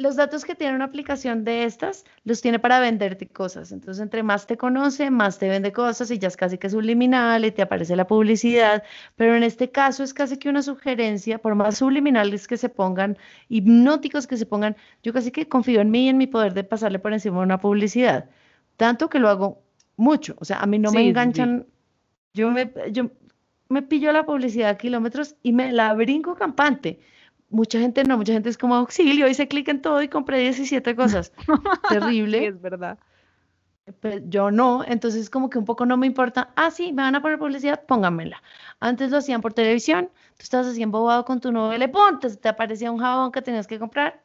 los 0.00 0.16
datos 0.16 0.46
que 0.46 0.54
tiene 0.54 0.74
una 0.74 0.86
aplicación 0.86 1.44
de 1.44 1.64
estas 1.64 2.04
los 2.24 2.40
tiene 2.40 2.58
para 2.58 2.80
venderte 2.80 3.26
cosas. 3.28 3.70
Entonces, 3.70 4.02
entre 4.02 4.22
más 4.22 4.46
te 4.46 4.56
conoce, 4.56 5.10
más 5.10 5.38
te 5.38 5.48
vende 5.48 5.72
cosas 5.72 6.10
y 6.10 6.18
ya 6.18 6.28
es 6.28 6.38
casi 6.38 6.56
que 6.56 6.70
subliminal 6.70 7.44
y 7.44 7.50
te 7.50 7.60
aparece 7.60 7.96
la 7.96 8.06
publicidad. 8.06 8.82
Pero 9.16 9.36
en 9.36 9.42
este 9.42 9.70
caso 9.70 10.02
es 10.02 10.14
casi 10.14 10.38
que 10.38 10.48
una 10.48 10.62
sugerencia, 10.62 11.38
por 11.38 11.54
más 11.54 11.76
subliminales 11.78 12.48
que 12.48 12.56
se 12.56 12.70
pongan, 12.70 13.18
hipnóticos 13.50 14.26
que 14.26 14.38
se 14.38 14.46
pongan, 14.46 14.74
yo 15.02 15.12
casi 15.12 15.30
que 15.30 15.48
confío 15.48 15.82
en 15.82 15.90
mí 15.90 16.06
y 16.06 16.08
en 16.08 16.16
mi 16.16 16.26
poder 16.26 16.54
de 16.54 16.64
pasarle 16.64 16.98
por 16.98 17.12
encima 17.12 17.40
una 17.40 17.60
publicidad. 17.60 18.30
Tanto 18.78 19.10
que 19.10 19.18
lo 19.18 19.28
hago 19.28 19.62
mucho. 19.98 20.34
O 20.38 20.46
sea, 20.46 20.60
a 20.60 20.66
mí 20.66 20.78
no 20.78 20.92
me 20.92 21.02
sí, 21.02 21.08
enganchan. 21.08 21.66
Yo 22.34 22.50
me, 22.50 22.72
yo 22.92 23.10
me 23.68 23.82
pillo 23.82 24.12
la 24.12 24.24
publicidad 24.24 24.70
a 24.70 24.78
kilómetros 24.78 25.36
y 25.42 25.52
me 25.52 25.72
la 25.72 25.92
brinco 25.94 26.34
campante. 26.34 27.00
Mucha 27.50 27.80
gente 27.80 28.04
no, 28.04 28.16
mucha 28.16 28.32
gente 28.32 28.48
es 28.48 28.58
como 28.58 28.76
auxilio, 28.76 29.28
hice 29.28 29.48
clic 29.48 29.68
en 29.68 29.82
todo 29.82 30.02
y 30.02 30.08
compré 30.08 30.38
17 30.40 30.94
cosas. 30.96 31.32
Sí, 31.88 31.88
Terrible. 31.88 32.46
es 32.46 32.60
verdad. 32.60 32.98
Pero 34.00 34.18
yo 34.28 34.50
no, 34.52 34.84
entonces 34.86 35.28
como 35.30 35.50
que 35.50 35.58
un 35.58 35.64
poco 35.64 35.84
no 35.84 35.96
me 35.96 36.06
importa. 36.06 36.52
Ah, 36.56 36.70
sí, 36.70 36.92
me 36.92 37.02
van 37.02 37.14
a 37.16 37.22
poner 37.22 37.38
publicidad, 37.38 37.84
pónganmela. 37.86 38.42
Antes 38.78 39.10
lo 39.10 39.16
hacían 39.18 39.40
por 39.40 39.52
televisión, 39.52 40.10
tú 40.36 40.42
estabas 40.44 40.68
así 40.68 40.82
embobado 40.82 41.24
con 41.24 41.40
tu 41.40 41.50
novela 41.50 41.84
y 41.84 41.88
¡pum! 41.88 42.18
Te, 42.20 42.36
te 42.36 42.48
aparecía 42.48 42.92
un 42.92 42.98
jabón 42.98 43.32
que 43.32 43.42
tenías 43.42 43.66
que 43.66 43.78
comprar. 43.80 44.22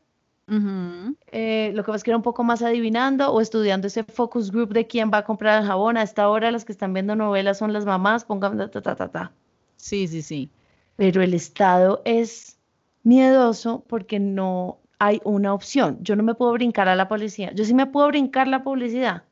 Eh, 0.48 1.72
lo 1.74 1.84
que 1.84 1.88
pasa 1.88 1.98
es 1.98 2.04
que 2.04 2.12
era 2.12 2.18
un 2.18 2.24
poco 2.24 2.44
más 2.44 2.62
adivinando 2.62 3.32
o 3.32 3.42
estudiando 3.42 3.88
ese 3.88 4.04
focus 4.04 4.52
group 4.52 4.74
de 4.74 4.86
quién 4.86 5.10
va 5.12 5.20
a 5.20 5.26
comprar 5.26 5.62
el 5.62 5.68
jabón. 5.68 5.98
A 5.98 6.04
esta 6.04 6.30
hora 6.30 6.52
las 6.52 6.66
que 6.66 6.72
están 6.72 6.94
viendo 6.94 7.16
novelas 7.16 7.58
son 7.58 7.74
las 7.74 7.86
mamás, 7.86 8.26
pongan 8.26 8.58
ta, 8.58 8.70
ta, 8.70 8.82
ta, 8.82 8.96
ta, 8.96 9.08
ta. 9.10 9.32
Sí, 9.78 10.08
sí, 10.08 10.22
sí. 10.22 10.50
Pero 10.96 11.22
el 11.22 11.34
Estado 11.34 12.02
es 12.06 12.58
miedoso 13.04 13.84
porque 13.88 14.20
no 14.20 14.80
hay 15.00 15.22
una 15.24 15.54
opción. 15.54 15.98
Yo 16.02 16.16
no 16.16 16.24
me 16.24 16.36
puedo 16.36 16.52
brincar 16.54 16.88
a 16.88 16.96
la 16.96 17.08
policía. 17.08 17.52
Yo 17.54 17.66
sí 17.66 17.74
me 17.74 17.88
puedo 17.88 18.08
brincar 18.08 18.48
la 18.48 18.64
publicidad, 18.64 19.24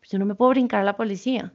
pero 0.00 0.10
yo 0.12 0.18
no 0.18 0.26
me 0.26 0.34
puedo 0.34 0.50
brincar 0.50 0.80
a 0.80 0.84
la 0.84 0.96
policía. 0.96 1.52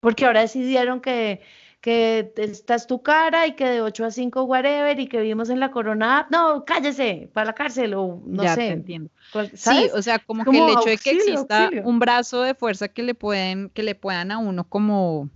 Porque 0.00 0.26
ahora 0.26 0.40
decidieron 0.40 1.00
que, 1.00 1.40
que 1.82 2.32
esta 2.36 2.76
es 2.76 2.86
tu 2.86 3.02
cara 3.02 3.46
y 3.48 3.54
que 3.56 3.66
de 3.66 3.80
8 3.82 4.04
a 4.06 4.10
5 4.10 4.44
whatever 4.44 4.98
y 5.00 5.08
que 5.08 5.18
vivimos 5.20 5.50
en 5.50 5.58
la 5.60 5.70
corona. 5.72 6.26
No, 6.30 6.64
cállese, 6.64 7.28
para 7.34 7.46
la 7.46 7.52
cárcel 7.54 7.92
o 7.94 8.22
no 8.24 8.42
ya 8.44 8.54
te 8.54 8.60
sé. 8.62 8.68
entiendo. 8.68 9.10
cual- 9.32 9.50
Sí, 9.52 9.90
o 9.94 10.00
sea, 10.00 10.18
como, 10.20 10.44
Como 10.44 10.58
que 10.66 10.72
el 10.72 10.78
hecho 10.78 10.88
de 10.90 10.96
que 10.96 11.10
exista 11.10 11.64
auxilio. 11.64 11.82
un 11.84 11.98
brazo 11.98 12.42
de 12.42 12.54
fuerza 12.54 12.86
que 12.88 13.02
le 13.02 13.14
pueden, 13.14 13.68
que 13.70 13.82
le 13.82 13.94
puedan 13.96 14.30
a 14.30 14.38
uno 14.38 14.64
como, 14.64 15.28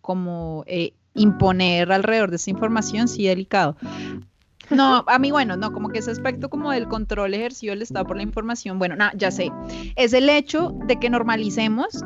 como 0.00 0.64
eh, 0.66 0.94
imponer 1.14 1.92
alrededor 1.92 2.30
de 2.30 2.36
esa 2.36 2.50
información, 2.50 3.06
sí, 3.08 3.26
delicado. 3.28 3.76
No, 4.70 5.04
a 5.06 5.18
mí, 5.18 5.30
bueno, 5.30 5.56
no, 5.56 5.72
como 5.72 5.88
que 5.90 6.00
ese 6.00 6.10
aspecto 6.10 6.50
como 6.50 6.72
del 6.72 6.88
control 6.88 7.32
ejercido 7.34 7.70
del 7.72 7.82
Estado 7.82 8.04
por 8.04 8.16
la 8.16 8.22
información, 8.22 8.78
bueno, 8.78 8.96
no, 8.96 9.06
ya 9.14 9.30
sé, 9.30 9.50
es 9.96 10.12
el 10.12 10.28
hecho 10.28 10.72
de 10.86 10.98
que 10.98 11.08
normalicemos 11.08 12.04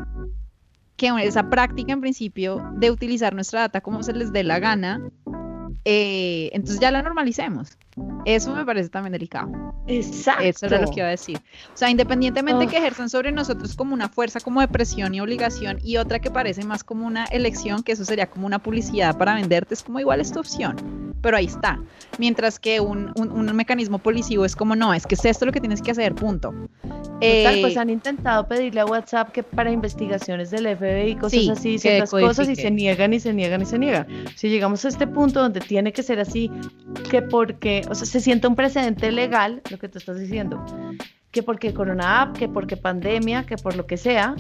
que 1.03 1.27
esa 1.27 1.51
práctica 1.51 1.93
en 1.93 2.01
principio 2.01 2.63
de 2.75 2.93
utilizar 2.93 3.35
nuestra 3.35 3.61
data 3.61 3.81
como 3.81 4.05
se 4.05 4.13
les 4.13 4.33
dé 4.33 4.45
la 4.45 4.61
gana, 4.61 5.01
eh, 5.85 6.49
entonces 6.53 6.79
ya 6.79 6.93
la 6.93 7.03
normalicemos. 7.03 7.77
Eso 8.25 8.55
me 8.55 8.65
parece 8.65 8.89
también 8.89 9.13
delicado. 9.13 9.51
Exacto. 9.87 10.45
Eso 10.45 10.67
era 10.67 10.81
lo 10.81 10.89
que 10.91 11.01
iba 11.01 11.09
a 11.09 11.11
decir. 11.11 11.39
O 11.39 11.77
sea, 11.77 11.91
independientemente 11.91 12.65
Ugh. 12.65 12.71
que 12.71 12.79
ejerzan 12.79 13.11
sobre 13.11 13.33
nosotros 13.33 13.75
como 13.75 13.93
una 13.95 14.09
fuerza 14.09 14.41
como 14.41 14.61
de 14.61 14.69
presión 14.69 15.15
y 15.15 15.21
obligación 15.21 15.79
y 15.83 15.97
otra 15.97 16.19
que 16.21 16.31
parece 16.31 16.65
más 16.65 16.85
como 16.85 17.07
una 17.07 17.25
elección, 17.27 17.83
que 17.83 17.93
eso 17.93 18.05
sería 18.05 18.29
como 18.31 18.47
una 18.47 18.61
publicidad 18.61 19.17
para 19.19 19.35
venderte, 19.35 19.75
es 19.75 19.83
como 19.83 20.01
igual 20.01 20.21
es 20.21 20.33
tu 20.33 20.39
opción. 20.41 21.13
Pero 21.21 21.37
ahí 21.37 21.47
está. 21.47 21.79
Mientras 22.19 22.59
que 22.59 22.81
un, 22.81 23.13
un- 23.17 23.31
un 23.31 23.55
mecanismo 23.57 23.99
policivo 23.99 24.45
es 24.45 24.57
como, 24.57 24.75
no, 24.75 24.93
es 24.95 25.07
que 25.07 25.15
es 25.15 25.25
esto 25.25 25.47
lo 25.47 25.53
que 25.53 25.61
tienes 25.61 25.81
que 25.83 25.91
hacer, 25.93 26.15
punto. 26.15 26.53
Total, 26.83 27.19
Eh, 27.21 27.59
pues 27.61 27.77
han 27.77 27.91
intentado 27.91 28.49
pedirle 28.49 28.81
a 28.81 28.87
WhatsApp 28.87 29.31
que 29.31 29.45
para 29.45 29.71
investigaciones 29.71 30.51
del 30.51 30.67
FBI, 30.77 31.15
cosas 31.17 31.31
Sí, 31.31 31.51
así, 31.51 31.79
ciertas 31.79 32.11
cosas, 32.11 32.49
y 32.49 32.57
se 32.57 32.69
niegan 32.73 33.13
y 33.13 33.21
se 33.21 33.33
niegan 33.33 33.63
y 33.63 33.67
se 33.67 33.79
niegan. 33.79 34.07
Si 34.35 34.49
llegamos 34.49 34.85
a 34.85 34.89
este 34.89 35.07
punto 35.07 35.41
donde 35.41 35.61
tiene 35.61 35.93
que 35.93 36.03
ser 36.03 36.19
así, 36.19 36.51
que 37.09 37.23
porque, 37.23 37.82
o 37.89 37.95
sea, 37.95 38.07
se 38.07 38.21
siente 38.21 38.47
un 38.47 38.57
precedente 38.57 39.11
legal, 39.13 39.63
lo 39.71 39.79
que 39.79 39.89
tú 39.89 39.99
estás 39.99 40.19
diciendo, 40.19 40.65
que 41.31 41.43
porque 41.43 41.73
Corona 41.73 42.23
App, 42.23 42.37
que 42.37 42.49
porque 42.49 42.77
pandemia, 42.77 43.45
que 43.45 43.57
por 43.57 43.77
lo 43.77 43.87
que 43.87 43.97
sea, 43.97 44.35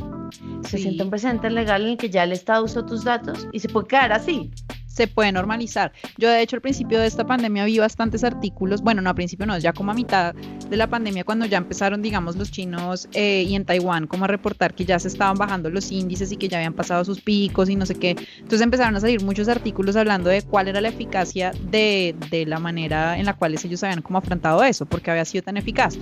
se 0.68 0.78
siente 0.78 1.02
un 1.02 1.10
precedente 1.10 1.50
legal 1.50 1.82
en 1.82 1.88
el 1.88 1.96
que 1.96 2.10
ya 2.10 2.24
el 2.24 2.32
Estado 2.32 2.64
usó 2.64 2.84
tus 2.84 3.04
datos 3.04 3.48
y 3.52 3.60
se 3.60 3.68
puede 3.68 3.88
quedar 3.88 4.12
así. 4.12 4.50
Se 4.92 5.06
puede 5.06 5.32
normalizar. 5.32 5.92
Yo 6.18 6.28
de 6.28 6.42
hecho 6.42 6.56
al 6.56 6.62
principio 6.62 7.00
de 7.00 7.06
esta 7.06 7.26
pandemia 7.26 7.64
vi 7.64 7.78
bastantes 7.78 8.24
artículos, 8.24 8.82
bueno, 8.82 9.00
no 9.00 9.10
al 9.10 9.16
principio 9.16 9.46
no, 9.46 9.58
ya 9.58 9.72
como 9.72 9.90
a 9.90 9.94
mitad 9.94 10.34
de 10.34 10.76
la 10.76 10.86
pandemia 10.86 11.24
cuando 11.24 11.46
ya 11.46 11.58
empezaron, 11.58 12.02
digamos, 12.02 12.36
los 12.36 12.50
chinos 12.50 13.08
eh, 13.12 13.44
y 13.48 13.54
en 13.54 13.64
Taiwán 13.64 14.06
como 14.06 14.24
a 14.24 14.28
reportar 14.28 14.74
que 14.74 14.84
ya 14.84 14.98
se 14.98 15.08
estaban 15.08 15.36
bajando 15.36 15.70
los 15.70 15.90
índices 15.90 16.30
y 16.32 16.36
que 16.36 16.48
ya 16.48 16.58
habían 16.58 16.74
pasado 16.74 17.04
sus 17.04 17.20
picos 17.20 17.68
y 17.68 17.76
no 17.76 17.86
sé 17.86 17.94
qué. 17.94 18.16
Entonces 18.36 18.60
empezaron 18.60 18.94
a 18.96 19.00
salir 19.00 19.22
muchos 19.22 19.48
artículos 19.48 19.96
hablando 19.96 20.28
de 20.28 20.42
cuál 20.42 20.68
era 20.68 20.80
la 20.80 20.88
eficacia 20.88 21.52
de, 21.70 22.14
de 22.30 22.46
la 22.46 22.58
manera 22.58 23.18
en 23.18 23.26
la 23.26 23.34
cual 23.34 23.54
ellos 23.54 23.82
habían 23.82 24.02
como 24.02 24.18
afrontado 24.18 24.62
eso, 24.62 24.86
porque 24.86 25.10
había 25.10 25.24
sido 25.24 25.42
tan 25.44 25.56
eficaz. 25.56 25.98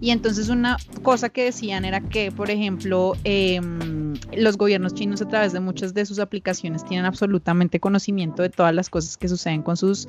Y 0.00 0.10
entonces 0.10 0.48
una 0.48 0.76
cosa 1.02 1.28
que 1.28 1.44
decían 1.44 1.84
era 1.84 2.00
que, 2.00 2.32
por 2.32 2.50
ejemplo, 2.50 3.16
em, 3.24 4.14
los 4.36 4.56
gobiernos 4.56 4.94
chinos 4.94 5.22
a 5.22 5.28
través 5.28 5.52
de 5.52 5.60
muchas 5.60 5.94
de 5.94 6.04
sus 6.06 6.18
aplicaciones 6.18 6.84
tienen 6.84 7.06
absolutamente 7.06 7.80
conocimiento 7.80 8.31
de 8.40 8.48
todas 8.48 8.74
las 8.74 8.88
cosas 8.88 9.16
que 9.16 9.28
suceden 9.28 9.62
con 9.62 9.76
sus, 9.76 10.08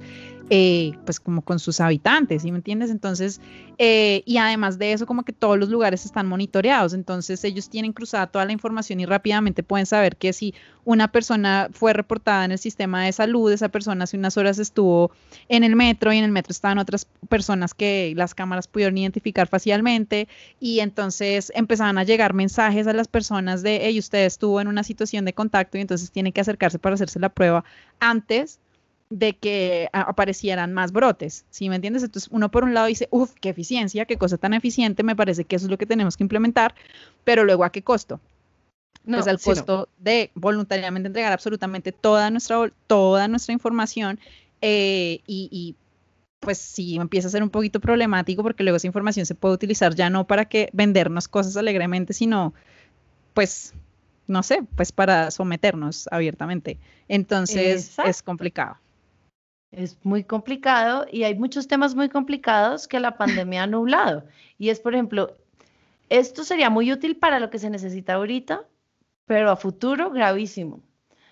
eh, 0.55 0.93
pues 1.03 1.19
como 1.19 1.41
con 1.41 1.57
sus 1.57 1.79
habitantes, 1.79 2.43
¿sí 2.43 2.51
me 2.51 2.57
entiendes? 2.57 2.91
Entonces, 2.91 3.41
eh, 3.79 4.21
y 4.27 4.37
además 4.37 4.77
de 4.77 4.93
eso, 4.93 5.07
como 5.07 5.23
que 5.23 5.33
todos 5.33 5.57
los 5.57 5.67
lugares 5.69 6.05
están 6.05 6.27
monitoreados, 6.27 6.93
entonces 6.93 7.43
ellos 7.43 7.71
tienen 7.71 7.91
cruzada 7.91 8.27
toda 8.27 8.45
la 8.45 8.51
información 8.51 8.99
y 8.99 9.07
rápidamente 9.07 9.63
pueden 9.63 9.87
saber 9.87 10.15
que 10.15 10.31
si 10.31 10.53
una 10.85 11.11
persona 11.11 11.69
fue 11.71 11.93
reportada 11.93 12.45
en 12.45 12.51
el 12.51 12.59
sistema 12.59 13.03
de 13.03 13.11
salud, 13.13 13.51
esa 13.51 13.69
persona 13.69 14.03
hace 14.03 14.15
unas 14.15 14.37
horas 14.37 14.59
estuvo 14.59 15.09
en 15.49 15.63
el 15.63 15.75
metro 15.75 16.13
y 16.13 16.19
en 16.19 16.23
el 16.23 16.31
metro 16.31 16.51
estaban 16.51 16.77
otras 16.77 17.07
personas 17.29 17.73
que 17.73 18.13
las 18.15 18.35
cámaras 18.35 18.67
pudieron 18.67 18.95
identificar 18.95 19.47
facialmente 19.47 20.27
y 20.59 20.81
entonces 20.81 21.51
empezaban 21.55 21.97
a 21.97 22.03
llegar 22.03 22.35
mensajes 22.35 22.85
a 22.85 22.93
las 22.93 23.07
personas 23.07 23.63
de, 23.63 23.79
hey, 23.81 23.97
usted 23.97 24.25
estuvo 24.25 24.61
en 24.61 24.67
una 24.67 24.83
situación 24.83 25.25
de 25.25 25.33
contacto 25.33 25.79
y 25.79 25.81
entonces 25.81 26.11
tiene 26.11 26.31
que 26.31 26.41
acercarse 26.41 26.77
para 26.77 26.93
hacerse 26.93 27.17
la 27.17 27.29
prueba 27.29 27.65
antes 27.99 28.59
de 29.19 29.33
que 29.37 29.89
a- 29.93 30.01
aparecieran 30.01 30.73
más 30.73 30.91
brotes, 30.91 31.45
¿sí 31.49 31.69
me 31.69 31.75
entiendes? 31.75 32.03
Entonces 32.03 32.29
uno 32.31 32.49
por 32.51 32.63
un 32.63 32.73
lado 32.73 32.87
dice, 32.87 33.07
uff, 33.11 33.33
qué 33.39 33.49
eficiencia, 33.49 34.05
qué 34.05 34.17
cosa 34.17 34.37
tan 34.37 34.53
eficiente, 34.53 35.03
me 35.03 35.15
parece 35.15 35.45
que 35.45 35.55
eso 35.55 35.65
es 35.67 35.71
lo 35.71 35.77
que 35.77 35.85
tenemos 35.85 36.17
que 36.17 36.23
implementar, 36.23 36.75
pero 37.23 37.43
luego 37.43 37.63
a 37.63 37.71
qué 37.71 37.83
costo? 37.83 38.19
No, 39.05 39.17
pues 39.17 39.27
al 39.27 39.39
sí, 39.39 39.49
no. 39.49 39.55
costo 39.55 39.89
de 39.97 40.31
voluntariamente 40.35 41.07
entregar 41.07 41.33
absolutamente 41.33 41.91
toda 41.91 42.29
nuestra, 42.31 42.71
toda 42.87 43.27
nuestra 43.27 43.53
información 43.53 44.19
eh, 44.61 45.19
y, 45.27 45.49
y, 45.51 45.75
pues 46.39 46.57
sí 46.57 46.95
empieza 46.97 47.27
a 47.29 47.31
ser 47.31 47.43
un 47.43 47.49
poquito 47.49 47.79
problemático 47.79 48.43
porque 48.43 48.63
luego 48.63 48.77
esa 48.77 48.87
información 48.87 49.25
se 49.25 49.35
puede 49.35 49.55
utilizar 49.55 49.95
ya 49.95 50.09
no 50.09 50.25
para 50.27 50.45
que 50.45 50.69
vendernos 50.73 51.27
cosas 51.27 51.57
alegremente, 51.57 52.13
sino 52.13 52.53
pues, 53.33 53.73
no 54.27 54.43
sé, 54.43 54.63
pues 54.75 54.91
para 54.91 55.31
someternos 55.31 56.07
abiertamente. 56.11 56.79
Entonces 57.07 57.89
Exacto. 57.89 58.11
es 58.11 58.23
complicado. 58.23 58.77
Es 59.75 59.97
muy 60.03 60.23
complicado 60.23 61.05
y 61.11 61.23
hay 61.23 61.35
muchos 61.35 61.67
temas 61.67 61.95
muy 61.95 62.07
complicados 62.07 62.87
que 62.87 62.99
la 62.99 63.17
pandemia 63.17 63.63
ha 63.63 63.67
nublado. 63.67 64.23
Y 64.59 64.69
es, 64.69 64.79
por 64.79 64.93
ejemplo, 64.93 65.35
esto 66.09 66.43
sería 66.43 66.69
muy 66.69 66.91
útil 66.91 67.17
para 67.17 67.39
lo 67.39 67.49
que 67.49 67.57
se 67.57 67.69
necesita 67.69 68.13
ahorita, 68.13 68.63
pero 69.25 69.49
a 69.49 69.55
futuro 69.55 70.11
gravísimo. 70.11 70.81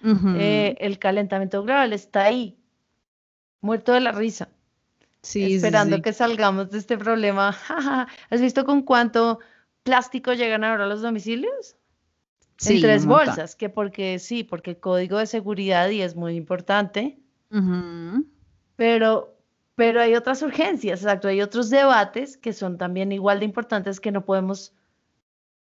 Eh, 0.03 0.75
el 0.79 0.97
calentamiento 0.97 1.61
global 1.61 1.93
está 1.93 2.23
ahí, 2.23 2.57
muerto 3.61 3.93
de 3.93 3.99
la 3.99 4.11
risa, 4.11 4.49
Sí, 5.21 5.53
esperando 5.53 5.97
sí. 5.97 6.01
que 6.01 6.13
salgamos 6.13 6.71
de 6.71 6.79
este 6.79 6.97
problema. 6.97 7.55
¿Has 8.31 8.41
visto 8.41 8.65
con 8.65 8.81
cuánto 8.81 9.39
plástico 9.83 10.33
llegan 10.33 10.63
ahora 10.63 10.85
a 10.85 10.87
los 10.87 11.03
domicilios? 11.03 11.75
Sí, 12.57 12.75
en 12.75 12.81
tres 12.81 13.05
bolsas, 13.05 13.55
que 13.55 13.69
porque 13.69 14.17
sí, 14.17 14.43
porque 14.43 14.71
el 14.71 14.79
código 14.79 15.19
de 15.19 15.27
seguridad 15.27 15.89
y 15.89 16.01
es 16.01 16.15
muy 16.15 16.35
importante, 16.35 17.19
Pero, 18.75 19.35
pero 19.75 20.01
hay 20.01 20.15
otras 20.15 20.41
urgencias, 20.41 21.01
exacto, 21.01 21.27
hay 21.27 21.41
otros 21.41 21.69
debates 21.69 22.37
que 22.37 22.53
son 22.53 22.77
también 22.77 23.11
igual 23.11 23.39
de 23.39 23.45
importantes 23.45 23.99
que 23.99 24.11
no 24.11 24.23
podemos 24.23 24.73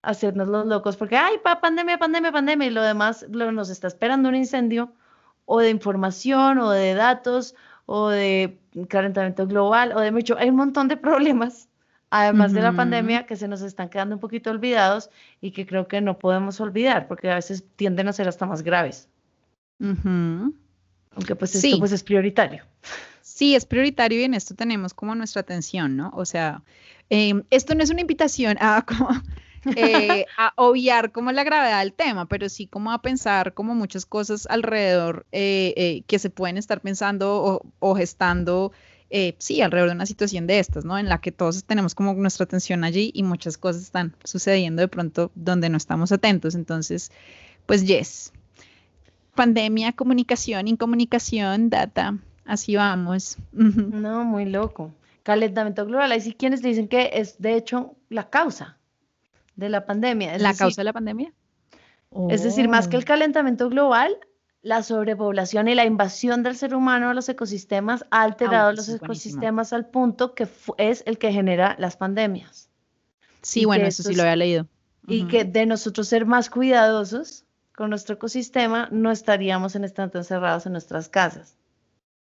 hacernos 0.03 0.49
los 0.49 0.67
locos 0.67 0.97
porque, 0.97 1.17
ay, 1.17 1.39
pa, 1.43 1.61
pandemia, 1.61 1.99
pandemia, 1.99 2.33
pandemia, 2.33 2.69
y 2.69 2.71
lo 2.71 2.83
demás 2.83 3.27
lo, 3.31 3.53
nos 3.53 3.71
está 3.71 3.89
esperando 3.89 4.29
un 4.29 4.37
incendio 4.37 4.93
o 5.45 5.61
de 5.61 5.71
información 5.71 6.59
o 6.59 6.71
de 6.71 6.95
datos 6.95 7.55
o 7.87 8.09
de 8.09 8.59
calentamiento 8.89 9.47
global 9.47 9.93
o 9.95 10.01
de 10.01 10.13
mucho, 10.13 10.39
hay 10.39 10.49
un 10.49 10.57
montón 10.57 10.89
de 10.89 10.97
problemas, 11.09 11.69
además 12.09 12.53
de 12.53 12.63
la 12.63 12.73
pandemia, 12.73 13.27
que 13.27 13.37
se 13.37 13.49
nos 13.49 13.63
están 13.63 13.89
quedando 13.89 14.15
un 14.15 14.21
poquito 14.21 14.51
olvidados 14.51 15.11
y 15.41 15.51
que 15.51 15.67
creo 15.67 15.89
que 15.89 16.01
no 16.01 16.19
podemos 16.19 16.61
olvidar 16.61 17.09
porque 17.09 17.31
a 17.31 17.35
veces 17.35 17.65
tienden 17.77 18.09
a 18.09 18.13
ser 18.13 18.29
hasta 18.29 18.47
más 18.47 18.63
graves, 18.63 19.09
Ujú. 19.81 20.55
Aunque 21.15 21.35
pues 21.37 21.55
esto 21.55 21.69
Sí. 21.69 21.77
pues 21.79 21.93
es 21.93 22.03
prioritario. 22.03 22.65
Sí, 23.23 23.55
es 23.55 23.65
prioritario 23.65 24.21
y 24.21 24.25
en 24.25 24.35
esto 24.35 24.55
tenemos 24.55 24.95
como 24.95 25.15
nuestra 25.15 25.41
atención, 25.41 25.97
¿no? 25.97 26.11
O 26.15 26.25
sea, 26.25 26.63
em, 27.09 27.43
esto 27.51 27.75
no 27.75 27.83
es 27.83 27.91
una 27.91 28.01
invitación 28.03 28.57
a, 28.61 28.85
como, 28.87 29.11
eh, 29.77 30.27
a 30.37 30.53
obviar 30.57 31.13
como 31.13 31.33
la 31.33 31.45
gravedad 31.45 31.81
del 31.81 31.93
tema, 31.93 32.27
pero 32.27 32.49
sí 32.49 32.67
como 32.67 32.93
a 32.93 33.01
pensar 33.03 33.55
como 33.55 33.75
muchas 33.75 34.07
cosas 34.07 34.47
alrededor 34.51 35.27
eh, 35.33 35.73
eh, 35.77 36.03
que 36.07 36.19
se 36.19 36.31
pueden 36.31 36.57
estar 36.59 36.81
pensando 36.81 37.43
o, 37.43 37.63
o 37.79 37.95
gestando, 37.95 38.73
eh, 39.11 39.35
sí, 39.39 39.61
alrededor 39.63 39.91
de 39.91 39.97
una 39.97 40.07
situación 40.07 40.47
de 40.47 40.59
estas, 40.59 40.85
¿no? 40.85 40.99
En 40.99 41.09
la 41.09 41.21
que 41.21 41.33
todos 41.33 41.65
tenemos 41.65 41.95
como 41.95 42.15
nuestra 42.15 42.45
atención 42.45 42.85
allí 42.85 43.11
y 43.15 43.23
muchas 43.23 43.59
cosas 43.59 43.83
están 43.83 44.15
sucediendo 44.25 44.83
de 44.83 44.89
pronto 44.89 45.31
donde 45.35 45.69
no 45.69 45.77
estamos 45.77 46.13
atentos. 46.13 46.55
Entonces, 46.55 47.11
pues, 47.67 47.87
yes. 47.87 48.33
Pandemia, 49.35 49.93
comunicación, 49.93 50.69
incomunicación, 50.69 51.71
data, 51.71 52.17
así 52.45 52.77
vamos. 52.77 53.37
No, 53.53 54.25
muy 54.25 54.45
loco. 54.45 54.93
Calentamiento 55.23 55.87
global. 55.87 56.13
Hay 56.13 56.21
sí 56.21 56.35
quienes 56.35 56.63
dicen 56.63 56.89
que 56.89 57.11
es 57.15 57.41
de 57.41 57.55
hecho 57.55 57.95
la 58.09 58.29
causa 58.31 58.77
de 59.57 59.69
la 59.69 59.87
pandemia. 59.87 60.35
Es 60.35 60.43
¿La 60.43 60.49
decir, 60.51 60.59
causa 60.65 60.81
de 60.81 60.85
la 60.85 60.93
pandemia? 60.93 61.33
Es 62.29 62.43
decir, 62.43 62.69
más 62.69 62.89
que 62.89 62.97
el 62.97 63.03
Oh. 63.03 63.07
calentamiento 63.07 63.69
global, 63.69 64.17
la 64.63 64.83
sobrepoblación 64.83 65.69
y 65.69 65.75
la 65.75 65.85
invasión 65.85 66.43
del 66.43 66.57
ser 66.57 66.75
humano 66.75 67.11
a 67.11 67.15
los 67.15 67.29
ecosistemas 67.29 68.05
ha 68.11 68.23
alterado 68.23 68.73
los 68.73 68.87
buenísimo. 68.87 69.07
ecosistemas 69.07 69.73
al 69.73 69.87
punto 69.87 70.35
que 70.35 70.49
es 70.79 71.03
el 71.07 71.19
que 71.19 71.33
genera 71.33 71.77
las 71.79 71.97
pandemias. 71.97 72.69
Sí, 73.43 73.61
y 73.61 73.65
bueno, 73.65 73.87
eso 73.87 74.03
sí 74.03 74.15
lo 74.15 74.23
había 74.23 74.37
leído. 74.37 74.67
Y 75.07 75.29
que 75.29 75.45
de 75.45 75.67
nosotros 75.67 76.09
ser 76.09 76.27
más 76.27 76.51
cuidadosos 76.51 77.45
con 77.81 77.89
nuestro 77.89 78.17
ecosistema, 78.17 78.91
no 78.93 79.11
estaríamos 79.11 79.75
en 79.75 79.91
tanto 79.91 80.19
encerrados 80.19 80.67
en 80.67 80.73
nuestras 80.73 81.09
casas. 81.09 81.57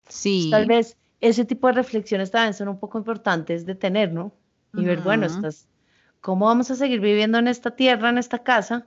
Sí. 0.08 0.48
Tal 0.50 0.64
vez 0.64 0.96
ese 1.20 1.44
tipo 1.44 1.66
de 1.66 1.74
reflexiones 1.74 2.30
también 2.30 2.54
son 2.54 2.68
un 2.68 2.78
poco 2.78 2.96
importantes 2.96 3.66
de 3.66 3.74
tener, 3.74 4.10
¿no? 4.10 4.32
Y 4.72 4.86
ver, 4.86 5.02
bueno, 5.02 5.26
estas, 5.26 5.68
¿cómo 6.22 6.46
vamos 6.46 6.70
a 6.70 6.76
seguir 6.76 7.00
viviendo 7.00 7.36
en 7.36 7.48
esta 7.48 7.72
tierra, 7.72 8.08
en 8.08 8.16
esta 8.16 8.38
casa? 8.38 8.86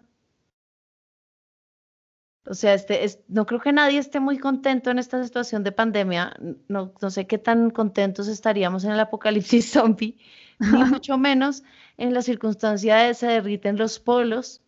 O 2.48 2.56
sea, 2.56 2.74
este, 2.74 3.04
es, 3.04 3.20
no 3.28 3.46
creo 3.46 3.60
que 3.60 3.72
nadie 3.72 4.00
esté 4.00 4.20
muy 4.20 4.40
contento 4.40 4.90
en 4.90 4.98
esta 4.98 5.24
situación 5.24 5.64
de 5.64 5.72
pandemia. 5.72 6.36
No, 6.68 6.92
no 7.00 7.10
sé 7.12 7.28
qué 7.28 7.38
tan 7.38 7.70
contentos 7.70 8.28
estaríamos 8.28 8.84
en 8.84 8.94
el 8.94 9.00
apocalipsis 9.00 9.70
zombie, 9.74 10.18
ni 10.58 10.84
mucho 10.86 11.20
menos 11.20 11.62
en 11.98 12.16
la 12.16 12.24
circunstancia 12.24 12.96
de 12.96 13.14
se 13.14 13.28
derriten 13.28 13.78
los 13.78 14.00
polos, 14.00 14.64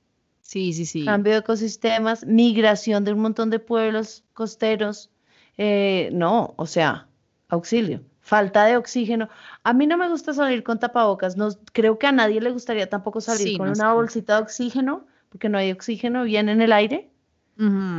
Sí, 0.49 0.73
sí, 0.73 0.87
sí. 0.87 1.05
cambio 1.05 1.33
de 1.33 1.39
ecosistemas, 1.41 2.25
migración 2.25 3.03
de 3.05 3.13
un 3.13 3.19
montón 3.19 3.51
de 3.51 3.59
pueblos 3.59 4.23
costeros. 4.33 5.11
Eh, 5.59 6.09
no, 6.11 6.55
o 6.57 6.65
sea, 6.65 7.07
auxilio, 7.49 8.01
falta 8.19 8.65
de 8.65 8.75
oxígeno. 8.75 9.29
A 9.63 9.73
mí 9.73 9.85
no 9.85 9.95
me 9.95 10.09
gusta 10.09 10.33
salir 10.33 10.63
con 10.63 10.79
tapabocas, 10.79 11.37
no 11.37 11.49
creo 11.71 11.99
que 11.99 12.07
a 12.07 12.11
nadie 12.11 12.41
le 12.41 12.49
gustaría 12.49 12.89
tampoco 12.89 13.21
salir 13.21 13.49
Sí, 13.49 13.57
con 13.57 13.67
no 13.67 13.73
una 13.73 13.89
sé. 13.89 13.93
bolsita 13.93 14.37
de 14.37 14.41
oxígeno, 14.41 15.05
porque 15.29 15.49
no 15.49 15.59
hay 15.59 15.71
oxígeno 15.71 16.23
bien 16.23 16.49
en 16.49 16.61
el 16.63 16.71
aire, 16.71 17.11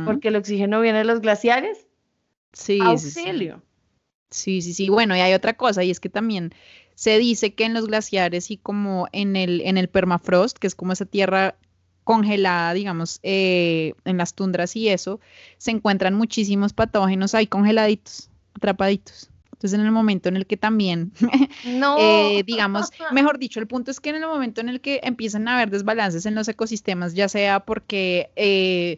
porque 0.03 0.27
el 0.27 0.35
oxígeno 0.35 0.81
viene 0.81 0.97
de 0.97 1.05
los 1.05 1.21
glaciares. 1.21 1.87
Sí, 2.51 2.79
sí, 2.97 3.11
sí. 3.11 3.19
Auxilio. 3.19 3.61
Sí, 4.29 4.61
sí, 4.61 4.73
sí. 4.73 4.89
Bueno, 4.89 5.15
y 5.15 5.21
hay 5.21 5.33
otra 5.33 5.53
cosa, 5.53 5.85
y 5.85 5.89
es 5.89 6.01
que 6.01 6.09
también 6.09 6.53
se 6.95 7.17
dice 7.17 7.53
que 7.53 7.63
en 7.63 7.73
los 7.73 7.87
glaciares 7.87 8.51
y 8.51 8.57
como 8.57 9.07
en 9.13 9.37
el, 9.37 9.61
en 9.61 9.77
el 9.77 9.87
permafrost, 9.87 10.57
que 10.57 10.67
es 10.67 10.75
como 10.75 10.91
esa 10.91 11.05
tierra 11.05 11.55
congelada, 12.03 12.73
digamos, 12.73 13.19
eh, 13.23 13.93
en 14.05 14.17
las 14.17 14.33
tundras 14.33 14.75
y 14.75 14.89
eso, 14.89 15.19
se 15.57 15.71
encuentran 15.71 16.13
muchísimos 16.13 16.73
patógenos 16.73 17.35
ahí 17.35 17.47
congeladitos, 17.47 18.29
atrapaditos. 18.55 19.29
Entonces, 19.53 19.79
en 19.79 19.85
el 19.85 19.91
momento 19.91 20.27
en 20.27 20.37
el 20.37 20.47
que 20.47 20.57
también 20.57 21.11
No. 21.65 21.97
eh, 21.99 22.41
digamos, 22.45 22.89
mejor 23.11 23.37
dicho, 23.37 23.59
el 23.59 23.67
punto 23.67 23.91
es 23.91 23.99
que 23.99 24.09
en 24.09 24.15
el 24.15 24.25
momento 24.25 24.59
en 24.59 24.69
el 24.69 24.81
que 24.81 24.99
empiezan 25.03 25.47
a 25.47 25.55
haber 25.55 25.69
desbalances 25.69 26.25
en 26.25 26.33
los 26.33 26.47
ecosistemas, 26.47 27.13
ya 27.13 27.29
sea 27.29 27.59
porque, 27.59 28.31
eh, 28.35 28.97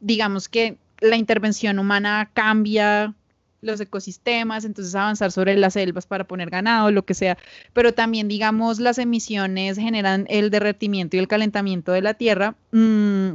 digamos 0.00 0.50
que 0.50 0.76
la 1.00 1.16
intervención 1.16 1.78
humana 1.78 2.30
cambia 2.34 3.14
los 3.62 3.80
ecosistemas, 3.80 4.64
entonces 4.64 4.94
avanzar 4.94 5.32
sobre 5.32 5.56
las 5.56 5.74
selvas 5.74 6.06
para 6.06 6.24
poner 6.24 6.50
ganado, 6.50 6.90
lo 6.90 7.04
que 7.04 7.14
sea, 7.14 7.38
pero 7.72 7.94
también, 7.94 8.28
digamos, 8.28 8.80
las 8.80 8.98
emisiones 8.98 9.78
generan 9.78 10.26
el 10.28 10.50
derretimiento 10.50 11.16
y 11.16 11.20
el 11.20 11.28
calentamiento 11.28 11.92
de 11.92 12.02
la 12.02 12.14
Tierra, 12.14 12.56
mm, 12.72 13.34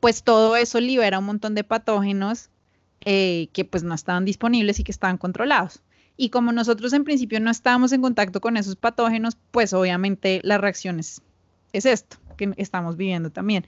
pues 0.00 0.22
todo 0.22 0.56
eso 0.56 0.80
libera 0.80 1.18
un 1.18 1.26
montón 1.26 1.54
de 1.54 1.64
patógenos 1.64 2.48
eh, 3.04 3.48
que 3.52 3.64
pues 3.64 3.82
no 3.82 3.94
estaban 3.94 4.24
disponibles 4.24 4.78
y 4.78 4.84
que 4.84 4.92
estaban 4.92 5.18
controlados. 5.18 5.82
Y 6.16 6.30
como 6.30 6.52
nosotros 6.52 6.92
en 6.92 7.04
principio 7.04 7.40
no 7.40 7.50
estábamos 7.50 7.92
en 7.92 8.00
contacto 8.00 8.40
con 8.40 8.56
esos 8.56 8.76
patógenos, 8.76 9.36
pues 9.50 9.72
obviamente 9.72 10.40
la 10.44 10.58
reacción 10.58 11.00
es, 11.00 11.20
es 11.72 11.86
esto 11.86 12.18
que 12.36 12.52
estamos 12.56 12.96
viviendo 12.96 13.30
también. 13.30 13.66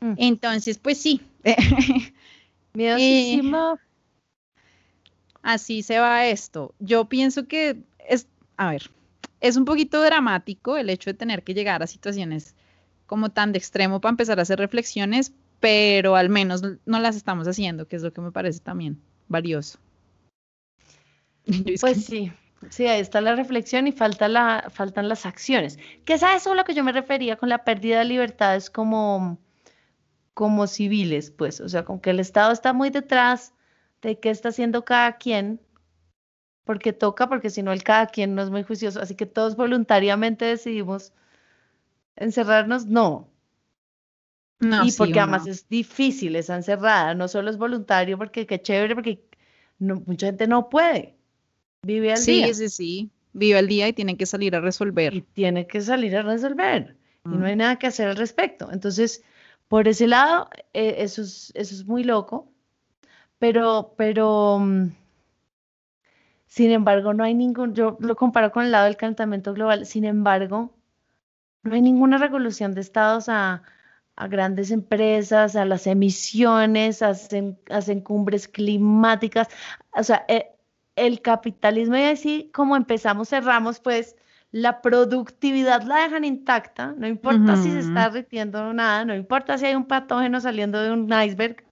Mm. 0.00 0.14
Entonces, 0.16 0.78
pues 0.78 0.98
sí, 0.98 1.20
Miedosísimo. 2.76 3.78
Así 5.46 5.82
se 5.82 6.00
va 6.00 6.26
esto. 6.26 6.74
Yo 6.80 7.04
pienso 7.08 7.46
que 7.46 7.78
es, 8.08 8.26
a 8.56 8.70
ver, 8.70 8.90
es 9.40 9.56
un 9.56 9.64
poquito 9.64 10.02
dramático 10.02 10.76
el 10.76 10.90
hecho 10.90 11.10
de 11.10 11.14
tener 11.14 11.44
que 11.44 11.54
llegar 11.54 11.82
a 11.82 11.86
situaciones 11.86 12.56
como 13.06 13.30
tan 13.30 13.52
de 13.52 13.58
extremo 13.58 14.00
para 14.00 14.10
empezar 14.10 14.40
a 14.40 14.42
hacer 14.42 14.58
reflexiones, 14.58 15.32
pero 15.60 16.16
al 16.16 16.28
menos 16.30 16.62
no 16.84 16.98
las 16.98 17.14
estamos 17.14 17.46
haciendo, 17.46 17.86
que 17.86 17.94
es 17.94 18.02
lo 18.02 18.12
que 18.12 18.20
me 18.20 18.32
parece 18.32 18.58
también 18.58 19.00
valioso. 19.28 19.78
Es 21.44 21.80
Pues 21.80 22.04
sí, 22.04 22.32
sí, 22.68 22.88
ahí 22.88 23.00
está 23.00 23.20
la 23.20 23.36
reflexión 23.36 23.86
y 23.86 23.92
falta 23.92 24.26
la, 24.26 24.68
faltan 24.74 25.08
las 25.08 25.26
acciones. 25.26 25.78
Que 26.04 26.14
es 26.14 26.24
a 26.24 26.34
eso 26.34 26.50
a 26.50 26.54
lo 26.56 26.64
que 26.64 26.74
yo 26.74 26.82
me 26.82 26.90
refería 26.90 27.36
con 27.36 27.48
la 27.48 27.62
pérdida 27.62 28.00
de 28.00 28.06
libertades 28.06 28.68
como, 28.68 29.38
como 30.34 30.66
civiles, 30.66 31.30
pues, 31.30 31.60
o 31.60 31.68
sea, 31.68 31.84
como 31.84 32.00
que 32.00 32.10
el 32.10 32.18
Estado 32.18 32.50
está 32.50 32.72
muy 32.72 32.90
detrás 32.90 33.52
de 34.02 34.18
qué 34.20 34.30
está 34.30 34.48
haciendo 34.50 34.84
cada 34.84 35.16
quien, 35.18 35.60
porque 36.64 36.92
toca, 36.92 37.28
porque 37.28 37.50
si 37.50 37.62
no 37.62 37.72
el 37.72 37.82
cada 37.82 38.06
quien 38.08 38.34
no 38.34 38.42
es 38.42 38.50
muy 38.50 38.62
juicioso, 38.62 39.00
así 39.00 39.14
que 39.14 39.26
todos 39.26 39.56
voluntariamente 39.56 40.44
decidimos 40.44 41.12
encerrarnos, 42.16 42.86
no. 42.86 43.28
No, 44.58 44.84
y 44.84 44.90
sí, 44.90 44.96
porque 44.98 45.20
además 45.20 45.46
es 45.46 45.68
difícil 45.68 46.34
esa 46.34 46.56
encerrada, 46.56 47.14
no 47.14 47.28
solo 47.28 47.50
es 47.50 47.58
voluntario, 47.58 48.16
porque 48.16 48.46
qué 48.46 48.60
chévere, 48.60 48.94
porque 48.94 49.22
no- 49.78 50.02
mucha 50.06 50.26
gente 50.26 50.46
no 50.46 50.68
puede, 50.70 51.14
vive 51.82 52.12
al 52.12 52.20
Sí, 52.20 52.40
día. 52.42 52.54
sí, 52.54 52.68
sí. 52.68 53.10
Vive 53.34 53.58
el 53.58 53.68
día 53.68 53.86
y 53.88 53.92
tiene 53.92 54.16
que 54.16 54.24
salir 54.26 54.56
a 54.56 54.60
resolver. 54.60 55.12
y 55.12 55.20
tiene 55.20 55.66
que 55.66 55.80
salir 55.82 56.16
a 56.16 56.22
resolver 56.22 56.96
y 57.24 57.28
no 57.28 57.38
Mm. 57.38 57.44
hay 57.44 57.56
nada 57.56 57.78
que 57.78 57.86
hacer 57.88 58.08
al 58.08 58.16
respecto. 58.16 58.70
Entonces, 58.72 59.22
por 59.68 59.88
ese 59.88 60.06
lado, 60.06 60.48
eh, 60.72 60.96
eso 60.98 61.22
es, 61.22 61.52
eso 61.54 61.74
es 61.74 61.84
muy 61.86 62.02
loco, 62.04 62.50
pero, 63.38 63.94
pero, 63.96 64.58
mm, 64.60 64.90
sin 66.46 66.70
embargo, 66.70 67.14
no 67.14 67.24
hay 67.24 67.34
ningún, 67.34 67.74
yo 67.74 67.96
lo 68.00 68.16
comparo 68.16 68.52
con 68.52 68.64
el 68.64 68.72
lado 68.72 68.86
del 68.86 68.96
calentamiento 68.96 69.52
global, 69.54 69.86
sin 69.86 70.04
embargo, 70.04 70.72
no 71.62 71.74
hay 71.74 71.82
ninguna 71.82 72.18
regulación 72.18 72.74
de 72.74 72.80
estados 72.80 73.28
a, 73.28 73.62
a 74.16 74.28
grandes 74.28 74.70
empresas, 74.70 75.56
a 75.56 75.64
las 75.64 75.86
emisiones, 75.86 77.02
hacen, 77.02 77.58
hacen 77.70 78.00
cumbres 78.00 78.48
climáticas. 78.48 79.48
O 79.92 80.02
sea, 80.02 80.24
eh, 80.28 80.50
el 80.96 81.20
capitalismo 81.20 81.96
y 81.96 82.04
así 82.04 82.50
como 82.54 82.76
empezamos, 82.76 83.28
cerramos, 83.28 83.80
pues 83.80 84.16
la 84.50 84.80
productividad 84.80 85.82
la 85.82 86.04
dejan 86.04 86.24
intacta, 86.24 86.94
no 86.96 87.06
importa 87.06 87.56
si 87.56 87.70
se 87.70 87.80
está 87.80 88.08
derritiendo 88.08 88.72
nada, 88.72 89.04
no 89.04 89.14
importa 89.14 89.58
si 89.58 89.66
hay 89.66 89.74
un 89.74 89.84
patógeno 89.84 90.40
saliendo 90.40 90.80
de 90.80 90.92
un 90.92 91.12
iceberg. 91.12 91.62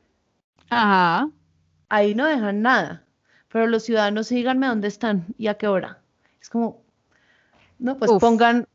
Ajá. 0.69 1.31
Ahí 1.95 2.15
no 2.15 2.27
dejan 2.27 2.63
nada. 2.63 3.05
Pero 3.49 3.67
los 3.69 3.85
ciudadanos, 3.85 4.29
díganme 4.29 4.67
dónde 4.67 4.89
están 4.89 5.27
y 5.39 5.47
a 5.47 5.55
qué 5.55 5.69
hora. 5.69 6.01
Es 6.41 6.49
como, 6.49 6.83
no, 7.79 7.97
pues 7.99 8.11
Uf. 8.11 8.21
pongan, 8.21 8.67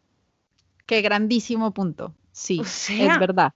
Qué 0.85 1.01
grandísimo 1.01 1.71
punto. 1.71 2.15
Sí, 2.31 2.61
O 2.61 2.63
sea. 2.63 3.13
es 3.13 3.19
verdad. 3.19 3.53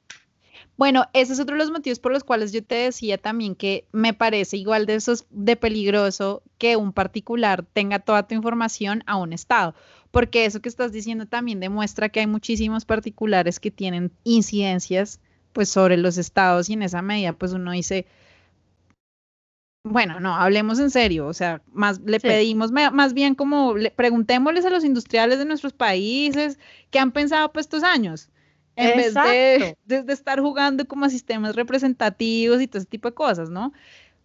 Bueno, 0.75 1.05
ese 1.13 1.33
es 1.33 1.39
otro 1.39 1.55
de 1.55 1.59
los 1.63 1.71
motivos 1.71 1.99
por 1.99 2.11
los 2.11 2.23
cuales 2.23 2.51
yo 2.51 2.63
te 2.63 2.75
decía 2.75 3.17
también 3.17 3.55
que 3.55 3.87
me 3.91 4.13
parece 4.13 4.57
igual 4.57 4.85
de 4.85 4.95
esos 4.95 5.25
de 5.29 5.55
peligroso 5.55 6.43
que 6.57 6.75
un 6.75 6.93
particular 6.93 7.65
tenga 7.73 7.99
toda 7.99 8.27
tu 8.27 8.35
información 8.35 9.01
a 9.07 9.15
un 9.15 9.33
estado, 9.33 9.75
porque 10.11 10.45
eso 10.45 10.61
que 10.61 10.69
estás 10.69 10.91
diciendo 10.91 11.25
también 11.25 11.59
demuestra 11.59 12.09
que 12.09 12.19
hay 12.19 12.27
muchísimos 12.27 12.85
particulares 12.85 13.59
que 13.59 13.71
tienen 13.71 14.11
incidencias 14.25 15.21
pues 15.53 15.69
sobre 15.69 15.97
los 15.97 16.17
estados 16.17 16.69
y 16.69 16.73
en 16.73 16.83
esa 16.83 17.01
medida 17.01 17.33
pues 17.33 17.53
uno 17.53 17.71
dice 17.71 18.05
bueno, 19.83 20.19
no, 20.19 20.33
hablemos 20.35 20.79
en 20.79 20.89
serio, 20.89 21.27
o 21.27 21.33
sea, 21.33 21.61
más 21.73 21.99
le 21.99 22.19
Sí. 22.19 22.27
pedimos 22.27 22.71
más 22.71 23.13
bien 23.13 23.35
como 23.35 23.75
le, 23.75 23.91
preguntémosles 23.91 24.65
a 24.65 24.69
los 24.69 24.85
industriales 24.85 25.39
de 25.39 25.45
nuestros 25.45 25.73
países 25.73 26.57
qué 26.89 26.99
han 26.99 27.11
pensado 27.11 27.51
pues 27.51 27.65
estos 27.65 27.83
años, 27.83 28.29
en 28.77 28.95
vez 28.95 29.13
de, 29.13 29.55
Exacto. 29.55 29.79
de- 29.85 30.03
de 30.03 30.13
estar 30.13 30.39
jugando 30.39 30.87
como 30.87 31.05
a 31.05 31.09
sistemas 31.09 31.55
representativos 31.55 32.61
y 32.61 32.67
todo 32.67 32.79
ese 32.79 32.87
tipo 32.89 33.09
de 33.09 33.13
cosas, 33.15 33.49
¿no? 33.49 33.73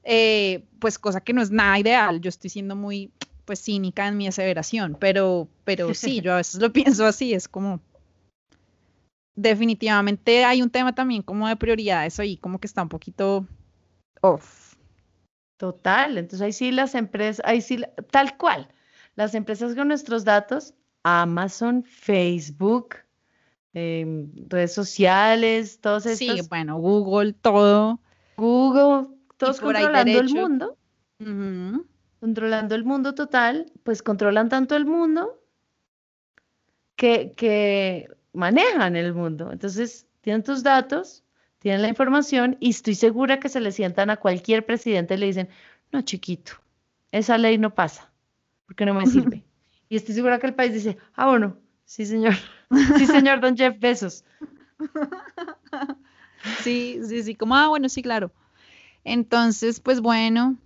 Eh, 0.04 0.64
pues 0.78 0.98
cosa 0.98 1.20
que 1.20 1.32
no 1.32 1.42
es 1.42 1.50
nada 1.50 1.78
ideal, 1.78 2.20
yo 2.20 2.28
estoy 2.28 2.50
siendo 2.50 2.76
muy 2.76 3.10
pues 3.44 3.60
cínica 3.60 4.06
en 4.06 4.16
mi 4.16 4.28
aseveración, 4.28 4.96
pero, 5.00 5.48
pero 5.64 5.92
sí, 5.94 6.20
yo 6.20 6.34
a 6.34 6.36
veces 6.36 6.60
lo 6.60 6.72
pienso 6.72 7.04
así, 7.04 7.34
es 7.34 7.48
como 7.48 7.80
definitivamente 9.34 10.44
hay 10.44 10.62
un 10.62 10.70
tema 10.70 10.94
también 10.94 11.22
como 11.22 11.48
de 11.48 11.56
prioridades 11.56 12.18
ahí, 12.20 12.36
como 12.36 12.58
que 12.58 12.66
está 12.66 12.82
un 12.82 12.88
poquito 12.88 13.46
off. 14.20 14.67
Total, 15.58 16.16
entonces 16.16 16.40
ahí 16.40 16.52
sí 16.52 16.70
las 16.70 16.94
empresas, 16.94 17.44
ahí 17.44 17.60
sí, 17.60 17.82
tal 18.12 18.36
cual, 18.38 18.68
las 19.16 19.34
empresas 19.34 19.74
con 19.74 19.88
nuestros 19.88 20.24
datos, 20.24 20.72
Amazon, 21.02 21.82
Facebook, 21.82 22.94
em, 23.74 24.30
redes 24.48 24.72
sociales, 24.72 25.80
todos 25.80 26.04
Sí, 26.04 26.28
estos, 26.28 26.48
bueno, 26.48 26.78
Google, 26.78 27.32
todo. 27.32 27.98
Google, 28.36 29.08
todos 29.36 29.60
controlando 29.60 30.20
el 30.20 30.28
mundo, 30.30 30.78
controlando 32.20 32.74
el 32.76 32.84
mundo 32.84 33.16
total, 33.16 33.72
pues 33.82 34.00
controlan 34.00 34.48
tanto 34.48 34.76
el 34.76 34.86
mundo 34.86 35.42
que, 36.94 37.32
que 37.36 38.08
manejan 38.32 38.94
el 38.94 39.12
mundo. 39.12 39.50
Entonces, 39.50 40.06
tienen 40.20 40.44
tus 40.44 40.62
datos, 40.62 41.24
tienen 41.58 41.82
la 41.82 41.88
información 41.88 42.56
y 42.60 42.70
estoy 42.70 42.94
segura 42.94 43.40
que 43.40 43.48
se 43.48 43.60
le 43.60 43.72
sientan 43.72 44.10
a 44.10 44.16
cualquier 44.16 44.64
presidente 44.64 45.14
y 45.14 45.18
le 45.18 45.26
dicen, 45.26 45.48
no, 45.92 46.02
chiquito, 46.02 46.52
esa 47.12 47.38
ley 47.38 47.58
no 47.58 47.74
pasa, 47.74 48.10
porque 48.66 48.86
no 48.86 48.94
me 48.94 49.06
sirve. 49.06 49.44
Y 49.88 49.96
estoy 49.96 50.14
segura 50.14 50.38
que 50.38 50.46
el 50.46 50.54
país 50.54 50.72
dice, 50.72 50.98
ah, 51.14 51.28
bueno, 51.28 51.56
sí, 51.84 52.06
señor, 52.06 52.34
sí, 52.96 53.06
señor, 53.06 53.40
don 53.40 53.56
Jeff 53.56 53.78
Bezos. 53.78 54.24
Sí, 56.62 57.00
sí, 57.04 57.24
sí, 57.24 57.34
como, 57.34 57.56
ah, 57.56 57.66
bueno, 57.66 57.88
sí, 57.88 58.00
claro. 58.00 58.30
Entonces, 59.04 59.80
pues 59.80 60.00
bueno, 60.00 60.56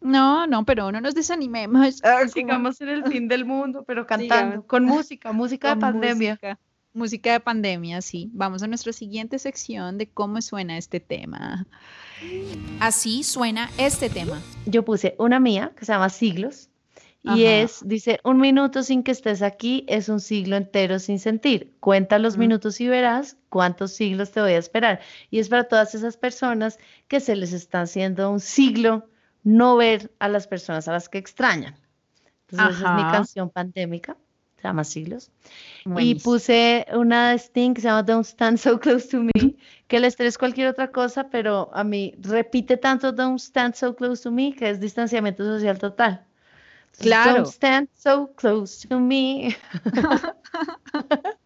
no, 0.00 0.46
no, 0.46 0.64
pero 0.64 0.90
no 0.92 1.00
nos 1.00 1.14
desanimemos. 1.14 2.02
Sigamos 2.32 2.80
en 2.80 2.88
el 2.88 3.04
fin 3.04 3.28
del 3.28 3.44
mundo, 3.44 3.84
pero 3.86 4.06
cantando, 4.06 4.44
Sigamos. 4.44 4.66
con 4.66 4.84
música, 4.84 5.32
música 5.32 5.74
de 5.74 5.80
pandemia. 5.80 6.32
Música, 6.32 6.58
música 6.94 7.32
de 7.32 7.40
pandemia, 7.40 8.02
sí. 8.02 8.30
Vamos 8.32 8.62
a 8.62 8.66
nuestra 8.66 8.92
siguiente 8.92 9.38
sección 9.38 9.98
de 9.98 10.08
cómo 10.08 10.40
suena 10.42 10.76
este 10.78 11.00
tema. 11.00 11.66
Así 12.80 13.22
suena 13.22 13.70
este 13.78 14.10
tema. 14.10 14.40
yo 14.66 14.84
puse 14.84 15.14
una 15.18 15.40
mía 15.40 15.72
que 15.76 15.84
se 15.84 15.92
llama 15.92 16.08
Siglos 16.10 16.68
y 17.24 17.44
Ajá. 17.44 17.62
es, 17.62 17.80
dice, 17.84 18.18
un 18.24 18.38
minuto 18.38 18.82
sin 18.82 19.02
que 19.04 19.12
estés 19.12 19.42
aquí 19.42 19.84
es 19.88 20.08
un 20.08 20.18
siglo 20.20 20.56
entero 20.56 20.98
sin 20.98 21.18
sentir. 21.20 21.72
Cuenta 21.78 22.18
los 22.18 22.34
Ujú. 22.34 22.40
minutos 22.40 22.80
y 22.80 22.88
verás 22.88 23.36
cuántos 23.48 23.92
siglos 23.92 24.32
te 24.32 24.40
voy 24.40 24.52
a 24.52 24.58
esperar. 24.58 25.00
Y 25.30 25.38
es 25.38 25.48
para 25.48 25.64
todas 25.64 25.94
esas 25.94 26.16
personas 26.16 26.78
que 27.08 27.20
se 27.20 27.36
les 27.36 27.52
está 27.52 27.82
haciendo 27.82 28.28
un 28.30 28.40
siglo 28.40 29.08
no 29.44 29.76
ver 29.76 30.12
a 30.18 30.28
las 30.28 30.46
personas 30.48 30.88
a 30.88 30.92
las 30.92 31.08
que 31.08 31.18
extrañan. 31.18 31.76
Entonces 32.48 32.78
esa 32.78 32.88
es 32.90 33.04
mi 33.04 33.10
canción 33.10 33.50
pandémica, 33.50 34.16
se 34.62 34.68
llama 34.68 34.84
Siglos. 34.84 35.30
Y 35.98 36.14
puse 36.14 36.86
una 36.94 37.30
de 37.30 37.38
Sting 37.38 37.74
que 37.74 37.80
se 37.80 37.88
llama 37.88 38.04
Don't 38.04 38.24
Stand 38.24 38.58
So 38.58 38.78
Close 38.78 39.08
to 39.08 39.22
Me, 39.22 39.56
que 39.88 39.96
el 39.96 40.04
estrés 40.04 40.28
es 40.28 40.38
cualquier 40.38 40.68
otra 40.68 40.92
cosa, 40.92 41.28
pero 41.28 41.70
a 41.74 41.82
mí 41.82 42.14
repite 42.20 42.76
tanto 42.76 43.12
Don't 43.12 43.40
Stand 43.40 43.74
So 43.74 43.94
Close 43.94 44.22
to 44.22 44.30
Me 44.30 44.54
que 44.54 44.70
es 44.70 44.80
distanciamiento 44.80 45.44
social 45.44 45.78
total. 45.78 46.24
Claro. 46.98 47.34
Don't 47.34 47.46
stand 47.46 47.88
so 47.94 48.28
close 48.36 48.86
to 48.86 49.00
me. 49.00 49.56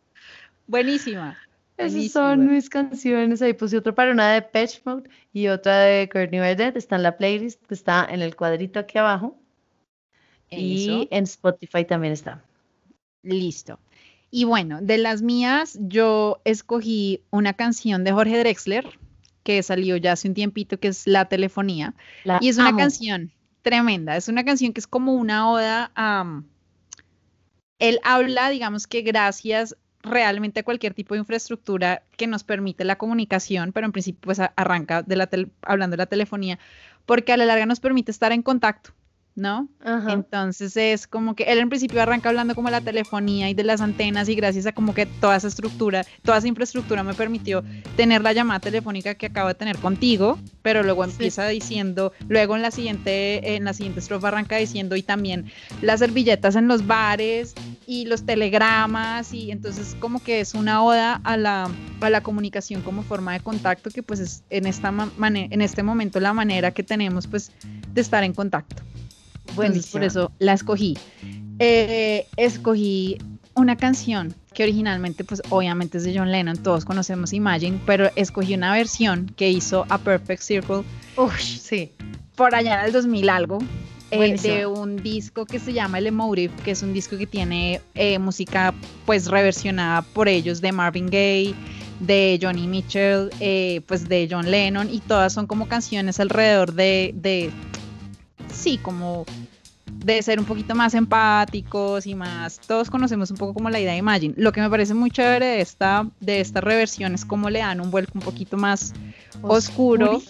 Buenísima. 0.67 1.37
Esas 1.77 2.11
son 2.11 2.47
mis 2.47 2.69
canciones. 2.69 3.43
Ahí 3.43 3.53
puse 3.53 3.77
otra 3.77 3.95
para 3.95 4.11
una 4.11 4.33
de 4.33 4.43
Patch 4.43 4.81
Mode 4.85 5.09
y 5.33 5.49
otra 5.49 5.81
de 5.81 6.09
Courtney 6.09 6.41
Barnett. 6.41 6.77
Está 6.77 6.97
en 6.97 7.03
la 7.03 7.17
playlist, 7.17 7.65
que 7.67 7.75
está 7.75 8.07
en 8.09 8.23
el 8.23 8.35
cuadrito 8.35 8.81
aquí 8.81 8.99
abajo. 8.99 9.39
Y 10.51 11.09
en 11.11 11.25
Spotify 11.25 11.85
también 11.85 12.13
está. 12.13 12.43
Listo. 13.27 13.79
Y 14.31 14.45
bueno, 14.45 14.81
de 14.83 14.99
las 14.99 15.23
mías, 15.23 15.79
yo 15.81 16.41
escogí 16.45 17.23
una 17.31 17.55
canción 17.55 18.05
de 18.05 18.13
Jorge 18.13 18.39
Drexler 18.39 18.99
que 19.43 19.63
salió 19.63 19.97
ya 19.97 20.13
hace 20.13 20.29
un 20.29 20.35
tiempito, 20.35 20.79
que 20.81 20.89
es 20.89 21.07
La 21.07 21.27
Telefonía. 21.27 21.95
La 22.25 22.39
Y 22.41 22.49
es 22.49 22.59
una 22.59 22.71
amo. 22.71 22.79
canción 22.79 23.33
tremenda, 23.63 24.17
es 24.17 24.29
una 24.29 24.45
canción 24.45 24.73
que 24.73 24.81
es 24.81 24.87
como 24.87 25.15
una 25.15 25.51
oda 25.51 25.93
a... 25.95 26.25
mm, 26.25 26.45
él 27.79 28.01
habla, 28.05 28.51
digamos 28.51 28.87
que 28.87 29.03
gracias 29.03 29.77
realmente 30.03 30.61
a 30.61 30.63
cualquier 30.63 30.95
tipo 30.95 31.15
de 31.15 31.21
infraestructura 31.21 32.03
que 32.17 32.27
nos 32.27 32.45
permite 32.45 32.85
la 32.85 32.97
comunicación, 32.97 33.73
pero 33.73 33.87
en 33.87 33.93
principio 33.93 34.21
pues 34.23 34.41
arranca 34.41 35.03
de 35.03 35.17
la 35.17 35.29
hablando 35.63 35.95
de 35.95 35.99
la 35.99 36.07
telefonía, 36.07 36.59
porque 37.07 37.33
a 37.33 37.37
la 37.37 37.45
larga 37.45 37.67
nos 37.67 37.81
permite 37.81 38.11
estar 38.11 38.33
en 38.33 38.43
contacto, 38.43 38.91
¿no? 39.37 39.69
Ajá. 39.85 40.13
Entonces 40.15 40.77
es 40.77 41.07
como 41.07 41.37
que 41.37 41.45
él 41.45 41.59
en 41.59 41.69
principio 41.69 42.03
arranca 42.03 42.31
hablando 42.31 42.55
como 42.55 42.69
de 42.69 42.73
la 42.73 42.81
telefonía 42.81 43.49
y 43.51 43.55
de 43.55 43.63
las 43.65 43.83
antenas 43.83 44.29
y 44.31 44.35
gracias 44.35 44.67
a 44.67 44.73
como 44.73 44.95
que 44.95 45.05
toda 45.07 45.37
esa 45.37 45.49
estructura, 45.49 46.05
toda 46.23 46.39
esa 46.39 46.49
infraestructura 46.49 47.03
me 47.05 47.15
permitió 47.15 47.63
tener 47.97 48.23
la 48.23 48.33
llamada 48.33 48.61
telefónica 48.61 49.15
que 49.15 49.27
acabo 49.27 49.49
de 49.49 49.55
tener 49.55 49.77
contigo, 49.77 50.39
pero 50.63 50.83
luego 50.83 51.05
Sí. 51.05 51.11
empieza 51.13 51.47
diciendo, 51.49 52.13
luego 52.29 52.57
en 52.57 52.63
la 52.63 52.71
siguiente 52.71 53.55
en 53.57 53.65
la 53.65 53.75
siguiente 53.75 54.01
estrofa 54.01 54.29
arranca 54.29 54.57
diciendo 54.57 54.97
y 54.97 55.03
también 55.03 55.53
las 55.83 56.01
servilletas 56.01 56.57
en 56.57 56.67
los 56.67 56.87
bares 56.87 57.55
y 57.87 58.07
los 58.07 58.25
telegramas 58.25 59.33
y 59.35 59.51
entonces 59.51 59.97
como 60.01 60.23
que 60.23 60.41
es 60.41 60.55
una 60.55 60.83
oda 60.83 61.21
a 61.25 61.37
la 61.37 61.71
a 62.01 62.11
la 62.11 62.23
comunicación 62.23 62.81
como 62.81 63.03
forma 63.03 63.35
de 63.35 63.41
contacto 63.41 63.91
que 63.91 64.03
pues 64.03 64.21
es 64.21 64.43
en 64.49 64.67
esta 64.67 64.93
en 65.21 65.61
este 65.61 65.83
momento 65.83 66.21
la 66.21 66.33
manera 66.33 66.71
que 66.71 66.83
tenemos 66.83 67.27
pues 67.27 67.53
de 67.93 68.01
estar 68.01 68.25
en 68.25 68.33
contacto. 68.33 68.83
Entonces, 69.49 69.87
por 69.89 70.05
eso 70.05 70.33
la 70.39 70.53
escogí. 70.53 70.97
Eh, 71.59 72.27
escogí 72.37 73.19
una 73.55 73.77
canción 73.77 74.35
que 74.55 74.63
originalmente, 74.63 75.25
pues 75.25 75.43
obviamente 75.51 75.99
es 75.99 76.05
de 76.05 76.17
John 76.17 76.31
Lennon, 76.31 76.57
todos 76.59 76.85
conocemos 76.85 77.33
Imagine, 77.33 77.81
pero 77.85 78.11
escogí 78.17 78.55
una 78.55 78.73
versión 78.73 79.33
que 79.37 79.51
hizo 79.51 79.87
A 79.89 79.99
Perfect 79.99 80.43
Circle 80.43 80.83
Ush, 81.17 81.59
sí. 81.59 81.93
por 82.37 82.55
allá 82.55 82.81
en 82.81 82.87
el 82.87 82.93
2000 82.93 83.29
algo, 83.29 83.59
eh, 84.11 84.37
de 84.41 84.67
un 84.67 85.03
disco 85.03 85.47
que 85.47 85.59
se 85.59 85.73
llama 85.73 85.99
El 85.99 86.07
Emotive, 86.07 86.53
que 86.65 86.71
es 86.71 86.83
un 86.83 86.93
disco 86.93 87.19
que 87.19 87.27
tiene 87.27 87.81
eh, 87.95 88.19
música 88.19 88.73
pues 89.05 89.27
reversionada 89.27 90.03
por 90.03 90.29
ellos 90.29 90.61
de 90.61 90.73
Marvin 90.73 91.07
Gaye, 91.07 91.55
de 92.01 92.39
Johnny 92.41 92.67
Mitchell, 92.69 93.31
eh, 93.41 93.81
pues 93.87 94.09
de 94.09 94.29
John 94.31 94.51
Lennon, 94.51 94.89
y 94.93 95.01
todas 95.01 95.33
son 95.33 95.47
como 95.47 95.67
canciones 95.67 96.21
alrededor 96.21 96.75
de, 96.75 97.13
de 97.15 97.51
sí, 98.57 98.79
como 98.79 99.25
de 99.87 100.23
ser 100.23 100.39
un 100.39 100.45
poquito 100.45 100.75
más 100.75 100.95
empáticos 100.95 102.07
y 102.07 102.15
más, 102.15 102.59
todos 102.59 102.91
conocemos 102.91 103.31
un 103.31 103.37
poco 103.37 103.55
como 103.55 103.71
la 103.71 103.81
idea 103.81 103.93
de 103.93 103.99
Imagine. 103.99 104.35
Lo 104.37 104.53
que 104.53 104.61
me 104.61 104.71
parece 104.71 104.95
muy 104.95 105.11
chévere 105.11 105.47
de 105.47 105.61
esta, 105.61 106.09
de 106.21 106.41
esta 106.41 106.61
reversión 106.61 107.15
es 107.15 107.25
cómo 107.25 107.51
le 107.51 107.61
dan 107.61 107.81
un 107.81 107.91
vuelco 107.91 108.13
un 108.15 108.23
poquito 108.23 108.57
más 108.57 108.93
oscuro 109.43 110.23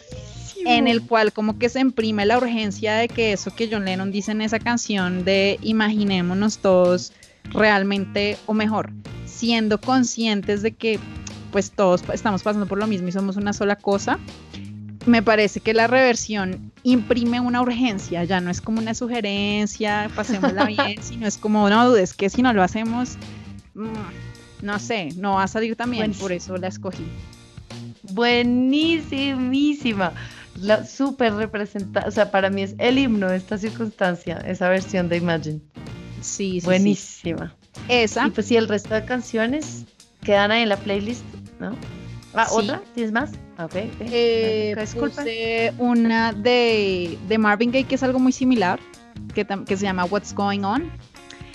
en 0.64 0.89
el 0.89 1.03
cual 1.07 1.33
como 1.33 1.59
que 1.59 1.68
se 1.68 1.81
imprime 1.81 2.27
la 2.27 2.39
urgencia 2.39 2.95
de 2.97 3.09
que 3.09 3.33
eso 3.33 3.55
que 3.55 3.68
John 3.70 3.85
Lennon 3.85 4.11
dice 4.11 4.33
en 4.33 4.41
esa 4.41 4.59
canción 4.59 5.24
de 5.24 5.59
imaginémonos 5.62 6.59
todos 6.59 7.12
realmente 7.51 8.37
o 8.47 8.55
mejor 8.55 8.91
siendo 9.27 9.81
conscientes 9.81 10.62
de 10.62 10.72
que 10.72 10.99
pues 11.53 11.70
todos 11.70 12.03
estamos 12.12 12.43
pasando 12.43 12.66
por 12.66 12.79
lo 12.79 12.87
mismo 12.87 13.09
y 13.09 13.12
somos 13.12 13.37
una 13.37 13.53
sola 13.53 13.77
cosa, 13.77 14.18
me 15.07 15.22
parece 15.22 15.61
que 15.61 15.74
la 15.74 15.86
reversión 15.86 16.72
imprime 16.82 17.40
una 17.40 17.62
urgencia, 17.62 18.24
ya 18.24 18.40
no 18.40 18.50
es 18.50 18.61
como 18.61 18.80
una 18.80 18.94
sugerencia, 18.94 20.11
pasémosla 20.14 20.64
bien, 20.66 21.02
sino 21.02 21.26
es 21.26 21.38
como, 21.38 21.68
no 21.70 21.88
dudes 21.88 22.14
que 22.14 22.28
si 22.28 22.42
no 22.42 22.52
lo 22.52 22.62
hacemos, 22.62 23.16
mm, 23.74 23.86
no 24.62 24.78
sé, 24.78 25.11
no 25.16 25.34
va 25.34 25.44
a 25.44 25.48
salir 25.48 25.76
también, 25.76 26.12
por 26.14 26.32
eso 26.32 26.57
la 26.57 26.68
escogí. 26.68 27.04
Buenísimísima. 28.12 30.12
La 30.61 30.86
súper 30.86 31.34
representada, 31.34 32.09
o 32.09 32.11
sea, 32.11 32.30
para 32.30 32.50
mí 32.50 32.62
es 32.62 32.74
el 32.78 32.98
himno 32.98 33.28
de 33.28 33.36
esta 33.36 33.59
circunstancia, 33.59 34.38
esa 34.46 34.68
versión 34.68 35.09
de 35.09 35.18
Imagine. 35.18 35.61
Sí, 36.20 36.61
sí. 36.61 36.64
Buenísima. 36.64 37.54
Esa. 37.88 38.26
Y 38.26 38.30
pues 38.30 38.46
sí, 38.46 38.57
el 38.57 38.68
resto 38.68 38.94
de 38.94 39.04
canciones 39.04 39.84
quedan 40.22 40.50
ahí 40.50 40.62
en 40.62 40.70
la 40.70 40.78
playlist, 40.78 41.24
¿no? 41.61 41.76
Ah, 42.35 42.47
¿otra? 42.51 42.83
¿Tienes 42.95 43.12
más? 43.12 43.33
Ah, 43.57 43.64
ok. 43.64 43.74
Eh, 44.01 44.74
puse 44.99 45.72
una 45.79 46.33
de, 46.33 47.18
de, 47.29 47.39
Marvin 47.39 47.70
Gaye 47.70 47.85
que 47.85 47.95
es 47.95 48.03
algo 48.03 48.18
muy 48.18 48.33
similar, 48.33 48.79
que, 49.35 49.47
que 49.47 49.77
se 49.77 49.85
llama 49.85 50.05
What's 50.05 50.35
Going 50.35 50.64
On. 50.64 50.91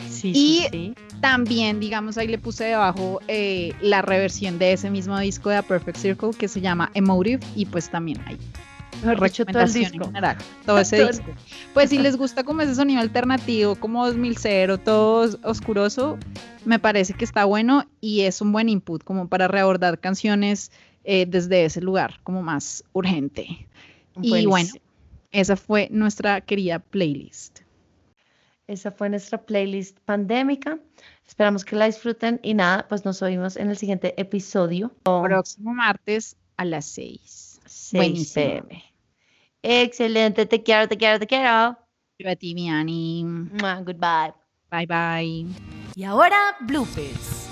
Sí, 0.09 0.31
y 0.35 0.67
sí, 0.71 0.93
también, 1.21 1.79
digamos, 1.79 2.17
ahí 2.17 2.27
le 2.27 2.39
puse 2.39 2.65
debajo 2.65 3.19
eh, 3.27 3.73
la 3.81 4.01
reversión 4.01 4.57
de 4.57 4.73
ese 4.73 4.89
mismo 4.89 5.17
disco 5.19 5.49
de 5.49 5.57
A 5.57 5.61
Perfect 5.61 5.97
Circle 5.97 6.31
que 6.31 6.47
se 6.47 6.61
llama 6.61 6.89
Emotive 6.95 7.39
y 7.55 7.67
pues 7.67 7.89
también 7.89 8.19
hay 9.03 9.45
todo 9.45 9.63
el 9.63 9.73
disco. 9.73 10.05
general, 10.05 10.37
todo 10.65 10.79
ese 10.79 11.05
disco. 11.05 11.25
Pues 11.73 11.89
si 11.89 11.97
les 11.97 12.17
gusta 12.17 12.43
como 12.43 12.61
ese 12.61 12.75
sonido 12.75 13.01
alternativo, 13.01 13.75
como 13.75 14.05
2000, 14.05 14.79
todo 14.83 15.37
oscuroso, 15.43 16.17
me 16.65 16.79
parece 16.79 17.13
que 17.13 17.25
está 17.25 17.45
bueno 17.45 17.85
y 17.99 18.21
es 18.21 18.41
un 18.41 18.51
buen 18.51 18.69
input 18.69 19.03
como 19.03 19.27
para 19.27 19.47
reabordar 19.47 19.99
canciones 19.99 20.71
eh, 21.03 21.25
desde 21.27 21.65
ese 21.65 21.81
lugar, 21.81 22.19
como 22.23 22.41
más 22.41 22.83
urgente. 22.93 23.67
Y 24.21 24.45
bueno, 24.45 24.69
esa 25.31 25.55
fue 25.55 25.87
nuestra 25.91 26.41
querida 26.41 26.79
playlist. 26.79 27.61
Esa 28.67 28.91
fue 28.91 29.09
nuestra 29.09 29.41
playlist 29.41 29.99
pandémica. 30.05 30.79
Esperamos 31.27 31.65
que 31.65 31.75
la 31.75 31.85
disfruten 31.85 32.39
y 32.43 32.53
nada, 32.53 32.85
pues 32.87 33.03
nos 33.03 33.21
oímos 33.21 33.57
en 33.57 33.69
el 33.69 33.77
siguiente 33.77 34.13
episodio. 34.21 34.93
Próximo 35.03 35.73
martes 35.73 36.37
a 36.57 36.65
las 36.65 36.85
6. 36.85 37.40
6 37.71 38.33
pm. 38.33 38.83
Excelente, 39.63 40.45
te 40.45 40.61
quiero, 40.61 40.87
te 40.87 40.97
quiero, 40.97 41.19
te 41.19 41.27
quiero. 41.27 41.77
Yo 42.19 42.29
a 42.29 42.35
ti, 42.35 42.53
mi 42.53 42.69
Ani. 42.69 43.25
Goodbye. 43.83 44.33
Bye 44.69 44.85
bye. 44.85 45.45
Y 45.95 46.03
ahora, 46.03 46.55
bloopers. 46.61 47.49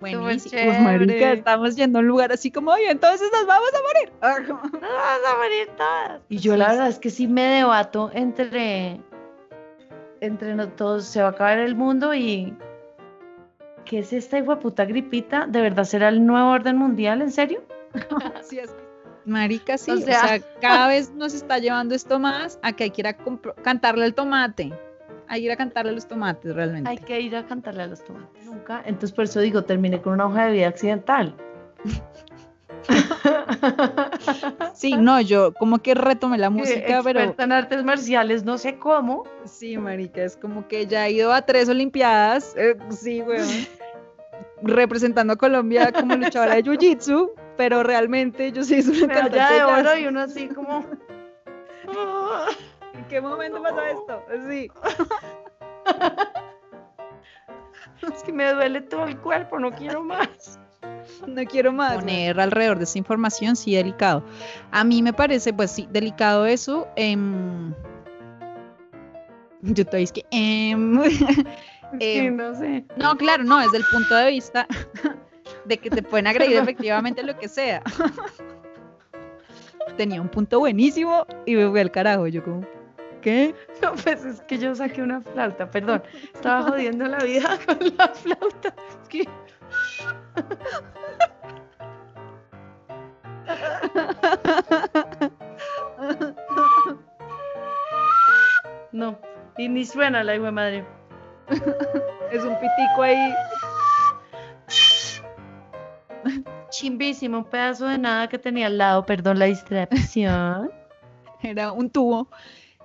Buenísimo. 0.00 0.80
marica, 0.80 1.32
estamos 1.32 1.74
yendo 1.76 1.98
a 1.98 2.02
un 2.02 2.08
lugar 2.08 2.32
así 2.32 2.50
como, 2.50 2.72
oye, 2.72 2.90
entonces 2.90 3.30
nos 3.32 3.46
vamos 3.46 3.70
a 3.72 3.82
morir. 3.82 4.12
Nos 4.72 4.82
vamos 4.82 5.20
a 5.26 5.36
morir 5.36 5.68
todas. 5.76 6.22
Y 6.28 6.38
yo 6.38 6.56
la 6.56 6.68
verdad 6.68 6.88
es 6.88 6.98
que 6.98 7.10
sí 7.10 7.26
me 7.26 7.42
debato 7.42 8.10
entre, 8.12 9.00
entre 10.20 10.66
todos, 10.68 11.06
se 11.06 11.22
va 11.22 11.28
a 11.28 11.30
acabar 11.30 11.58
el 11.58 11.74
mundo 11.74 12.14
y 12.14 12.54
¿qué 13.84 14.00
es 14.00 14.12
esta 14.12 14.42
puta 14.58 14.84
gripita? 14.84 15.46
¿De 15.46 15.62
verdad 15.62 15.84
será 15.84 16.08
el 16.08 16.26
nuevo 16.26 16.50
orden 16.50 16.76
mundial? 16.76 17.22
¿En 17.22 17.30
serio? 17.30 17.64
Así 18.38 18.58
es. 18.58 18.74
Marica, 19.26 19.76
sí. 19.76 19.90
O 19.90 19.98
sea, 19.98 20.40
cada 20.60 20.88
vez 20.88 21.12
nos 21.12 21.34
está 21.34 21.58
llevando 21.58 21.94
esto 21.94 22.18
más 22.18 22.58
a 22.62 22.72
que 22.72 22.84
hay 22.84 22.90
que 22.90 23.02
ir 23.02 23.08
a 23.08 23.16
cantarle 23.62 24.06
el 24.06 24.14
tomate. 24.14 24.72
Hay 25.28 25.40
que 25.40 25.46
ir 25.46 25.52
a 25.52 25.56
cantarle 25.56 25.90
a 25.90 25.94
los 25.94 26.06
tomates, 26.06 26.54
realmente. 26.54 26.88
Hay 26.88 26.98
que 26.98 27.20
ir 27.20 27.34
a 27.34 27.44
cantarle 27.44 27.82
a 27.82 27.86
los 27.88 28.04
tomates. 28.04 28.44
Nunca. 28.44 28.82
Entonces, 28.86 29.12
por 29.12 29.24
eso 29.24 29.40
digo, 29.40 29.64
terminé 29.64 30.00
con 30.00 30.12
una 30.12 30.26
hoja 30.26 30.46
de 30.46 30.52
vida 30.52 30.68
accidental. 30.68 31.34
sí, 34.74 34.96
no, 34.96 35.20
yo 35.20 35.52
como 35.54 35.78
que 35.78 35.94
retomé 35.94 36.38
la 36.38 36.50
música, 36.50 37.00
pero. 37.02 37.34
en 37.36 37.52
artes 37.52 37.82
marciales, 37.82 38.44
no 38.44 38.58
sé 38.58 38.78
cómo. 38.78 39.24
Sí, 39.44 39.76
marica, 39.76 40.22
es 40.22 40.36
como 40.36 40.68
que 40.68 40.86
ya 40.86 41.08
he 41.08 41.12
ido 41.12 41.32
a 41.32 41.42
tres 41.42 41.68
Olimpiadas. 41.68 42.54
Eh, 42.56 42.76
sí, 42.90 43.22
weón. 43.22 43.48
representando 44.62 45.34
a 45.34 45.36
Colombia 45.36 45.92
como 45.92 46.16
luchadora 46.16 46.54
de 46.54 46.64
Jiu-Jitsu, 46.64 47.30
pero 47.56 47.82
realmente 47.82 48.52
yo 48.52 48.64
sí 48.64 48.82
soy 48.82 49.02
una 49.02 49.14
cantante 49.14 49.54
de 49.54 49.64
oro 49.64 49.98
y 49.98 50.06
uno 50.06 50.20
así 50.20 50.48
como... 50.48 50.84
¿En 52.94 53.04
qué 53.08 53.20
momento 53.20 53.62
pasó 53.62 53.82
esto? 53.82 54.22
Sí. 54.48 54.70
es 58.14 58.22
que 58.22 58.32
me 58.32 58.52
duele 58.52 58.80
todo 58.82 59.04
el 59.04 59.16
cuerpo, 59.18 59.58
no 59.58 59.70
quiero 59.72 60.02
más. 60.02 60.58
No 61.26 61.44
quiero 61.44 61.72
más. 61.72 61.94
Poner 61.96 62.38
alrededor 62.40 62.78
de 62.78 62.84
esa 62.84 62.98
información, 62.98 63.54
sí, 63.56 63.74
delicado. 63.74 64.24
A 64.72 64.82
mí 64.84 65.02
me 65.02 65.12
parece, 65.12 65.52
pues 65.52 65.70
sí, 65.70 65.88
delicado 65.90 66.46
eso. 66.46 66.88
Em, 66.96 67.72
yo 69.62 69.84
te 69.86 70.04
que... 70.06 70.24
Em, 70.30 71.00
em, 72.00 72.36
no 72.36 72.54
sé. 72.54 72.84
No, 72.96 73.16
claro, 73.16 73.44
no, 73.44 73.58
desde 73.60 73.78
el 73.78 73.84
punto 73.92 74.14
de 74.16 74.30
vista 74.30 74.66
de 75.66 75.78
que 75.78 75.90
te 75.90 76.02
pueden 76.02 76.26
agredir 76.26 76.56
efectivamente 76.56 77.22
lo 77.22 77.36
que 77.38 77.48
sea. 77.48 77.82
Tenía 79.96 80.20
un 80.20 80.28
punto 80.28 80.58
buenísimo 80.58 81.26
y 81.44 81.56
me 81.56 81.68
fui 81.68 81.80
al 81.80 81.90
carajo. 81.90 82.26
Yo 82.26 82.44
como, 82.44 82.66
¿qué? 83.20 83.54
No, 83.82 83.92
pues 83.92 84.24
es 84.24 84.40
que 84.42 84.58
yo 84.58 84.74
saqué 84.74 85.02
una 85.02 85.20
flauta, 85.20 85.70
perdón. 85.70 86.02
Estaba 86.34 86.62
jodiendo 86.62 87.06
la 87.06 87.18
vida 87.18 87.58
con 87.66 87.78
la 87.96 88.08
flauta. 88.08 88.74
Es 88.88 89.08
que... 89.08 89.28
No, 98.92 99.18
y 99.58 99.68
ni 99.68 99.84
suena 99.84 100.24
la 100.24 100.34
hijo 100.34 100.46
de 100.46 100.52
madre. 100.52 100.84
es 102.32 102.42
un 102.42 102.54
pitico 102.54 103.02
ahí 103.02 103.34
chimbísimo, 106.70 107.38
un 107.38 107.44
pedazo 107.44 107.86
de 107.86 107.98
nada 107.98 108.28
que 108.28 108.38
tenía 108.38 108.66
al 108.66 108.78
lado, 108.78 109.04
perdón 109.04 109.38
la 109.38 109.46
distracción. 109.46 110.70
Era 111.42 111.72
un 111.72 111.90
tubo. 111.90 112.28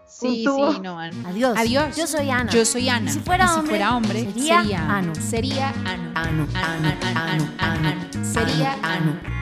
Sí, 0.06 0.46
sí, 0.46 0.80
no, 0.82 1.00
Adiós. 1.00 1.58
Adiós. 1.58 1.96
Yo 1.96 2.06
soy 2.06 2.30
Ana. 2.30 2.52
Yo 2.52 2.66
soy 2.66 2.90
Ana. 2.90 3.10
Y 3.10 3.14
si 3.14 3.20
fuera, 3.22 3.46
y 3.46 3.48
hombre, 3.58 3.70
fuera 3.70 3.96
hombre, 3.96 4.26
sería, 4.26 4.62
sería 4.62 4.98
Ano. 4.98 5.16
Sería 5.16 5.70
Ano. 5.86 6.12
Ano, 6.16 6.48
Ano, 6.54 6.94
Ano, 7.16 7.48
Ano, 7.58 7.86
Ano. 7.86 8.24
Sería 8.24 8.74
Ano. 8.84 9.41